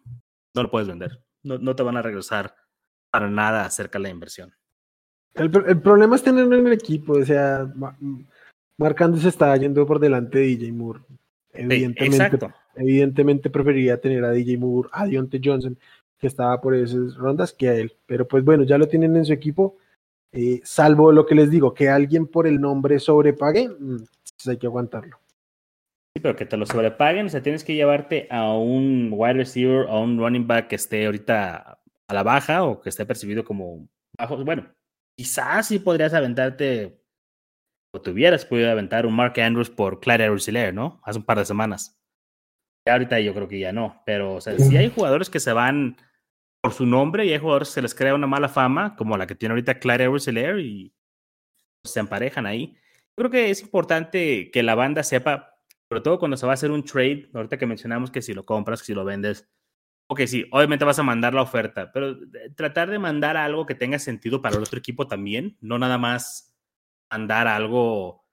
no 0.56 0.62
lo 0.62 0.70
puedes 0.70 0.88
vender. 0.88 1.24
No, 1.42 1.58
no 1.58 1.76
te 1.76 1.82
van 1.82 1.98
a 1.98 2.04
regresar 2.04 2.56
para 3.12 3.32
nada 3.32 3.66
acerca 3.66 3.98
de 3.98 4.04
la 4.04 4.10
inversión. 4.10 4.54
El, 5.36 5.82
problema 5.82 6.16
es 6.16 6.24
tenerlo 6.24 6.56
en 6.58 6.68
el 6.68 6.74
equipo, 6.74 7.14
o 7.14 7.26
sea, 7.26 7.68
Mark 8.78 8.98
se 9.20 9.30
está 9.30 9.56
yendo 9.58 9.86
por 9.86 10.00
delante 10.00 10.40
de 10.40 10.46
DJ 10.46 10.72
Moore. 10.72 11.00
Evidentemente, 11.54 12.48
evidentemente 12.76 13.50
preferiría 13.50 14.00
tener 14.00 14.24
a 14.26 14.32
DJ 14.32 14.58
Moore, 14.58 14.90
a 14.92 15.06
Dionte 15.06 15.40
Johnson, 15.44 15.78
que 16.20 16.28
estaba 16.28 16.60
por 16.62 16.76
esas 16.76 17.16
rondas, 17.16 17.54
que 17.54 17.70
a 17.70 17.76
él. 17.76 17.94
Pero 18.06 18.28
pues 18.28 18.44
bueno, 18.44 18.64
ya 18.64 18.78
lo 18.78 18.88
tienen 18.88 19.16
en 19.16 19.26
su 19.26 19.34
equipo. 19.34 19.78
Eh, 20.32 20.62
salvo 20.64 21.12
lo 21.12 21.26
que 21.26 21.36
les 21.36 21.50
digo, 21.50 21.74
que 21.74 21.90
alguien 21.90 22.28
por 22.28 22.48
el 22.48 22.60
nombre 22.60 23.00
sobrepague, 23.00 23.70
mm, 23.70 23.98
pues 23.98 24.48
hay 24.48 24.58
que 24.58 24.68
aguantarlo. 24.68 25.18
Sí, 26.16 26.22
pero 26.22 26.36
que 26.36 26.46
te 26.46 26.58
lo 26.58 26.66
sobrepaguen, 26.66 27.26
o 27.28 27.30
sea, 27.30 27.42
tienes 27.42 27.64
que 27.64 27.76
llevarte 27.76 28.28
a 28.32 28.54
un 28.54 29.10
wide 29.12 29.34
receiver, 29.34 29.88
a 29.88 30.00
un 30.00 30.18
running 30.18 30.48
back 30.48 30.68
que 30.68 30.76
esté 30.76 31.06
ahorita 31.06 31.80
a 32.08 32.14
la 32.14 32.24
baja 32.24 32.64
o 32.64 32.82
que 32.82 32.90
esté 32.90 33.06
percibido 33.06 33.44
como 33.44 33.88
bajo. 34.18 34.44
Bueno, 34.44 34.68
quizás 35.18 35.68
sí 35.68 35.80
podrías 35.80 36.14
aventarte, 36.14 37.02
o 37.94 38.02
tuvieras 38.02 38.46
podido 38.46 38.72
aventar 38.72 39.06
un 39.06 39.16
Mark 39.16 39.40
Andrews 39.40 39.70
por 39.70 40.00
Clyde 40.00 40.26
Edwards 40.26 40.74
¿no? 40.74 41.02
Hace 41.04 41.20
un 41.20 41.26
par 41.26 41.38
de 41.38 41.46
semanas. 41.46 42.00
Ya 42.88 42.94
ahorita 42.94 43.20
yo 43.20 43.34
creo 43.34 43.48
que 43.48 43.60
ya 43.60 43.72
no, 43.72 44.02
pero 44.06 44.36
o 44.36 44.42
sea, 44.42 44.58
si 44.58 44.76
hay 44.76 44.90
jugadores 44.90 45.30
que 45.30 45.40
se 45.40 45.54
van 45.54 45.96
por 46.62 46.74
su 46.74 46.86
nombre 46.86 47.26
y 47.26 47.32
hay 47.32 47.40
jugadores 47.40 47.70
que 47.70 47.76
se 47.76 47.82
les 47.82 47.96
crea 47.96 48.16
una 48.16 48.28
mala 48.28 48.50
fama, 48.50 48.96
como 48.96 49.18
la 49.18 49.28
que 49.28 49.36
tiene 49.36 49.54
ahorita 49.54 49.80
Clyde 49.80 50.04
Edwards 50.04 50.28
y 50.60 50.94
se 51.86 52.00
emparejan 52.00 52.46
ahí. 52.46 52.74
Yo 53.16 53.16
creo 53.16 53.32
que 53.32 53.50
es 53.50 53.62
importante 53.62 54.50
que 54.52 54.64
la 54.64 54.76
banda 54.76 55.04
sepa, 55.04 55.58
sobre 55.90 56.02
todo 56.02 56.20
cuando 56.20 56.38
se 56.38 56.46
va 56.46 56.54
a 56.54 56.56
hacer 56.56 56.72
un 56.72 56.84
trade, 56.84 57.30
ahorita 57.34 57.58
que 57.58 57.66
mencionamos 57.66 58.12
que 58.12 58.22
si 58.22 58.34
lo 58.34 58.46
compras, 58.46 58.82
que 58.82 58.88
si 58.88 58.94
lo 58.94 59.06
vendes, 59.06 59.50
ok, 60.14 60.22
sí, 60.28 60.46
obviamente 60.52 60.86
vas 60.86 61.00
a 61.00 61.04
mandar 61.04 61.34
la 61.34 61.42
oferta, 61.42 61.92
pero 61.92 62.12
eh, 62.12 62.52
tratar 62.56 62.90
de 62.90 63.00
mandar 63.00 63.36
algo 63.36 63.66
que 63.66 63.74
tenga 63.74 63.98
sentido 63.98 64.42
para 64.42 64.56
el 64.56 64.62
otro 64.62 64.78
equipo 64.78 65.08
también, 65.08 65.58
no 65.60 65.80
nada 65.80 65.98
más 65.98 66.56
mandar 67.12 67.48
algo 67.48 68.24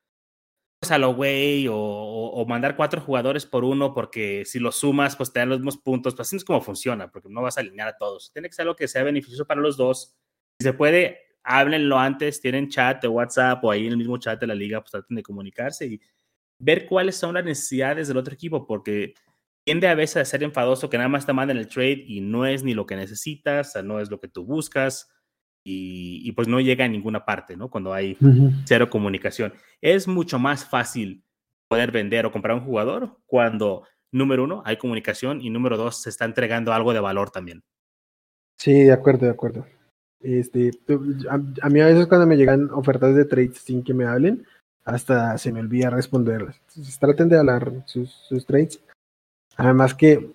pues, 0.78 0.91
a 0.93 0.99
lo 0.99 1.14
güey 1.14 1.66
o, 1.70 2.45
mandar 2.47 2.76
cuatro 2.76 3.01
jugadores 3.01 3.47
por 3.47 3.64
uno 3.64 3.95
porque 3.95 4.45
si 4.45 4.59
lo 4.59 4.72
sumas 4.72 5.16
pues 5.16 5.33
te 5.33 5.41
dan 5.41 5.49
los 5.49 5.59
mismos 5.59 5.78
puntos, 5.78 6.14
pues 6.14 6.28
así 6.28 6.37
es 6.37 6.45
como 6.45 6.61
funciona, 6.61 7.11
porque 7.11 7.28
no 7.31 7.43
vas 7.43 7.57
a 7.57 7.61
alinear 7.61 7.89
a 7.89 7.97
todos. 7.97 8.31
Tiene 8.33 8.49
que 8.49 8.55
ser 8.55 8.64
algo 8.64 8.76
que 8.76 8.89
sea 8.89 9.03
beneficioso 9.03 9.47
para 9.47 9.61
los 9.61 9.76
dos. 9.76 10.14
Si 10.59 10.64
se 10.64 10.72
puede, 10.74 11.18
háblenlo 11.45 11.99
antes, 11.99 12.41
tienen 12.43 12.68
chat 12.68 13.01
de 13.01 13.09
WhatsApp 13.09 13.64
o 13.64 13.70
ahí 13.70 13.87
en 13.87 13.93
el 13.93 13.99
mismo 13.99 14.18
chat 14.18 14.39
de 14.39 14.47
la 14.47 14.55
liga, 14.55 14.81
pues 14.81 14.91
traten 14.91 15.16
de 15.16 15.22
comunicarse 15.22 15.87
y 15.87 16.01
ver 16.59 16.87
cuáles 16.87 17.16
son 17.16 17.35
las 17.35 17.45
necesidades 17.45 18.09
del 18.09 18.18
otro 18.18 18.35
equipo, 18.35 18.66
porque 18.66 19.14
tiende 19.64 19.88
a 19.88 19.94
veces 19.94 20.16
a 20.16 20.24
ser 20.24 20.42
enfadoso 20.42 20.90
que 20.90 20.96
nada 20.96 21.08
más 21.08 21.26
te 21.26 21.32
mandan 21.32 21.56
el 21.56 21.68
trade 21.68 22.04
y 22.06 22.20
no 22.20 22.46
es 22.46 22.64
ni 22.64 22.74
lo 22.74 22.86
que 22.86 22.96
necesitas, 22.96 23.76
no 23.84 24.00
es 24.00 24.11
lo 24.11 24.20
que 24.20 24.28
tú 24.28 24.44
buscas 24.44 25.08
y, 25.64 26.32
pues 26.32 26.48
no 26.48 26.61
llega 26.61 26.84
a 26.84 26.88
ninguna 26.88 27.24
parte, 27.24 27.56
¿no? 27.56 27.68
Cuando 27.70 27.92
hay 27.92 28.16
cero 28.64 28.88
comunicación. 28.88 29.52
Es 29.80 30.08
mucho 30.08 30.38
más 30.38 30.64
fácil 30.64 31.22
poder 31.68 31.92
vender 31.92 32.26
o 32.26 32.32
comprar 32.32 32.56
un 32.56 32.64
jugador 32.64 33.18
cuando, 33.26 33.84
número 34.11 34.44
uno, 34.44 34.62
hay 34.64 34.76
comunicación 34.76 35.40
y 35.40 35.50
número 35.50 35.76
dos, 35.76 36.02
se 36.02 36.11
está 36.11 36.24
entregando 36.24 36.72
algo 36.72 36.92
de 36.92 37.00
valor 37.00 37.30
también. 37.30 37.62
Sí, 38.58 38.84
de 38.84 38.92
acuerdo, 38.92 39.26
de 39.26 39.32
acuerdo. 39.32 39.66
Este, 40.20 40.70
a, 41.30 41.68
mí 41.68 41.80
a 41.80 41.86
veces 41.86 42.06
cuando 42.06 42.26
me 42.26 42.36
llegan 42.36 42.70
ofertas 42.72 43.14
de 43.14 43.24
trades 43.24 43.58
sin 43.58 43.82
que 43.82 43.94
me 43.94 44.04
hablen, 44.04 44.44
hasta 44.84 45.38
se 45.38 45.52
me 45.52 45.61
olvida 45.61 45.90
responderlas. 45.90 46.61
Entonces, 46.68 46.98
traten 46.98 47.28
de 47.28 47.38
hablar 47.38 47.70
sus, 47.86 48.11
sus 48.11 48.44
trades 48.44 48.82
Además 49.61 49.94
que 49.94 50.32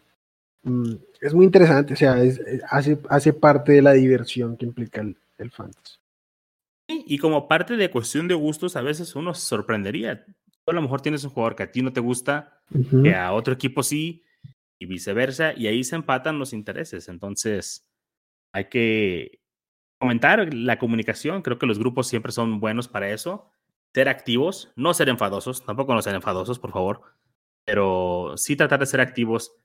mm, 0.61 0.93
es 1.19 1.33
muy 1.33 1.45
interesante, 1.45 1.93
o 1.93 1.97
sea, 1.97 2.15
hace, 2.69 2.99
hace 3.09 3.33
parte 3.33 3.71
de 3.71 3.81
la 3.81 3.93
diversión 3.93 4.55
que 4.55 4.65
implica 4.65 5.01
el, 5.01 5.17
el 5.39 5.49
fantasy. 5.49 5.97
Y 6.87 7.17
como 7.17 7.47
parte 7.47 7.75
de 7.75 7.89
cuestión 7.89 8.27
de 8.27 8.35
gustos, 8.35 8.75
a 8.75 8.83
veces 8.83 9.15
uno 9.15 9.33
se 9.33 9.47
sorprendería. 9.47 10.23
a 10.67 10.71
lo 10.71 10.81
mejor 10.83 11.01
tienes 11.01 11.23
un 11.23 11.31
jugador 11.31 11.55
que 11.55 11.63
a 11.63 11.71
ti 11.71 11.81
no 11.81 11.91
te 11.91 12.01
gusta, 12.01 12.61
que 13.01 13.15
a 13.15 13.33
otro 13.33 13.55
equipo 13.55 13.81
sí, 13.81 14.21
y 14.77 14.85
viceversa, 14.85 15.53
y 15.53 15.65
ahí 15.65 15.83
se 15.83 15.95
empatan 15.95 16.37
los 16.37 16.53
intereses. 16.53 17.09
Entonces, 17.09 17.89
hay 18.51 18.65
que 18.65 19.39
comentar 19.97 20.53
la 20.53 20.77
comunicación. 20.77 21.41
Creo 21.41 21.57
que 21.57 21.65
los 21.65 21.79
grupos 21.79 22.05
siempre 22.07 22.31
son 22.31 22.59
buenos 22.59 22.87
para 22.87 23.09
eso. 23.09 23.49
Ser 23.95 24.07
activos, 24.07 24.71
no 24.75 24.93
ser 24.93 25.09
enfadosos, 25.09 25.65
tampoco 25.65 25.95
no 25.95 26.03
ser 26.03 26.13
enfadosos, 26.13 26.59
por 26.59 26.71
favor 26.71 27.01
pero 27.65 28.33
sí 28.37 28.55
tratar 28.55 28.79
de 28.79 28.85
ser 28.85 29.01
activos 29.01 29.55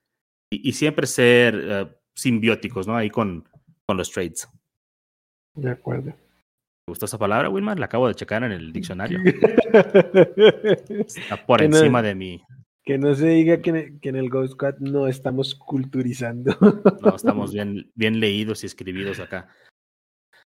y, 0.51 0.73
siempre 0.73 1.07
ser 1.07 1.55
eh, 1.63 1.89
simbióticos, 2.15 2.87
¿no? 2.87 2.97
Ahí 2.97 3.11
con, 3.11 3.49
con 3.87 3.97
los 3.97 4.11
trades. 4.11 4.49
De 5.55 5.71
acuerdo. 5.71 6.11
¿Te 6.11 6.91
gustó 6.93 7.05
esa 7.07 7.19
palabra, 7.19 7.49
Wilmar? 7.51 7.79
La 7.79 7.87
acabo 7.87 8.09
de 8.09 8.15
checar 8.15 8.43
en 8.43 8.53
el 8.53 8.73
diccionario. 8.73 9.21
Está 10.89 11.47
por 11.47 11.63
encima 11.63 12.03
de 12.03 12.15
mí. 12.15 12.43
Que 12.83 12.99
no 12.99 13.15
se 13.15 13.29
diga 13.29 13.61
que, 13.61 13.93
en 14.03 14.17
el 14.17 14.31
Ghost 14.31 14.55
Squad 14.55 14.79
no 14.79 15.07
estamos 15.07 15.55
culturizando. 15.55 16.57
no, 17.03 17.15
estamos 17.15 17.53
bien, 17.53 17.93
bien 17.95 18.19
leídos 18.19 18.65
y 18.65 18.67
escribidos 18.67 19.21
acá. 19.21 19.49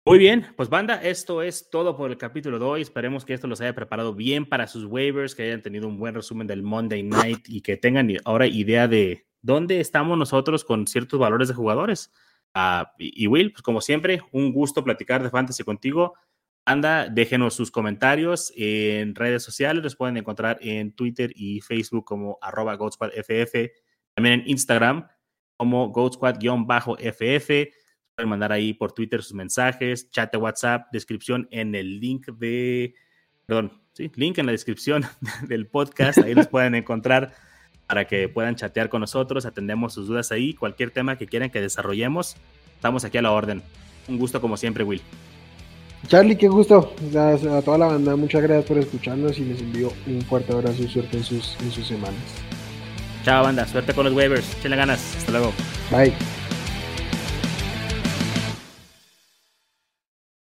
Muy 0.08 0.18
bien, 0.18 0.46
pues 0.56 0.70
banda, 0.70 1.02
esto 1.02 1.42
es 1.42 1.68
todo 1.68 1.94
por 1.94 2.10
el 2.10 2.16
capítulo 2.16 2.58
de 2.58 2.64
hoy. 2.64 2.80
Esperemos 2.80 3.26
que 3.26 3.34
esto 3.34 3.46
los 3.46 3.60
haya 3.60 3.74
preparado 3.74 4.14
bien 4.14 4.46
para 4.46 4.66
sus 4.66 4.86
waivers, 4.86 5.34
que 5.34 5.42
hayan 5.42 5.60
tenido 5.60 5.86
un 5.86 5.98
buen 5.98 6.14
resumen 6.14 6.46
del 6.46 6.62
Monday 6.62 7.02
Night 7.02 7.46
y 7.46 7.60
que 7.60 7.76
tengan 7.76 8.08
ahora 8.24 8.46
idea 8.46 8.88
de 8.88 9.26
dónde 9.42 9.80
estamos 9.80 10.16
nosotros 10.16 10.64
con 10.64 10.86
ciertos 10.86 11.20
valores 11.20 11.48
de 11.48 11.54
jugadores. 11.54 12.10
Ah, 12.54 12.94
y, 12.96 13.26
Will, 13.26 13.52
pues 13.52 13.60
como 13.60 13.82
siempre, 13.82 14.22
un 14.32 14.50
gusto 14.50 14.82
platicar 14.82 15.22
de 15.22 15.28
fantasy 15.28 15.62
contigo. 15.62 16.14
Anda, 16.64 17.10
déjenos 17.10 17.52
sus 17.52 17.70
comentarios 17.70 18.50
en 18.56 19.14
redes 19.14 19.42
sociales, 19.42 19.84
los 19.84 19.94
pueden 19.94 20.16
encontrar 20.16 20.56
en 20.62 20.92
Twitter 20.92 21.32
y 21.34 21.60
Facebook 21.60 22.06
como 22.06 22.38
arroba 22.40 22.76
GoatSquadFF, 22.76 23.52
también 24.14 24.40
en 24.40 24.48
Instagram 24.48 25.06
como 25.58 25.92
GoatSquad-FF 25.92 27.72
pueden 28.18 28.30
mandar 28.30 28.50
ahí 28.50 28.74
por 28.74 28.90
Twitter 28.90 29.22
sus 29.22 29.34
mensajes, 29.34 30.10
chat 30.10 30.32
de 30.32 30.38
WhatsApp, 30.38 30.88
descripción 30.90 31.46
en 31.52 31.76
el 31.76 32.00
link 32.00 32.26
de, 32.26 32.94
perdón, 33.46 33.80
sí, 33.92 34.10
link 34.16 34.38
en 34.38 34.46
la 34.46 34.52
descripción 34.52 35.04
del 35.46 35.68
podcast, 35.68 36.18
ahí 36.18 36.34
los 36.34 36.48
pueden 36.48 36.74
encontrar 36.74 37.32
para 37.86 38.08
que 38.08 38.28
puedan 38.28 38.56
chatear 38.56 38.88
con 38.88 39.02
nosotros, 39.02 39.46
atendemos 39.46 39.94
sus 39.94 40.08
dudas 40.08 40.32
ahí, 40.32 40.52
cualquier 40.52 40.90
tema 40.90 41.16
que 41.16 41.28
quieran 41.28 41.48
que 41.50 41.60
desarrollemos, 41.60 42.34
estamos 42.74 43.04
aquí 43.04 43.18
a 43.18 43.22
la 43.22 43.30
orden. 43.30 43.62
Un 44.08 44.18
gusto 44.18 44.40
como 44.40 44.56
siempre, 44.56 44.82
Will. 44.82 45.00
Charlie, 46.08 46.36
qué 46.36 46.48
gusto. 46.48 46.92
A, 47.14 47.62
toda 47.62 47.78
la 47.78 47.86
banda, 47.86 48.16
muchas 48.16 48.42
gracias 48.42 48.64
por 48.64 48.78
escucharnos 48.78 49.38
y 49.38 49.44
les 49.44 49.60
envío 49.60 49.92
un 50.08 50.22
fuerte 50.22 50.52
abrazo 50.52 50.82
y 50.82 50.88
suerte 50.88 51.18
en 51.18 51.24
sus, 51.24 51.56
en 51.60 51.70
sus 51.70 51.86
semanas. 51.86 52.20
Chao, 53.24 53.44
banda. 53.44 53.66
Suerte 53.66 53.94
con 53.94 54.06
los 54.06 54.14
waivers. 54.14 54.56
Échenle 54.58 54.76
ganas. 54.76 55.16
Hasta 55.16 55.32
luego. 55.32 55.52
Bye. 55.90 56.37